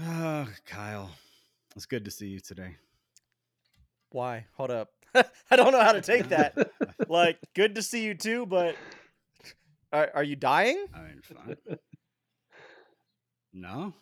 Ah, 0.00 0.48
Kyle, 0.66 1.10
it's 1.76 1.86
good 1.86 2.04
to 2.06 2.10
see 2.10 2.28
you 2.28 2.40
today. 2.40 2.76
Why? 4.10 4.46
Hold 4.54 4.70
up. 4.70 4.88
I 5.50 5.56
don't 5.56 5.72
know 5.72 5.82
how 5.82 5.92
to 5.92 6.00
take 6.00 6.28
that. 6.30 6.70
like, 7.08 7.38
good 7.54 7.74
to 7.74 7.82
see 7.82 8.02
you 8.02 8.14
too, 8.14 8.46
but 8.46 8.76
are, 9.92 10.10
are 10.14 10.24
you 10.24 10.36
dying? 10.36 10.86
I 10.94 11.00
mean, 11.00 11.20
fine. 11.22 11.56
no, 13.52 13.92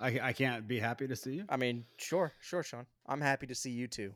I 0.00 0.18
I 0.20 0.32
can't 0.32 0.66
be 0.66 0.80
happy 0.80 1.06
to 1.06 1.14
see 1.14 1.34
you. 1.34 1.44
I 1.48 1.56
mean, 1.56 1.84
sure, 1.96 2.32
sure, 2.40 2.64
Sean. 2.64 2.86
I'm 3.06 3.20
happy 3.20 3.46
to 3.46 3.54
see 3.54 3.70
you 3.70 3.86
too. 3.86 4.12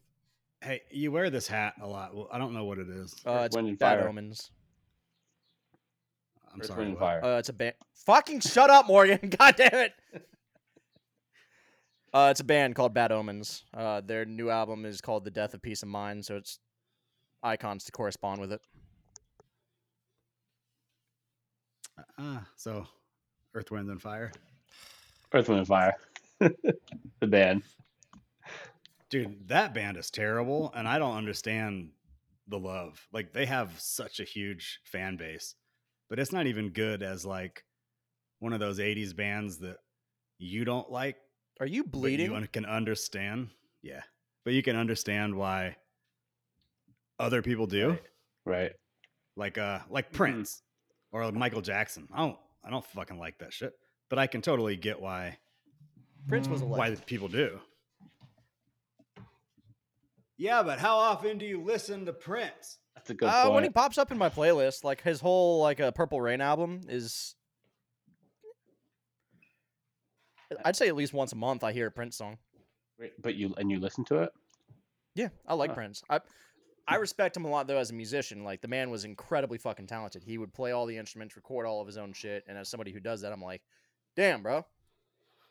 Hey, 0.61 0.83
you 0.91 1.13
wear 1.13 1.31
this 1.31 1.47
hat 1.47 1.75
a 1.81 1.87
lot. 1.87 2.15
Well, 2.15 2.29
I 2.33 2.39
don't 2.39 2.55
know 2.55 2.65
what 2.65 2.79
it 2.79 2.89
is. 2.89 3.15
Uh, 3.25 3.43
it's 3.45 3.55
Wind 3.55 3.79
bad 3.79 3.99
Fire. 3.99 4.09
omens. 4.09 4.51
I'm 6.53 6.61
Earth, 6.61 6.67
sorry. 6.67 6.79
Wind, 6.79 6.91
and? 6.93 6.99
Fire. 6.99 7.25
Uh, 7.25 7.39
it's 7.39 7.51
a 7.51 7.53
band. 7.53 7.75
Fucking 8.07 8.41
shut 8.41 8.71
up, 8.71 8.87
Morgan. 8.89 9.19
God 9.39 9.55
damn 9.57 9.75
it. 9.75 9.93
Uh, 12.15 12.29
it's 12.31 12.39
a 12.39 12.45
band 12.45 12.77
called 12.77 12.95
Bad 12.95 13.11
Omens. 13.11 13.65
Uh, 13.77 14.01
their 14.01 14.25
new 14.25 14.49
album 14.49 14.85
is 14.85 15.01
called 15.01 15.25
The 15.25 15.33
Death 15.33 15.53
of 15.53 15.61
Peace 15.61 15.83
of 15.83 15.89
Mind, 15.89 16.25
so 16.25 16.37
it's 16.37 16.61
icons 17.43 17.83
to 17.85 17.93
correspond 17.93 18.41
with 18.41 18.53
it. 18.53 18.61
Ah, 22.17 22.47
so 22.55 22.87
Earth, 23.53 23.73
Wind, 23.73 23.91
and 23.91 24.01
Fire. 24.01 24.31
Earth, 25.33 25.49
Wind, 25.49 25.59
and 25.59 25.67
Fire. 25.67 25.97
the 26.39 27.27
band. 27.27 27.65
Dude, 29.11 29.49
that 29.49 29.75
band 29.75 29.97
is 29.97 30.09
terrible, 30.09 30.73
and 30.77 30.87
I 30.87 31.01
don't 31.01 31.17
understand 31.17 31.91
the 32.47 32.61
love. 32.61 33.09
Like 33.13 33.33
they 33.33 33.47
have 33.47 33.73
such 33.81 34.21
a 34.21 34.25
huge 34.25 34.79
fan 34.85 35.17
base, 35.17 35.57
but 36.09 36.21
it's 36.21 36.33
not 36.33 36.47
even 36.47 36.71
good 36.71 37.03
as 37.03 37.27
like 37.27 37.65
one 38.39 38.53
of 38.53 38.61
those 38.61 38.79
'80s 38.79 39.17
bands 39.17 39.59
that 39.59 39.79
you 40.39 40.65
don't 40.65 40.91
like, 40.93 41.17
Are 41.61 41.67
you 41.67 41.85
but 41.85 41.93
bleeding? 41.93 42.33
you 42.33 42.49
can 42.49 42.65
understand. 42.67 43.51
Yeah, 43.83 44.03
but 44.45 44.55
you 44.55 44.63
can 44.63 44.77
understand 44.77 45.35
why 45.37 45.77
other 47.19 47.43
people 47.43 47.67
do, 47.67 47.91
Right. 47.91 48.03
Right. 48.45 48.73
like 49.37 49.59
uh, 49.59 49.81
like 49.89 50.11
Mhm. 50.11 50.15
Prince 50.15 50.63
or 51.13 51.31
Michael 51.33 51.63
Jackson. 51.63 52.09
I 52.13 52.19
don't, 52.19 52.39
I 52.65 52.71
don't 52.71 52.85
fucking 52.87 53.19
like 53.19 53.39
that 53.39 53.53
shit, 53.53 53.73
but 54.11 54.19
I 54.19 54.27
can 54.27 54.43
totally 54.43 54.77
get 54.77 55.01
why 55.01 55.39
Prince 56.29 56.49
was 56.49 56.61
a 56.63 56.67
why 56.67 56.89
legend. 56.89 57.07
people 57.07 57.29
do. 57.29 57.61
Yeah, 60.37 60.63
but 60.63 60.79
how 60.81 60.97
often 60.97 61.39
do 61.39 61.47
you 61.47 61.63
listen 61.63 62.07
to 62.07 62.13
Prince? 62.13 62.79
That's 62.97 63.11
a 63.11 63.15
good 63.15 63.27
Uh, 63.29 63.51
when 63.51 63.63
he 63.65 63.71
pops 63.71 63.99
up 63.99 64.11
in 64.11 64.19
my 64.19 64.29
playlist, 64.29 64.83
like 64.83 65.03
his 65.03 65.21
whole 65.21 65.61
like 65.61 65.79
a 65.81 65.93
Purple 65.93 66.21
Rain 66.21 66.41
album 66.41 66.81
is, 66.89 67.37
I'd 70.65 70.77
say 70.77 70.89
at 70.89 70.97
least 70.97 71.13
once 71.13 71.33
a 71.33 71.37
month 71.37 71.65
I 71.65 71.73
hear 71.73 71.87
a 71.87 71.91
Prince 71.91 72.17
song. 72.17 72.39
Wait, 72.99 73.13
But 73.21 73.35
you 73.35 73.55
and 73.59 73.71
you 73.71 73.79
listen 73.81 74.05
to 74.07 74.23
it? 74.23 74.33
Yeah, 75.15 75.29
I 75.47 75.55
like 75.55 75.71
Huh. 75.71 75.75
Prince. 75.77 76.03
I 76.11 76.21
I 76.87 76.97
respect 76.97 77.37
him 77.37 77.45
a 77.45 77.49
lot 77.49 77.67
though 77.67 77.79
as 77.79 77.91
a 77.91 77.95
musician. 77.95 78.45
Like 78.45 78.61
the 78.61 78.69
man 78.69 78.91
was 78.91 79.05
incredibly 79.05 79.59
fucking 79.59 79.87
talented. 79.87 80.23
He 80.23 80.37
would 80.39 80.53
play 80.53 80.73
all 80.73 80.87
the 80.87 80.97
instruments, 80.99 81.35
record 81.37 81.67
all 81.67 81.81
of 81.81 81.87
his 81.87 81.97
own 81.97 82.13
shit, 82.13 82.45
and 82.47 82.59
as 82.59 82.69
somebody 82.69 82.93
who 82.93 83.01
does 83.01 83.23
that, 83.23 83.33
I'm 83.33 83.43
like, 83.43 83.63
damn, 84.17 84.43
bro, 84.43 84.65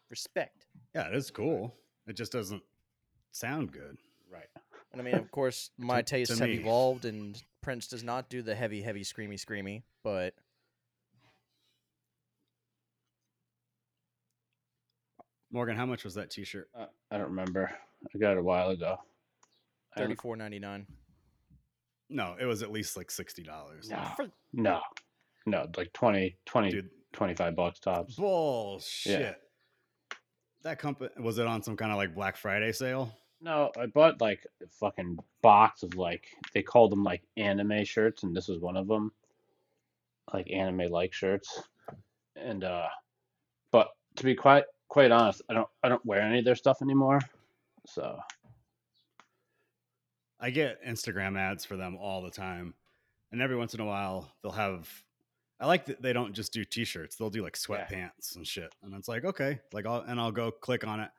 respect. 0.10 0.68
Yeah, 0.94 1.08
it 1.08 1.16
is 1.16 1.32
cool. 1.32 1.74
It 2.08 2.14
just 2.16 2.32
doesn't 2.32 2.62
sound 3.32 3.72
good. 3.72 3.98
Right. 4.32 4.48
And 4.92 5.02
I 5.02 5.06
mean, 5.06 5.16
of 5.16 5.32
course, 5.32 5.72
my 5.78 5.98
To- 5.98 6.04
to 6.04 6.10
tastes 6.10 6.40
have 6.40 6.50
me. 6.50 6.56
evolved, 6.56 7.06
and 7.06 7.42
Prince 7.62 7.88
does 7.88 8.04
not 8.04 8.30
do 8.30 8.42
the 8.42 8.54
heavy, 8.56 8.82
heavy, 8.82 9.02
screamy, 9.02 9.44
screamy. 9.44 9.84
But 10.04 10.36
Morgan, 15.54 15.78
how 15.78 15.86
much 15.86 16.04
was 16.04 16.16
that 16.16 16.32
T-shirt? 16.32 16.68
Uh, 16.78 16.88
I 17.12 17.18
don't 17.20 17.30
remember. 17.30 17.72
I 18.14 18.18
got 18.18 18.32
it 18.32 18.40
a 18.40 18.44
while 18.44 18.70
ago. 18.70 18.98
Thirty 19.96 20.16
four 20.16 20.36
ninety 20.36 20.58
nine. 20.58 20.88
No, 22.10 22.36
it 22.42 22.46
was 22.46 22.64
at 22.64 22.72
least 22.72 22.98
like 22.98 23.12
sixty 23.12 23.44
dollars. 23.44 23.88
No. 23.88 24.04
No. 24.52 24.82
No, 25.46 25.68
like 25.76 25.92
20, 25.92 26.38
20 26.46 26.70
Dude, 26.72 26.90
25 27.12 27.56
bucks 27.56 27.80
tops. 27.80 28.16
bullshit. 28.16 29.42
That 30.64 30.80
company 30.80 31.10
was 31.20 31.38
it 31.38 31.46
on 31.46 31.62
some 31.62 31.76
kind 31.76 31.92
of 31.92 31.98
like 31.98 32.16
Black 32.16 32.38
Friday 32.38 32.72
sale? 32.72 33.14
No, 33.42 33.72
I 33.78 33.88
bought 33.88 34.22
like 34.22 34.48
a 34.64 34.68
fucking 34.68 35.20
box 35.42 35.84
of 35.84 35.96
like 35.96 36.26
they 36.54 36.64
called 36.64 36.92
them 36.92 37.04
like 37.04 37.22
anime 37.38 37.84
shirts, 37.84 38.24
and 38.24 38.36
this 38.36 38.48
was 38.48 38.60
one 38.60 38.78
of 38.78 38.88
them, 38.88 39.12
like 40.34 40.50
anime 40.50 40.90
like 40.90 41.14
shirts. 41.14 41.62
And 42.38 42.64
uh, 42.64 42.88
but 43.72 43.90
to 44.16 44.24
be 44.24 44.34
quite 44.34 44.64
quite 44.94 45.12
honest, 45.12 45.42
I 45.50 45.54
don't 45.56 45.68
I 45.84 45.90
don't 45.90 46.06
wear 46.06 46.22
any 46.22 46.38
of 46.40 46.46
their 46.46 46.56
stuff 46.56 46.84
anymore. 46.84 47.20
So 47.88 48.20
I 50.40 50.52
get 50.52 50.84
Instagram 50.86 51.38
ads 51.38 51.66
for 51.66 51.76
them 51.78 51.98
all 51.98 52.22
the 52.22 52.30
time, 52.30 52.76
and 53.32 53.42
every 53.42 53.56
once 53.56 53.74
in 53.74 53.80
a 53.80 53.86
while 53.86 54.32
they'll 54.42 54.52
have. 54.52 54.88
I 55.60 55.66
like 55.66 55.86
that 55.86 56.02
they 56.02 56.14
don't 56.14 56.34
just 56.34 56.54
do 56.54 56.64
T-shirts; 56.64 57.16
they'll 57.16 57.30
do 57.32 57.42
like 57.44 57.58
Yeah. 57.68 57.86
sweatpants 57.88 58.36
and 58.36 58.46
shit. 58.46 58.74
And 58.84 58.94
it's 58.94 59.08
like 59.08 59.26
okay, 59.26 59.60
like 59.72 59.86
I'll 59.88 60.02
and 60.02 60.20
I'll 60.20 60.32
go 60.32 60.52
click 60.52 60.86
on 60.86 61.00
it, 61.00 61.10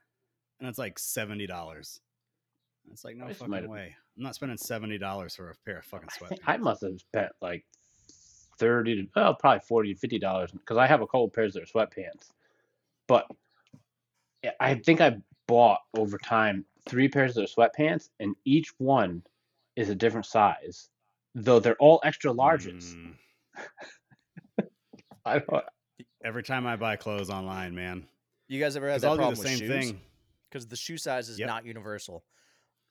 and 0.60 0.68
it's 0.68 0.78
like 0.78 0.98
seventy 0.98 1.46
dollars. 1.46 2.00
It's 2.92 3.04
like 3.04 3.16
no 3.16 3.32
fucking 3.32 3.68
way. 3.68 3.96
I'm 4.16 4.22
not 4.22 4.34
spending 4.36 4.58
seventy 4.58 4.98
dollars 4.98 5.34
for 5.34 5.50
a 5.50 5.54
pair 5.64 5.78
of 5.78 5.84
fucking 5.86 6.08
I 6.10 6.18
sweatpants. 6.24 6.28
think 6.28 6.40
I 6.46 6.56
must 6.58 6.82
have 6.82 7.00
spent 7.00 7.32
like 7.42 7.64
thirty 8.58 9.02
to 9.02 9.08
well 9.16 9.34
probably 9.34 9.60
forty 9.66 9.94
to 9.94 9.98
fifty 9.98 10.18
dollars 10.20 10.52
because 10.52 10.76
I 10.76 10.86
have 10.86 11.00
a 11.00 11.06
couple 11.06 11.28
pairs 11.28 11.56
of 11.56 11.64
their 11.64 11.86
sweatpants, 11.86 12.30
but 13.08 13.26
yeah, 13.28 13.34
I 14.60 14.74
think 14.74 15.00
I 15.00 15.16
bought 15.46 15.80
over 15.96 16.18
time 16.18 16.64
three 16.88 17.08
pairs 17.08 17.36
of 17.36 17.46
sweatpants, 17.50 18.10
and 18.20 18.34
each 18.44 18.68
one 18.78 19.22
is 19.76 19.88
a 19.88 19.94
different 19.94 20.26
size, 20.26 20.88
though 21.34 21.58
they're 21.60 21.76
all 21.76 22.00
extra 22.04 22.32
larges. 22.32 22.94
Mm, 22.96 23.14
I 25.24 25.38
don't. 25.38 25.64
every 26.24 26.42
time 26.42 26.66
I 26.66 26.76
buy 26.76 26.96
clothes 26.96 27.30
online, 27.30 27.74
man, 27.74 28.06
You 28.48 28.60
guys 28.60 28.76
ever 28.76 28.86
had 28.88 28.96
'Cause 28.96 29.02
that 29.02 29.08
I'll 29.08 29.14
do 29.16 29.20
problem 29.20 29.38
the 29.38 29.42
same 29.48 29.52
with 29.52 29.58
shoes? 29.80 29.90
thing. 29.90 30.00
Because 30.50 30.66
the 30.68 30.76
shoe 30.76 30.98
size 30.98 31.28
is 31.28 31.38
Yep. 31.38 31.48
not 31.48 31.64
universal. 31.64 32.24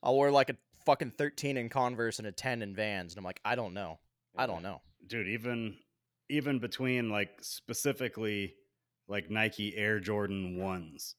I'll 0.01 0.17
wear 0.17 0.31
like 0.31 0.49
a 0.49 0.57
fucking 0.85 1.11
thirteen 1.11 1.55
in 1.57 1.69
Converse 1.69 2.19
and 2.19 2.27
a 2.27 2.31
ten 2.31 2.61
in 2.61 2.75
Vans, 2.75 3.13
and 3.13 3.17
I'm 3.19 3.23
like, 3.23 3.39
I 3.45 3.55
don't 3.55 3.73
know. 3.73 3.99
I 4.35 4.47
don't 4.47 4.63
know. 4.63 4.81
dude 5.05 5.27
even 5.27 5.77
even 6.29 6.57
between 6.59 7.09
like 7.09 7.29
specifically 7.41 8.55
like 9.07 9.29
nike 9.29 9.75
air 9.75 9.99
jordan 9.99 10.57
ones 10.57 11.15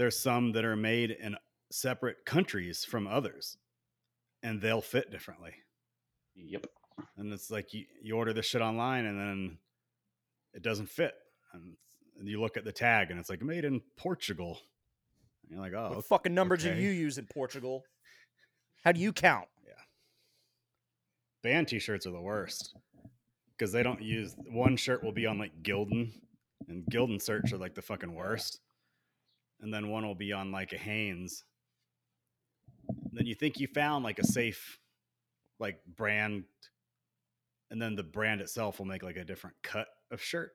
there's 0.00 0.18
some 0.18 0.50
that 0.52 0.64
are 0.64 0.76
made 0.76 1.10
in 1.10 1.36
separate 1.70 2.24
countries 2.24 2.86
from 2.86 3.06
others 3.06 3.58
and 4.42 4.58
they'll 4.58 4.80
fit 4.80 5.10
differently 5.10 5.52
Yep. 6.34 6.66
and 7.18 7.30
it's 7.34 7.50
like 7.50 7.74
you, 7.74 7.84
you 8.02 8.16
order 8.16 8.32
this 8.32 8.46
shit 8.46 8.62
online 8.62 9.04
and 9.04 9.20
then 9.20 9.58
it 10.54 10.62
doesn't 10.62 10.88
fit 10.88 11.12
and, 11.52 11.76
and 12.18 12.26
you 12.26 12.40
look 12.40 12.56
at 12.56 12.64
the 12.64 12.72
tag 12.72 13.10
and 13.10 13.20
it's 13.20 13.28
like 13.28 13.42
made 13.42 13.66
in 13.66 13.82
portugal 13.98 14.58
and 15.42 15.52
you're 15.52 15.60
like 15.60 15.74
oh 15.74 15.96
What 15.96 16.06
fucking 16.06 16.32
numbers 16.32 16.62
do 16.62 16.72
you 16.72 16.88
use 16.88 17.18
in 17.18 17.26
Portugal? 17.26 17.84
How 18.82 18.92
do 18.92 19.00
you 19.00 19.12
count? 19.12 19.48
Yeah. 19.66 19.72
Band 21.42 21.68
t-shirts 21.68 22.06
are 22.06 22.12
the 22.12 22.20
worst 22.22 22.74
because 23.50 23.70
they 23.70 23.82
don't 23.82 24.00
use 24.00 24.34
one 24.48 24.76
shirt 24.78 25.04
will 25.04 25.12
be 25.12 25.26
on 25.26 25.38
like 25.38 25.52
Gildan 25.62 26.12
and 26.68 26.84
Gildan 26.86 27.22
shirts 27.22 27.52
are 27.52 27.58
like 27.58 27.74
the 27.74 27.82
fucking 27.82 28.14
worst. 28.14 28.60
And 29.60 29.72
then 29.72 29.88
one 29.88 30.06
will 30.06 30.14
be 30.14 30.32
on 30.32 30.52
like 30.52 30.72
a 30.72 30.78
Hanes. 30.78 31.44
Then 33.12 33.26
you 33.26 33.34
think 33.34 33.60
you 33.60 33.66
found 33.66 34.04
like 34.04 34.18
a 34.18 34.26
safe 34.26 34.78
like 35.58 35.78
brand 35.96 36.44
and 37.70 37.80
then 37.80 37.94
the 37.94 38.02
brand 38.02 38.40
itself 38.40 38.78
will 38.78 38.86
make 38.86 39.02
like 39.02 39.16
a 39.16 39.24
different 39.24 39.56
cut 39.62 39.86
of 40.10 40.20
shirt. 40.20 40.52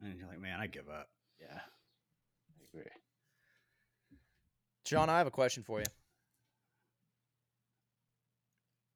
And 0.00 0.18
you're 0.18 0.28
like, 0.28 0.40
man, 0.40 0.60
I 0.60 0.66
give 0.66 0.88
up. 0.88 1.08
Yeah. 1.40 1.58
I 1.58 2.64
agree. 2.72 2.90
John, 4.84 5.08
I 5.08 5.18
have 5.18 5.26
a 5.26 5.30
question 5.30 5.62
for 5.62 5.78
you. 5.78 5.86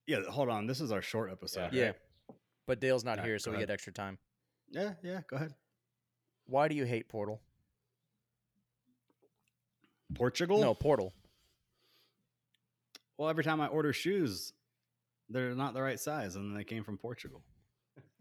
Yeah, 0.06 0.22
hold 0.28 0.48
on. 0.48 0.66
This 0.66 0.80
is 0.80 0.92
our 0.92 1.02
short 1.02 1.30
episode. 1.32 1.72
Yeah. 1.72 1.86
right? 1.86 1.94
But 2.66 2.80
Dale's 2.80 3.04
not 3.04 3.12
Alright, 3.12 3.26
here, 3.26 3.38
so 3.38 3.50
go 3.50 3.56
we 3.56 3.62
get 3.62 3.70
extra 3.70 3.92
time. 3.92 4.18
Yeah, 4.70 4.92
yeah, 5.02 5.20
go 5.28 5.36
ahead. 5.36 5.54
Why 6.46 6.68
do 6.68 6.74
you 6.74 6.84
hate 6.84 7.08
Portal? 7.08 7.40
Portugal? 10.14 10.60
No, 10.60 10.74
Portal. 10.74 11.12
Well, 13.18 13.28
every 13.28 13.44
time 13.44 13.60
I 13.60 13.66
order 13.66 13.92
shoes, 13.92 14.52
they're 15.28 15.54
not 15.54 15.74
the 15.74 15.82
right 15.82 15.98
size 15.98 16.36
and 16.36 16.56
they 16.56 16.64
came 16.64 16.84
from 16.84 16.98
Portugal. 16.98 17.42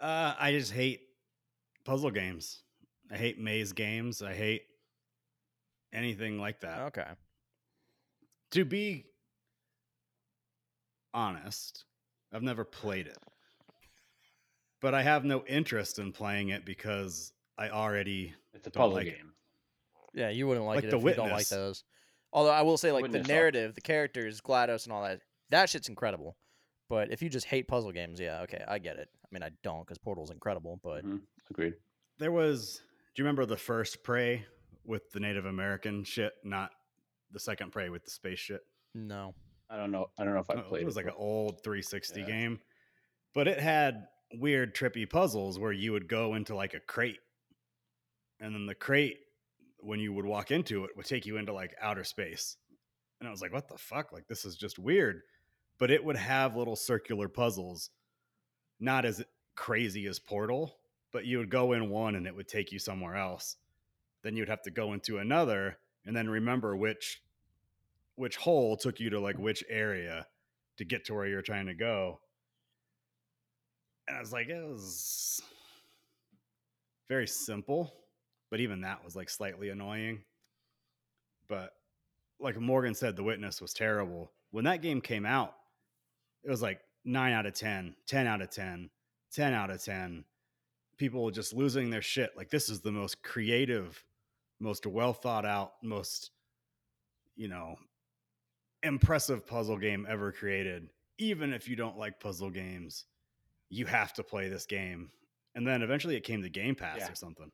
uh, 0.00 0.34
I 0.38 0.52
just 0.52 0.72
hate 0.72 1.00
puzzle 1.84 2.10
games. 2.10 2.62
I 3.10 3.16
hate 3.16 3.38
maze 3.38 3.72
games. 3.72 4.22
I 4.22 4.34
hate 4.34 4.62
anything 5.92 6.38
like 6.38 6.60
that. 6.60 6.80
Okay. 6.82 7.06
To 8.52 8.64
be 8.64 9.06
honest, 11.14 11.84
I've 12.32 12.42
never 12.42 12.64
played 12.64 13.06
it. 13.06 13.18
But 14.80 14.94
I 14.94 15.02
have 15.02 15.24
no 15.24 15.44
interest 15.46 15.98
in 15.98 16.12
playing 16.12 16.48
it 16.48 16.64
because 16.64 17.32
I 17.60 17.68
already 17.68 18.34
It's 18.54 18.66
a 18.66 18.70
Don't 18.70 18.80
puzzle 18.84 18.96
like 18.96 19.06
it. 19.06 19.18
game. 19.18 19.32
Yeah, 20.14 20.30
you 20.30 20.48
wouldn't 20.48 20.66
like, 20.66 20.76
Like 20.76 20.84
it 20.86 20.90
The 20.90 20.96
if 20.96 21.04
you 21.04 21.14
don't 21.14 21.30
like 21.30 21.48
those. 21.48 21.84
Although 22.32 22.50
I 22.50 22.62
will 22.62 22.78
say, 22.78 22.90
like 22.90 23.02
Witness 23.02 23.20
the 23.22 23.24
sucked. 23.24 23.34
narrative, 23.34 23.74
the 23.74 23.80
characters, 23.80 24.40
Glados, 24.40 24.84
and 24.84 24.92
all 24.92 25.02
that, 25.04 25.20
that 25.50 25.68
shit's 25.68 25.88
incredible. 25.88 26.36
But 26.88 27.12
if 27.12 27.22
you 27.22 27.28
just 27.28 27.46
hate 27.46 27.68
puzzle 27.68 27.92
games, 27.92 28.18
yeah, 28.18 28.40
okay, 28.42 28.64
I 28.66 28.78
get 28.78 28.96
it. 28.96 29.08
I 29.24 29.28
mean, 29.30 29.42
I 29.42 29.50
don't 29.62 29.80
because 29.80 29.98
Portal's 29.98 30.30
incredible, 30.30 30.80
but 30.82 31.04
Mhm, 31.04 31.20
Agreed. 31.50 31.74
there 32.18 32.32
was. 32.32 32.82
Do 33.14 33.22
you 33.22 33.24
remember 33.24 33.44
the 33.46 33.56
first 33.56 34.02
Prey 34.02 34.44
with 34.84 35.10
the 35.10 35.20
Native 35.20 35.44
American 35.44 36.02
shit, 36.04 36.32
not 36.44 36.70
the 37.30 37.40
second 37.40 37.70
Prey 37.72 37.90
with 37.90 38.04
the 38.04 38.10
space 38.10 38.38
shit? 38.38 38.62
no. 38.94 39.34
I 39.68 39.76
don't 39.76 39.92
know. 39.92 40.10
I 40.18 40.24
don't 40.24 40.34
know 40.34 40.40
if 40.40 40.50
I 40.50 40.54
Oh, 40.54 40.62
played 40.62 40.82
it 40.82 40.84
was 40.86 40.96
like 40.96 41.06
an 41.06 41.12
old 41.16 41.62
360 41.62 42.20
Yeah. 42.22 42.26
game, 42.26 42.60
but 43.34 43.46
it 43.46 43.60
had 43.60 44.08
weird, 44.34 44.74
trippy 44.74 45.08
puzzles 45.08 45.60
where 45.60 45.70
you 45.70 45.92
would 45.92 46.08
go 46.08 46.34
into 46.34 46.56
like 46.56 46.74
a 46.74 46.80
crate, 46.80 47.20
and 48.40 48.54
then 48.54 48.66
the 48.66 48.74
crate, 48.74 49.18
when 49.78 50.00
you 50.00 50.12
would 50.12 50.24
walk 50.24 50.50
into 50.50 50.84
it, 50.84 50.90
would 50.96 51.06
take 51.06 51.26
you 51.26 51.36
into 51.36 51.52
like 51.52 51.74
outer 51.80 52.04
space. 52.04 52.56
And 53.20 53.28
I 53.28 53.30
was 53.30 53.42
like, 53.42 53.52
what 53.52 53.68
the 53.68 53.78
fuck? 53.78 54.12
Like, 54.12 54.26
this 54.26 54.44
is 54.44 54.56
just 54.56 54.78
weird. 54.78 55.20
But 55.78 55.90
it 55.90 56.04
would 56.04 56.16
have 56.16 56.56
little 56.56 56.76
circular 56.76 57.28
puzzles, 57.28 57.90
not 58.78 59.04
as 59.04 59.22
crazy 59.54 60.06
as 60.06 60.18
Portal, 60.18 60.76
but 61.12 61.26
you 61.26 61.38
would 61.38 61.50
go 61.50 61.72
in 61.72 61.90
one 61.90 62.14
and 62.14 62.26
it 62.26 62.34
would 62.34 62.48
take 62.48 62.72
you 62.72 62.78
somewhere 62.78 63.16
else. 63.16 63.56
Then 64.22 64.36
you'd 64.36 64.48
have 64.48 64.62
to 64.62 64.70
go 64.70 64.92
into 64.92 65.18
another 65.18 65.78
and 66.04 66.16
then 66.16 66.28
remember 66.28 66.76
which 66.76 67.22
which 68.16 68.36
hole 68.36 68.76
took 68.76 69.00
you 69.00 69.08
to 69.10 69.20
like 69.20 69.38
which 69.38 69.64
area 69.70 70.26
to 70.76 70.84
get 70.84 71.06
to 71.06 71.14
where 71.14 71.26
you're 71.26 71.40
trying 71.40 71.66
to 71.66 71.74
go. 71.74 72.20
And 74.06 74.16
I 74.16 74.20
was 74.20 74.32
like, 74.32 74.48
it 74.48 74.62
was 74.62 75.40
very 77.08 77.26
simple, 77.26 77.94
but 78.50 78.60
even 78.60 78.80
that 78.82 79.04
was 79.04 79.16
like 79.16 79.30
slightly 79.30 79.68
annoying. 79.70 80.22
But 81.48 81.72
like 82.38 82.58
Morgan 82.58 82.94
said, 82.94 83.16
The 83.16 83.22
Witness 83.22 83.60
was 83.60 83.72
terrible. 83.72 84.32
When 84.50 84.64
that 84.64 84.82
game 84.82 85.00
came 85.00 85.26
out, 85.26 85.54
it 86.42 86.50
was 86.50 86.62
like 86.62 86.80
9 87.04 87.32
out 87.32 87.46
of 87.46 87.54
10, 87.54 87.94
10 88.06 88.26
out 88.26 88.42
of 88.42 88.50
10, 88.50 88.90
10 89.32 89.54
out 89.54 89.70
of 89.70 89.82
10. 89.82 90.24
People 90.96 91.30
just 91.30 91.52
losing 91.54 91.90
their 91.90 92.02
shit. 92.02 92.36
Like, 92.36 92.50
this 92.50 92.68
is 92.68 92.80
the 92.80 92.92
most 92.92 93.22
creative, 93.22 94.02
most 94.58 94.86
well 94.86 95.12
thought 95.12 95.46
out, 95.46 95.74
most, 95.82 96.30
you 97.36 97.48
know, 97.48 97.76
impressive 98.82 99.46
puzzle 99.46 99.76
game 99.78 100.06
ever 100.08 100.32
created. 100.32 100.88
Even 101.18 101.52
if 101.52 101.68
you 101.68 101.76
don't 101.76 101.98
like 101.98 102.20
puzzle 102.20 102.50
games, 102.50 103.04
you 103.68 103.86
have 103.86 104.12
to 104.14 104.22
play 104.22 104.48
this 104.48 104.66
game. 104.66 105.10
And 105.54 105.66
then 105.66 105.82
eventually 105.82 106.16
it 106.16 106.24
came 106.24 106.42
to 106.42 106.48
Game 106.48 106.74
Pass 106.74 106.98
Yeah. 107.00 107.12
or 107.12 107.14
something, 107.14 107.50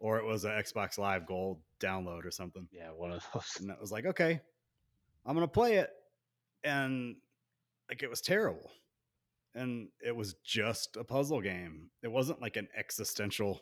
or 0.00 0.18
it 0.18 0.24
was 0.24 0.44
an 0.44 0.52
Xbox 0.52 0.98
Live 0.98 1.26
Gold 1.26 1.58
download 1.80 2.24
or 2.24 2.30
something. 2.30 2.68
Yeah, 2.72 2.90
one 2.90 3.12
of 3.12 3.26
those. 3.34 3.56
And 3.60 3.70
that 3.70 3.80
was 3.80 3.92
like, 3.92 4.06
okay, 4.06 4.40
I'm 5.26 5.34
gonna 5.34 5.48
play 5.48 5.76
it, 5.76 5.90
and 6.62 7.16
like 7.88 8.02
it 8.02 8.10
was 8.10 8.20
terrible, 8.20 8.70
and 9.54 9.88
it 10.04 10.14
was 10.14 10.34
just 10.44 10.96
a 10.96 11.04
puzzle 11.04 11.40
game. 11.40 11.90
It 12.02 12.10
wasn't 12.10 12.42
like 12.42 12.56
an 12.56 12.68
existential 12.76 13.60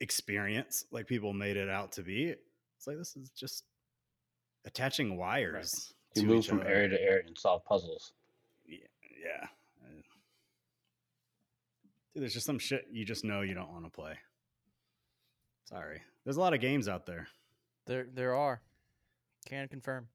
experience 0.00 0.84
like 0.90 1.06
people 1.06 1.32
made 1.32 1.56
it 1.56 1.68
out 1.68 1.92
to 1.92 2.02
be. 2.02 2.34
It's 2.76 2.86
like 2.86 2.96
this 2.96 3.16
is 3.16 3.30
just 3.30 3.64
attaching 4.64 5.16
wires. 5.16 5.92
You 6.14 6.22
to 6.22 6.28
move 6.28 6.46
from 6.46 6.60
other. 6.60 6.68
area 6.68 6.88
to 6.88 7.00
area 7.00 7.22
and 7.26 7.38
solve 7.38 7.64
puzzles. 7.64 8.12
Yeah, 8.66 8.78
yeah. 9.02 9.46
Dude, 12.12 12.22
there's 12.22 12.34
just 12.34 12.46
some 12.46 12.58
shit 12.58 12.86
you 12.90 13.04
just 13.04 13.24
know 13.24 13.42
you 13.42 13.54
don't 13.54 13.70
want 13.70 13.84
to 13.84 13.90
play. 13.90 14.14
Sorry, 15.70 16.00
there's 16.24 16.36
a 16.36 16.40
lot 16.40 16.54
of 16.54 16.60
games 16.60 16.88
out 16.88 17.06
there. 17.06 17.28
There, 17.86 18.06
there 18.12 18.34
are. 18.34 18.60
Can 19.46 19.68
confirm. 19.68 20.08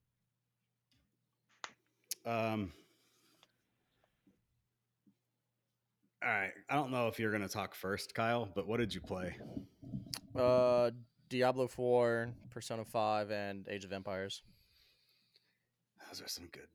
Um, 2.25 2.73
all 6.23 6.29
right. 6.29 6.51
I 6.69 6.75
don't 6.75 6.91
know 6.91 7.07
if 7.07 7.19
you're 7.19 7.31
going 7.31 7.43
to 7.43 7.49
talk 7.49 7.75
first, 7.75 8.13
Kyle, 8.13 8.49
but 8.53 8.67
what 8.67 8.77
did 8.77 8.93
you 8.93 9.01
play? 9.01 9.35
Uh, 10.35 10.91
Diablo 11.29 11.67
Four, 11.67 12.29
Persona 12.49 12.83
Five, 12.83 13.31
and 13.31 13.67
Age 13.69 13.85
of 13.85 13.93
Empires. 13.93 14.41
Those 16.07 16.21
are 16.21 16.27
some 16.27 16.47
good. 16.51 16.67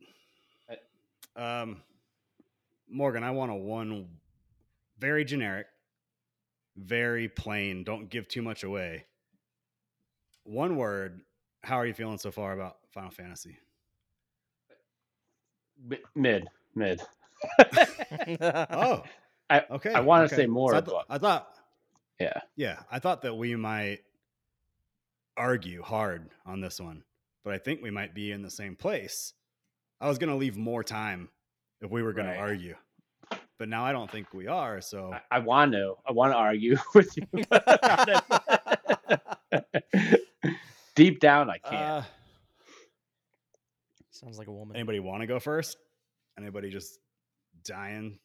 Um, 1.37 1.83
Morgan, 2.89 3.23
I 3.23 3.31
want 3.31 3.53
a 3.53 3.55
one 3.55 4.09
very 4.99 5.25
generic, 5.25 5.67
very 6.81 7.29
plain. 7.29 7.85
Don't 7.85 8.09
give 8.11 8.27
too 8.29 8.43
much 8.43 8.65
away. 8.65 9.05
One 10.45 10.77
word. 10.77 11.21
How 11.63 11.77
are 11.77 11.87
you 11.87 11.95
feeling 11.95 12.19
so 12.19 12.31
far 12.31 12.53
about 12.53 12.77
Final 12.93 13.11
Fantasy? 13.11 13.59
Mi- 15.87 15.99
Mid, 16.15 16.49
mid. 16.75 17.01
Oh, 18.41 19.03
I- 19.49 19.65
okay. 19.71 19.93
I 19.93 20.01
wanna 20.01 20.25
okay. 20.25 20.37
say 20.37 20.47
more, 20.47 20.73
So 20.73 20.77
I, 20.77 20.81
th- 20.81 20.97
but- 20.97 21.07
I 21.15 21.19
thought 21.19 21.55
Yeah. 22.19 22.41
Yeah, 22.57 22.81
I 22.91 22.99
thought 22.99 23.23
that 23.23 23.35
we 23.35 23.57
might 23.57 24.01
argue 25.37 25.83
hard 25.83 26.31
on 26.45 26.61
this 26.61 26.81
one, 26.81 27.03
but 27.45 27.55
I 27.55 27.59
think 27.59 27.83
we 27.83 27.91
might 27.91 28.15
be 28.15 28.31
in 28.33 28.43
the 28.43 28.51
same 28.51 28.77
place. 28.77 29.33
I 30.01 30.09
was 30.09 30.19
going 30.19 30.31
to 30.31 30.37
leave 30.37 30.57
more 30.57 30.85
time 30.85 31.29
if 31.81 31.91
we 31.91 32.03
were 32.03 32.13
going 32.13 32.27
Right. 32.29 32.35
to 32.35 32.41
argue, 32.41 32.77
but 33.61 33.69
now 33.69 33.85
I 33.85 33.93
don't 33.93 34.11
think 34.11 34.33
we 34.33 34.47
are. 34.47 34.81
So 34.81 35.13
I, 35.13 35.37
I 35.37 35.39
want 35.41 35.73
to. 35.73 35.93
I 36.09 36.13
want 36.13 36.33
to 36.33 36.37
argue 36.37 36.79
with 36.95 37.15
you. 37.15 37.27
Deep 40.97 41.21
down, 41.21 41.51
I 41.51 41.59
can't. 41.59 41.75
uh, 41.75 42.03
Sounds 44.11 44.39
like 44.39 44.49
a 44.49 44.53
woman. 44.53 44.77
anybody 44.77 44.99
want 44.99 45.21
to 45.23 45.27
go 45.27 45.39
first? 45.39 45.77
Anybody 46.39 46.71
just 46.71 46.99
dying? 47.65 48.19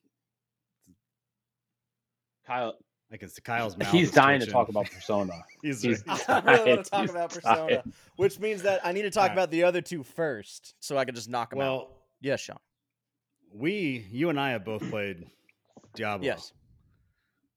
Kyle, 2.48 2.76
I 3.12 3.18
can 3.18 3.28
see 3.30 3.42
Kyle's 3.42 3.78
mouth. 3.78 3.92
he's 3.92 4.08
is 4.10 4.14
dying 4.14 4.40
to 4.40 4.46
talk 4.46 4.70
about 4.70 4.90
Persona. 4.90 5.34
He's, 5.62 5.82
he's- 5.82 6.02
he's- 6.06 6.30
I 6.30 6.40
really 6.40 6.70
want 6.76 6.86
to 6.86 6.90
talk 6.92 7.02
He's 7.02 7.10
about 7.12 7.30
dying. 7.42 7.68
Persona, 7.68 7.84
which 8.18 8.40
means 8.40 8.62
that 8.64 8.86
I 8.86 8.94
need 8.94 9.02
to 9.04 9.12
talk 9.12 9.24
Alright. 9.24 9.38
about 9.38 9.52
the 9.52 9.64
other 9.64 9.82
two 9.82 10.02
first, 10.04 10.76
so 10.80 10.98
I 10.98 11.04
can 11.06 11.14
just 11.16 11.30
knock 11.30 11.50
them 11.50 11.60
out. 11.60 11.64
well, 11.90 11.92
Yes, 12.22 12.40
Sean. 12.40 12.58
We, 13.56 14.06
you 14.12 14.30
and 14.30 14.40
I 14.40 14.52
have 14.52 14.66
both 14.66 14.88
played 14.90 15.26
Diablo. 15.96 16.26
Yes. 16.26 16.52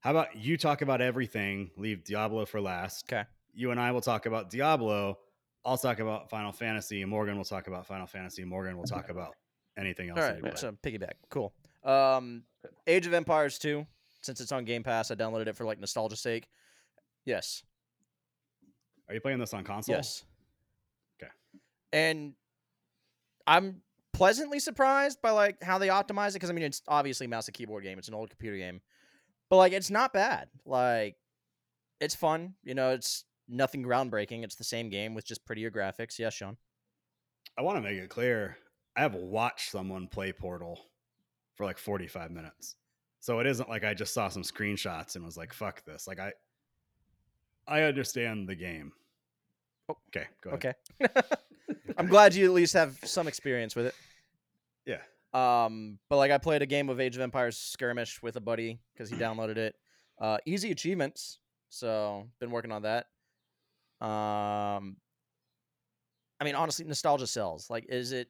How 0.00 0.10
about 0.12 0.36
you 0.36 0.56
talk 0.56 0.80
about 0.82 1.00
everything, 1.00 1.70
leave 1.76 2.04
Diablo 2.04 2.46
for 2.46 2.60
last. 2.60 3.12
Okay. 3.12 3.24
You 3.52 3.72
and 3.72 3.80
I 3.80 3.90
will 3.90 4.00
talk 4.00 4.26
about 4.26 4.50
Diablo. 4.50 5.18
I'll 5.64 5.76
talk 5.76 5.98
about 5.98 6.30
Final 6.30 6.52
Fantasy, 6.52 7.04
Morgan 7.04 7.36
will 7.36 7.44
talk 7.44 7.66
about 7.66 7.86
Final 7.86 8.06
Fantasy. 8.06 8.44
Morgan 8.44 8.76
will 8.76 8.84
talk 8.84 9.08
about 9.10 9.34
anything 9.76 10.10
else. 10.10 10.20
All 10.20 10.40
right, 10.40 10.58
so 10.58 10.72
piggyback. 10.84 11.14
Cool. 11.30 11.52
Um, 11.84 12.44
Age 12.86 13.06
of 13.06 13.12
Empires 13.12 13.58
2, 13.58 13.84
since 14.22 14.40
it's 14.40 14.52
on 14.52 14.64
Game 14.64 14.84
Pass, 14.84 15.10
I 15.10 15.16
downloaded 15.16 15.48
it 15.48 15.56
for 15.56 15.64
like 15.64 15.80
nostalgia's 15.80 16.20
sake. 16.20 16.48
Yes. 17.24 17.64
Are 19.08 19.14
you 19.14 19.20
playing 19.20 19.40
this 19.40 19.52
on 19.52 19.64
console? 19.64 19.96
Yes. 19.96 20.24
Okay. 21.20 21.30
And 21.92 22.34
I'm 23.46 23.82
pleasantly 24.18 24.58
surprised 24.58 25.22
by 25.22 25.30
like 25.30 25.62
how 25.62 25.78
they 25.78 25.88
optimize 25.88 26.30
it 26.30 26.34
because 26.34 26.50
I 26.50 26.52
mean 26.52 26.64
it's 26.64 26.82
obviously 26.88 27.26
a 27.26 27.28
mouse 27.28 27.46
and 27.46 27.54
keyboard 27.54 27.84
game. 27.84 27.98
It's 27.98 28.08
an 28.08 28.14
old 28.14 28.30
computer 28.30 28.56
game, 28.56 28.80
but 29.48 29.56
like 29.56 29.72
it's 29.72 29.90
not 29.90 30.12
bad. 30.12 30.48
Like 30.66 31.16
it's 32.00 32.14
fun. 32.14 32.54
You 32.64 32.74
know, 32.74 32.90
it's 32.90 33.24
nothing 33.48 33.82
groundbreaking. 33.82 34.42
It's 34.42 34.56
the 34.56 34.64
same 34.64 34.90
game 34.90 35.14
with 35.14 35.24
just 35.24 35.46
prettier 35.46 35.70
graphics. 35.70 36.18
Yes, 36.18 36.34
Sean. 36.34 36.56
I 37.56 37.62
want 37.62 37.76
to 37.76 37.82
make 37.82 37.98
it 37.98 38.10
clear. 38.10 38.58
I 38.96 39.02
have 39.02 39.14
watched 39.14 39.70
someone 39.70 40.08
play 40.08 40.32
Portal 40.32 40.80
for 41.54 41.64
like 41.64 41.78
45 41.78 42.30
minutes. 42.30 42.74
So 43.20 43.38
it 43.38 43.46
isn't 43.46 43.68
like 43.68 43.84
I 43.84 43.94
just 43.94 44.12
saw 44.12 44.28
some 44.28 44.42
screenshots 44.42 45.14
and 45.14 45.24
was 45.24 45.36
like, 45.36 45.52
fuck 45.52 45.84
this. 45.84 46.06
Like 46.08 46.18
I 46.18 46.32
I 47.68 47.82
understand 47.82 48.48
the 48.48 48.56
game. 48.56 48.92
Oh, 49.88 49.96
okay, 50.08 50.26
go 50.42 50.50
ahead. 50.50 50.76
Okay. 51.00 51.22
I'm 51.98 52.06
glad 52.06 52.34
you 52.34 52.44
at 52.44 52.52
least 52.52 52.74
have 52.74 52.98
some 53.04 53.26
experience 53.26 53.74
with 53.74 53.86
it. 53.86 53.94
Um, 55.32 55.98
but 56.08 56.16
like 56.16 56.30
I 56.30 56.38
played 56.38 56.62
a 56.62 56.66
game 56.66 56.88
of 56.88 57.00
Age 57.00 57.16
of 57.16 57.22
Empires 57.22 57.56
skirmish 57.56 58.22
with 58.22 58.36
a 58.36 58.40
buddy 58.40 58.80
because 58.92 59.10
he 59.10 59.16
downloaded 59.16 59.56
it. 59.56 59.74
Uh, 60.20 60.38
easy 60.46 60.70
achievements, 60.70 61.38
so 61.68 62.26
been 62.40 62.50
working 62.50 62.72
on 62.72 62.82
that. 62.82 63.06
Um, 64.00 64.96
I 66.40 66.44
mean, 66.44 66.54
honestly, 66.54 66.84
nostalgia 66.84 67.26
sells. 67.26 67.68
Like, 67.68 67.86
is 67.88 68.12
it 68.12 68.28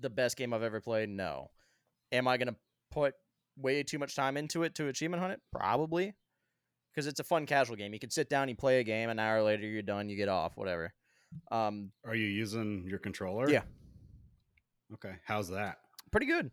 the 0.00 0.10
best 0.10 0.36
game 0.36 0.54
I've 0.54 0.62
ever 0.62 0.80
played? 0.80 1.08
No. 1.08 1.50
Am 2.12 2.26
I 2.26 2.36
gonna 2.36 2.56
put 2.90 3.14
way 3.56 3.82
too 3.82 3.98
much 3.98 4.16
time 4.16 4.36
into 4.36 4.62
it 4.62 4.74
to 4.76 4.88
achievement 4.88 5.20
hunt 5.20 5.34
it? 5.34 5.40
Probably, 5.52 6.14
because 6.92 7.06
it's 7.06 7.20
a 7.20 7.24
fun 7.24 7.46
casual 7.46 7.76
game. 7.76 7.92
You 7.92 8.00
can 8.00 8.10
sit 8.10 8.30
down, 8.30 8.48
you 8.48 8.56
play 8.56 8.80
a 8.80 8.84
game, 8.84 9.10
an 9.10 9.18
hour 9.18 9.42
later 9.42 9.66
you're 9.66 9.82
done, 9.82 10.08
you 10.08 10.16
get 10.16 10.28
off, 10.28 10.56
whatever. 10.56 10.92
Um, 11.52 11.92
Are 12.04 12.14
you 12.14 12.26
using 12.26 12.84
your 12.88 12.98
controller? 12.98 13.48
Yeah. 13.48 13.62
Okay. 14.94 15.14
How's 15.24 15.48
that? 15.50 15.78
Pretty 16.10 16.26
good. 16.26 16.50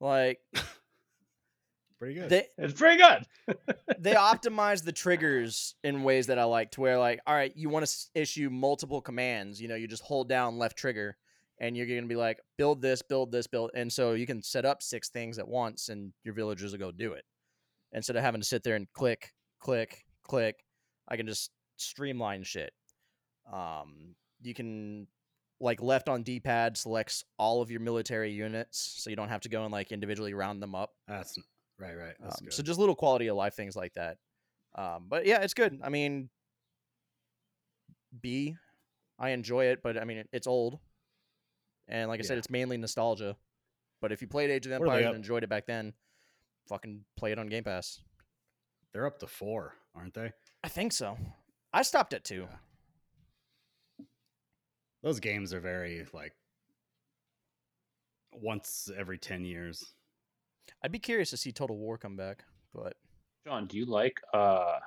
Like 0.00 0.38
pretty 1.98 2.14
good. 2.14 2.30
They 2.30 2.46
It's 2.58 2.78
pretty 2.78 3.02
good. 3.02 3.56
they 3.98 4.14
optimize 4.14 4.82
the 4.82 4.92
triggers 4.92 5.74
in 5.84 6.02
ways 6.02 6.26
that 6.28 6.38
I 6.38 6.44
like 6.44 6.72
to 6.72 6.80
where 6.80 6.98
like, 6.98 7.20
all 7.26 7.34
right, 7.34 7.52
you 7.54 7.68
want 7.68 7.86
to 7.86 7.96
issue 8.14 8.50
multiple 8.50 9.00
commands. 9.00 9.60
You 9.60 9.68
know, 9.68 9.74
you 9.74 9.86
just 9.86 10.02
hold 10.02 10.28
down 10.28 10.58
left 10.58 10.76
trigger, 10.76 11.16
and 11.60 11.76
you're 11.76 11.86
gonna 11.86 12.06
be 12.06 12.16
like, 12.16 12.38
build 12.56 12.80
this, 12.80 13.02
build 13.02 13.30
this, 13.30 13.46
build, 13.46 13.70
and 13.74 13.92
so 13.92 14.14
you 14.14 14.26
can 14.26 14.42
set 14.42 14.64
up 14.64 14.82
six 14.82 15.10
things 15.10 15.38
at 15.38 15.46
once, 15.46 15.90
and 15.90 16.12
your 16.24 16.34
villagers 16.34 16.72
will 16.72 16.78
go 16.78 16.90
do 16.90 17.12
it 17.12 17.24
instead 17.92 18.16
of 18.16 18.22
having 18.22 18.40
to 18.40 18.46
sit 18.46 18.62
there 18.62 18.76
and 18.76 18.86
click, 18.92 19.32
click, 19.60 20.04
click. 20.22 20.56
I 21.08 21.16
can 21.16 21.26
just 21.26 21.50
streamline 21.76 22.44
shit. 22.44 22.72
Um, 23.52 24.14
you 24.42 24.54
can 24.54 25.06
like 25.60 25.82
left 25.82 26.08
on 26.08 26.22
D-pad 26.22 26.76
selects 26.76 27.24
all 27.38 27.60
of 27.60 27.70
your 27.70 27.80
military 27.80 28.32
units, 28.32 28.78
so 28.98 29.10
you 29.10 29.16
don't 29.16 29.28
have 29.28 29.42
to 29.42 29.48
go 29.48 29.62
and 29.64 29.72
like 29.72 29.92
individually 29.92 30.32
round 30.34 30.62
them 30.62 30.74
up. 30.74 30.92
That's 31.06 31.38
right, 31.78 31.94
right. 31.96 32.14
That's 32.18 32.40
Um, 32.40 32.46
good. 32.46 32.54
so 32.54 32.62
just 32.62 32.78
little 32.80 32.94
quality 32.94 33.26
of 33.26 33.36
life 33.36 33.54
things 33.54 33.76
like 33.76 33.92
that. 33.94 34.16
Um, 34.74 35.06
but 35.08 35.26
yeah, 35.26 35.42
it's 35.42 35.54
good. 35.54 35.78
I 35.82 35.88
mean, 35.90 36.30
B, 38.20 38.56
I 39.18 39.30
enjoy 39.30 39.66
it, 39.66 39.82
but 39.82 39.98
I 39.98 40.04
mean, 40.04 40.18
it, 40.18 40.28
it's 40.32 40.46
old, 40.46 40.78
and 41.88 42.08
like 42.08 42.20
I 42.20 42.22
said, 42.22 42.38
it's 42.38 42.50
mainly 42.50 42.76
nostalgia. 42.76 43.36
But 44.00 44.12
if 44.12 44.22
you 44.22 44.28
played 44.28 44.50
Age 44.50 44.66
of 44.66 44.72
What 44.72 44.88
are 44.88 44.92
they 44.92 44.98
Empires 44.98 45.06
and 45.08 45.16
enjoyed 45.16 45.44
it 45.44 45.50
back 45.50 45.66
then, 45.66 45.92
fucking 46.68 47.04
play 47.16 47.32
it 47.32 47.38
on 47.38 47.48
Game 47.48 47.64
Pass. 47.64 48.00
They're 48.92 49.06
up 49.06 49.18
to 49.18 49.26
four, 49.26 49.74
aren't 49.94 50.14
they? 50.14 50.32
I 50.64 50.68
think 50.68 50.92
so. 50.92 51.18
I 51.72 51.82
stopped 51.82 52.14
at 52.14 52.24
two. 52.24 52.46
Yeah. 52.50 52.56
Those 55.02 55.20
games 55.20 55.54
are 55.54 55.60
very 55.60 56.06
like 56.12 56.32
once 58.32 58.90
every 58.96 59.18
ten 59.18 59.44
years. 59.44 59.94
I'd 60.82 60.92
be 60.92 60.98
curious 60.98 61.30
to 61.30 61.36
see 61.36 61.52
Total 61.52 61.76
War 61.76 61.98
come 61.98 62.16
back, 62.16 62.44
but 62.74 62.94
John, 63.46 63.66
do 63.66 63.76
you 63.76 63.86
like 63.86 64.20
uh 64.34 64.78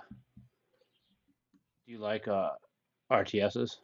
do 1.85 1.91
you 1.91 1.97
like 1.97 2.27
uh 2.27 2.51
RTSs? 3.11 3.77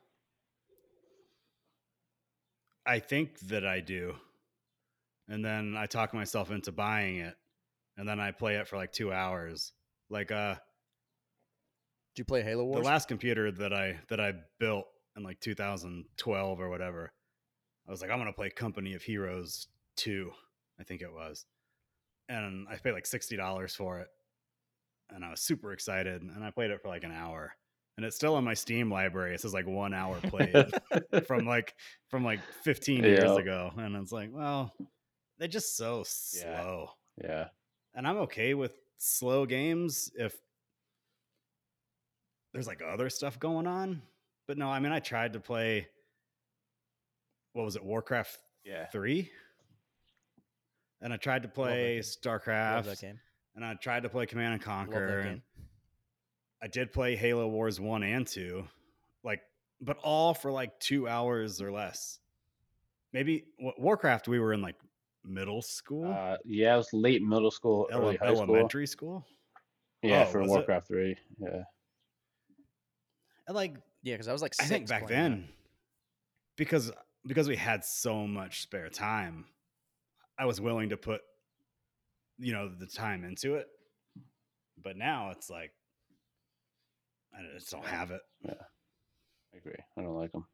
I 2.85 2.99
think 2.99 3.39
that 3.41 3.65
I 3.65 3.81
do. 3.81 4.15
And 5.27 5.45
then 5.45 5.75
I 5.77 5.85
talk 5.85 6.13
myself 6.13 6.49
into 6.49 6.71
buying 6.71 7.17
it. 7.17 7.35
And 7.97 8.07
then 8.07 8.19
I 8.19 8.31
play 8.31 8.55
it 8.55 8.67
for 8.67 8.77
like 8.77 8.91
two 8.91 9.11
hours. 9.11 9.73
Like 10.09 10.31
uh 10.31 10.55
do 12.15 12.21
you 12.21 12.25
play 12.25 12.41
Halo 12.41 12.63
Wars? 12.65 12.81
the 12.81 12.87
last 12.87 13.07
computer 13.07 13.51
that 13.51 13.73
I 13.73 13.99
that 14.09 14.19
I 14.19 14.33
built 14.59 14.85
in 15.19 15.23
like 15.25 15.39
2012 15.39 16.59
or 16.59 16.69
whatever, 16.69 17.11
I 17.87 17.91
was 17.91 18.01
like, 18.01 18.09
I'm 18.09 18.17
gonna 18.17 18.33
play 18.33 18.49
Company 18.49 18.93
of 18.95 19.03
Heroes 19.03 19.67
2, 19.97 20.31
I 20.79 20.83
think 20.83 21.01
it 21.01 21.13
was. 21.13 21.45
And 22.27 22.67
I 22.69 22.75
paid 22.77 22.91
like 22.93 23.05
sixty 23.05 23.35
dollars 23.35 23.75
for 23.75 23.99
it. 23.99 24.07
And 25.09 25.25
I 25.25 25.31
was 25.31 25.41
super 25.41 25.73
excited. 25.73 26.21
And 26.21 26.43
I 26.43 26.51
played 26.51 26.69
it 26.69 26.79
for 26.81 26.87
like 26.87 27.03
an 27.03 27.11
hour. 27.11 27.51
And 27.97 28.05
it's 28.05 28.15
still 28.15 28.37
in 28.37 28.43
my 28.43 28.53
Steam 28.53 28.91
library. 28.91 29.33
It 29.33 29.41
says 29.41 29.53
like 29.53 29.65
one 29.65 29.93
hour 29.95 30.19
played 30.21 30.67
from 31.27 31.45
like 31.47 31.73
from 32.07 32.23
like 32.23 32.39
15 32.63 33.03
years 33.03 33.35
ago. 33.37 33.71
And 33.77 33.95
it's 33.95 34.11
like, 34.11 34.29
well, 34.31 34.71
they're 35.39 35.47
just 35.47 35.75
so 35.75 35.97
Yeah. 35.99 36.03
slow. 36.61 36.91
yeah. 37.23 37.47
And 37.95 38.07
I'm 38.07 38.17
okay 38.17 38.53
with 38.53 38.75
slow 38.99 39.47
games 39.47 40.11
if 40.15 40.37
there's 42.53 42.67
like 42.67 42.81
other 42.87 43.09
stuff 43.09 43.39
going 43.39 43.65
on. 43.67 44.01
But 44.49 44.57
no, 44.57 44.67
I 44.67 44.79
mean 44.79 44.91
I 44.91 44.97
tried 44.99 45.33
to 45.33 45.39
play 45.39 45.87
what 47.53 47.65
was 47.65 47.75
it, 47.75 47.83
Warcraft 47.85 48.35
Yeah. 48.65 48.87
3? 48.87 49.29
And 51.01 51.13
I 51.13 51.17
tried 51.17 51.43
to 51.43 51.47
play. 51.47 51.99
StarCraft. 51.99 52.85
that 52.85 52.99
game. 52.99 53.19
And 53.55 53.63
I 53.63 53.75
tried 53.75 54.01
to 54.03 54.09
play 54.09 54.25
Command 54.25 54.53
and 54.55 54.61
Conquer. 54.61 55.19
and. 55.19 55.41
I 56.63 56.67
did 56.67 56.91
play 56.91 57.15
Halo 57.15 57.47
Wars 57.47 57.79
1 57.79 58.01
and 58.01 58.25
2. 58.25 58.67
Like 59.23 59.41
but 59.81 59.97
all 60.01 60.33
for 60.33 60.51
like 60.51 60.79
2 60.79 61.07
hours 61.07 61.61
or 61.61 61.71
less. 61.71 62.17
Maybe 63.13 63.45
Wa- 63.59 63.73
Warcraft 63.77 64.27
we 64.27 64.39
were 64.39 64.53
in 64.53 64.63
like 64.63 64.77
middle 65.23 65.61
school, 65.61 66.11
Uh 66.11 66.37
yeah, 66.43 66.73
it 66.73 66.77
was 66.77 66.91
late 66.91 67.21
middle 67.21 67.51
school, 67.51 67.87
ele- 67.91 68.01
early 68.01 68.15
high 68.17 68.33
school. 68.33 68.43
elementary 68.55 68.87
school. 68.87 69.27
Yeah, 70.01 70.23
Oh, 70.27 70.31
for 70.31 70.39
was 70.41 70.47
it? 70.49 70.53
Warcraft 70.53 70.87
3. 70.87 71.15
Yeah. 71.37 71.63
And 73.47 73.55
like 73.55 73.75
Yeah, 74.01 74.13
because 74.15 74.27
I 74.27 74.33
was 74.33 74.41
like, 74.41 74.53
I 74.59 74.65
think 74.65 74.87
back 74.87 75.05
playing 75.07 75.21
that. 75.23 75.29
then, 75.29 75.49
because 76.57 76.91
because 77.27 77.47
we 77.49 77.55
had 77.57 77.83
so 77.83 78.25
much 78.25 78.61
spare 78.61 78.89
time, 78.89 79.45
I 80.37 80.45
was 80.45 80.61
willing 80.61 80.89
to 80.89 80.97
put, 80.97 81.21
you 82.37 82.53
know, 82.53 82.69
the 82.69 82.87
time 82.87 83.23
into 83.25 83.55
it. 83.55 83.67
But 84.81 84.95
now 84.95 85.31
it's 85.31 85.49
like, 85.49 85.71
I 87.33 87.39
just 87.53 87.69
don't 87.71 87.85
have 87.85 88.11
it. 88.11 88.21
Yeah, 88.45 88.53
I 89.53 89.57
agree. 89.57 89.75
I 89.97 90.01
don't 90.01 90.15
like 90.15 90.31
them. 90.31 90.45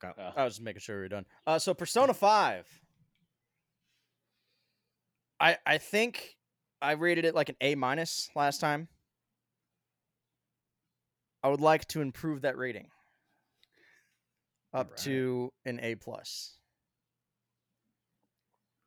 Got- 0.00 0.14
Yeah. 0.16 0.32
I 0.36 0.44
was 0.44 0.54
just 0.54 0.62
making 0.64 0.80
sure 0.80 0.96
we 0.96 1.02
were 1.02 1.08
done. 1.08 1.26
Uh, 1.46 1.58
so 1.58 1.74
Persona 1.74 2.14
Five, 2.14 2.66
I 5.40 5.58
I 5.66 5.78
think 5.78 6.37
I 6.80 6.92
rated 6.92 7.24
it 7.24 7.34
like 7.34 7.48
an 7.48 7.56
A 7.60 7.74
minus 7.74 8.30
last 8.34 8.60
time. 8.60 8.88
I 11.42 11.48
would 11.48 11.60
like 11.60 11.86
to 11.88 12.00
improve 12.00 12.42
that 12.42 12.56
rating 12.56 12.88
up 14.72 14.86
Alright. 14.86 14.96
to 14.98 15.52
an 15.64 15.80
A 15.82 15.94
plus. 15.94 16.54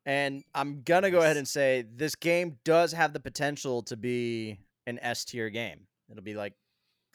And 0.04 0.42
I'm 0.54 0.82
gonna 0.82 1.10
go 1.10 1.20
ahead 1.20 1.36
and 1.36 1.46
say 1.46 1.84
this 1.94 2.14
game 2.14 2.58
does 2.64 2.92
have 2.92 3.12
the 3.12 3.20
potential 3.20 3.82
to 3.82 3.96
be 3.96 4.58
an 4.86 4.98
S 5.00 5.24
tier 5.24 5.48
game. 5.48 5.86
It'll 6.10 6.22
be 6.22 6.34
like, 6.34 6.54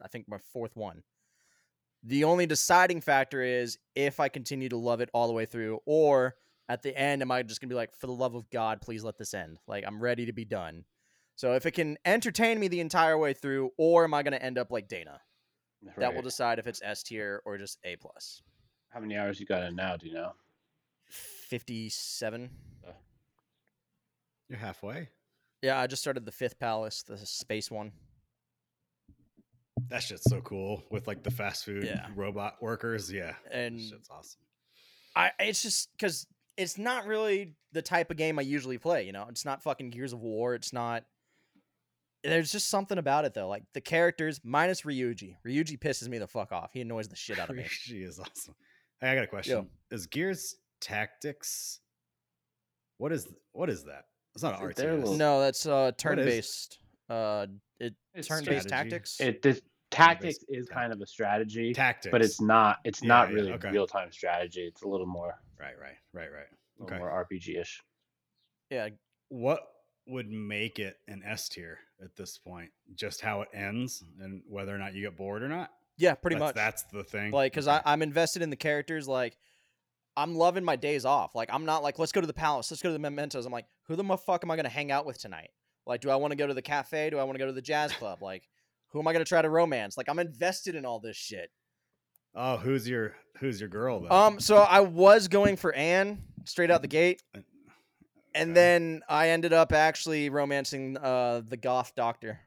I 0.01 0.07
think 0.07 0.27
my 0.27 0.38
fourth 0.53 0.75
one. 0.75 1.03
The 2.03 2.24
only 2.24 2.46
deciding 2.46 3.01
factor 3.01 3.41
is 3.41 3.77
if 3.96 4.19
I 4.19 4.29
continue 4.29 4.69
to 4.69 4.77
love 4.77 5.01
it 5.01 5.10
all 5.13 5.27
the 5.27 5.34
way 5.34 5.46
through, 5.46 5.79
or 5.86 6.36
at 6.69 6.81
the 6.83 6.97
end, 6.97 7.21
am 7.21 7.31
I 7.31 7.43
just 7.43 7.62
gonna 7.62 7.69
be 7.69 7.75
like, 7.75 7.95
for 7.95 8.07
the 8.07 8.13
love 8.13 8.36
of 8.36 8.50
God, 8.50 8.81
please 8.81 9.03
let 9.03 9.17
this 9.17 9.33
end? 9.33 9.59
Like 9.67 9.83
I'm 9.88 10.00
ready 10.00 10.25
to 10.25 10.33
be 10.33 10.45
done. 10.45 10.86
So 11.36 11.53
if 11.53 11.65
it 11.65 11.71
can 11.71 11.97
entertain 12.05 12.59
me 12.59 12.67
the 12.67 12.79
entire 12.79 13.17
way 13.17 13.33
through, 13.33 13.71
or 13.77 14.03
am 14.03 14.13
I 14.13 14.24
gonna 14.24 14.38
end 14.38 14.57
up 14.57 14.71
like 14.71 14.88
Dana? 14.88 15.19
That 15.97 16.13
will 16.15 16.24
decide 16.24 16.57
if 16.59 16.67
it's 16.67 16.81
S 16.83 17.03
tier 17.03 17.41
or 17.45 17.57
just 17.57 17.77
A 17.83 17.95
plus. 17.95 18.41
How 18.89 19.00
many 19.00 19.15
hours 19.15 19.39
you 19.39 19.45
got 19.45 19.63
in 19.63 19.75
now, 19.75 19.95
do 19.95 20.07
you 20.07 20.13
know? 20.13 20.31
Fifty-seven. 21.09 22.50
You're 24.50 24.59
halfway. 24.59 25.09
Yeah, 25.62 25.79
I 25.79 25.88
just 25.88 26.01
started 26.01 26.25
the 26.25 26.31
fifth 26.31 26.57
palace, 26.59 27.03
the 27.03 27.17
space 27.17 27.69
one. 27.69 27.91
That 29.89 30.01
shit's 30.03 30.24
so 30.29 30.41
cool 30.41 30.83
with 30.89 31.07
like 31.07 31.24
the 31.24 31.31
fast 31.31 31.65
food 31.65 31.83
Yeah. 31.83 32.07
robot 32.15 32.55
workers. 32.62 33.12
Yeah, 33.12 33.36
And 33.51 33.79
shit's 33.79 34.09
awesome. 34.09 34.39
I 35.15 35.31
it's 35.39 35.62
just 35.62 35.91
because 35.93 36.27
it's 36.58 36.78
not 36.78 37.06
really 37.06 37.54
the 37.72 37.82
type 37.82 38.12
of 38.12 38.18
game 38.18 38.40
I 38.40 38.42
usually 38.42 38.78
play. 38.78 39.06
You 39.06 39.12
know, 39.12 39.26
it's 39.30 39.46
not 39.46 39.64
fucking 39.64 39.92
Gears 39.92 40.14
of 40.14 40.20
War. 40.22 40.56
It's 40.56 40.74
not. 40.74 41.04
There's 42.24 42.52
just 42.52 42.70
something 42.70 42.98
about 42.98 43.26
it 43.26 43.34
though, 43.34 43.48
like 43.48 43.64
the 43.74 43.82
characters 43.82 44.42
minus 44.44 44.82
Ryuji. 44.82 45.36
Ryuji 45.46 45.80
pisses 45.80 46.10
me 46.10 46.18
the 46.18 46.28
fuck 46.28 46.52
off. 46.52 46.72
He 46.74 46.82
annoys 46.82 47.08
the 47.08 47.16
shit 47.16 47.40
out 47.40 47.50
of 47.50 47.56
me. 47.56 47.66
She 47.70 47.98
is 48.00 48.20
awesome. 48.20 48.56
Hey, 49.00 49.12
I 49.12 49.16
got 49.16 49.24
a 49.24 49.28
question. 49.28 49.70
Is 49.92 50.08
Gears 50.08 50.56
Tactics? 50.82 51.80
What 52.98 53.12
is 53.12 53.28
what 53.52 53.70
is 53.70 53.84
that? 53.84 54.06
It's 54.34 54.44
not 54.44 54.60
an 54.60 54.70
Is 54.70 54.76
RTS. 54.78 55.18
No, 55.18 55.40
that's 55.40 55.66
uh 55.68 55.92
turn 55.98 56.18
based. 56.18 56.80
Uh, 57.10 57.46
it 57.80 57.94
It's 58.16 58.28
turn 58.28 58.44
based 58.44 58.68
strategy. 58.68 58.90
tactics. 58.90 59.20
It 59.20 59.42
this 59.42 59.62
tactics 59.91 60.39
Basically, 60.39 60.58
is 60.58 60.67
kind 60.70 60.91
of 60.94 61.01
a 61.01 61.06
strategy, 61.08 61.74
Tactics, 61.74 62.12
but 62.12 62.22
it's 62.22 62.41
not. 62.41 62.77
It's 62.84 63.01
Yeah, 63.01 63.08
not 63.08 63.29
yeah, 63.29 63.36
really 63.36 63.51
okay. 63.53 63.72
real 63.72 63.88
time 63.88 64.12
strategy. 64.12 64.62
It's 64.67 64.82
a 64.84 64.88
little 64.88 65.06
more, 65.08 65.39
right, 65.60 65.77
right, 65.79 65.96
right, 66.13 66.32
right. 66.32 66.46
a 66.79 66.84
little 66.84 66.96
Okay. 66.96 66.98
more 67.00 67.10
RPG 67.10 67.60
ish. 67.60 67.82
yeah, 68.70 68.89
What 69.29 69.62
would 70.08 70.29
make 70.29 70.79
it 70.79 70.98
an 71.08 71.22
S 71.25 71.50
tier 71.50 71.79
at 72.03 72.15
this 72.15 72.38
point? 72.38 72.70
Just 72.96 73.22
how 73.22 73.41
it 73.41 73.50
ends 73.53 74.03
and 74.22 74.41
whether 74.48 74.74
or 74.74 74.77
not 74.77 74.94
you 74.94 75.01
get 75.01 75.17
bored 75.17 75.44
or 75.44 75.50
not. 75.50 75.72
yeah, 75.98 76.13
pretty 76.15 76.36
That's- 76.36 76.50
much. 76.50 76.56
That's 76.56 76.84
the 76.94 77.03
thing. 77.03 77.32
like 77.32 77.51
because 77.51 77.67
Okay. 77.67 77.82
i'm 77.86 78.01
invested 78.03 78.41
in 78.44 78.50
the 78.51 78.56
characters 78.56 79.08
like 79.08 79.36
i'm 80.15 80.36
loving 80.36 80.63
my 80.63 80.75
days 80.75 81.06
off 81.06 81.34
like 81.34 81.50
i'm 81.51 81.65
not 81.65 81.82
like 81.82 81.98
let's 81.98 82.12
go 82.12 82.22
to 82.22 82.27
the 82.27 82.34
palace 82.34 82.70
let's 82.72 82.84
go 82.84 82.89
to 82.89 82.94
the 82.94 83.00
mementos 83.00 83.46
i'm 83.48 83.51
like 83.51 83.65
who 83.88 83.96
the 83.96 84.17
fuck 84.17 84.44
am 84.44 84.51
i 84.51 84.56
going 84.56 84.63
to 84.63 84.70
hang 84.70 84.91
out 84.91 85.06
with 85.08 85.17
tonight 85.20 85.50
like 85.88 86.00
do 86.01 86.10
i 86.12 86.15
want 86.15 86.32
to 86.32 86.36
go 86.36 86.46
to 86.46 86.53
the 86.53 86.62
cafe 86.62 87.10
do 87.10 87.17
i 87.17 87.24
want 87.24 87.34
to 87.36 87.39
go 87.39 87.48
to 87.48 87.51
the 87.51 87.62
jazz 87.63 87.91
club 87.94 88.22
like 88.22 88.48
who 88.91 89.00
am 89.00 89.08
i 89.08 89.13
going 89.13 89.24
to 89.24 89.27
try 89.29 89.41
to 89.41 89.50
romance 89.50 89.98
like 89.98 90.10
i'm 90.10 90.20
invested 90.20 90.75
in 90.75 90.86
all 90.86 91.00
this 91.00 91.15
shit 91.17 91.50
oh, 92.36 92.58
who's 92.58 92.88
your 92.88 93.15
who's 93.39 93.60
your 93.60 93.70
girl 93.70 94.01
then? 94.01 94.12
um 94.12 94.39
so 94.39 94.58
i 94.58 94.79
was 94.79 95.27
going 95.27 95.56
for 95.56 95.74
ann 95.74 96.22
straight 96.46 96.72
out 96.72 96.82
the 96.82 96.88
gate 96.88 97.22
Uh, 97.36 97.39
and 98.36 98.51
okay. 98.51 98.53
then 98.53 99.01
i 99.10 99.29
ended 99.29 99.53
up 99.53 99.72
actually 99.74 100.29
romancing 100.29 100.98
uh 100.98 101.41
the 101.48 101.58
goth 101.58 101.94
doctor 101.96 102.39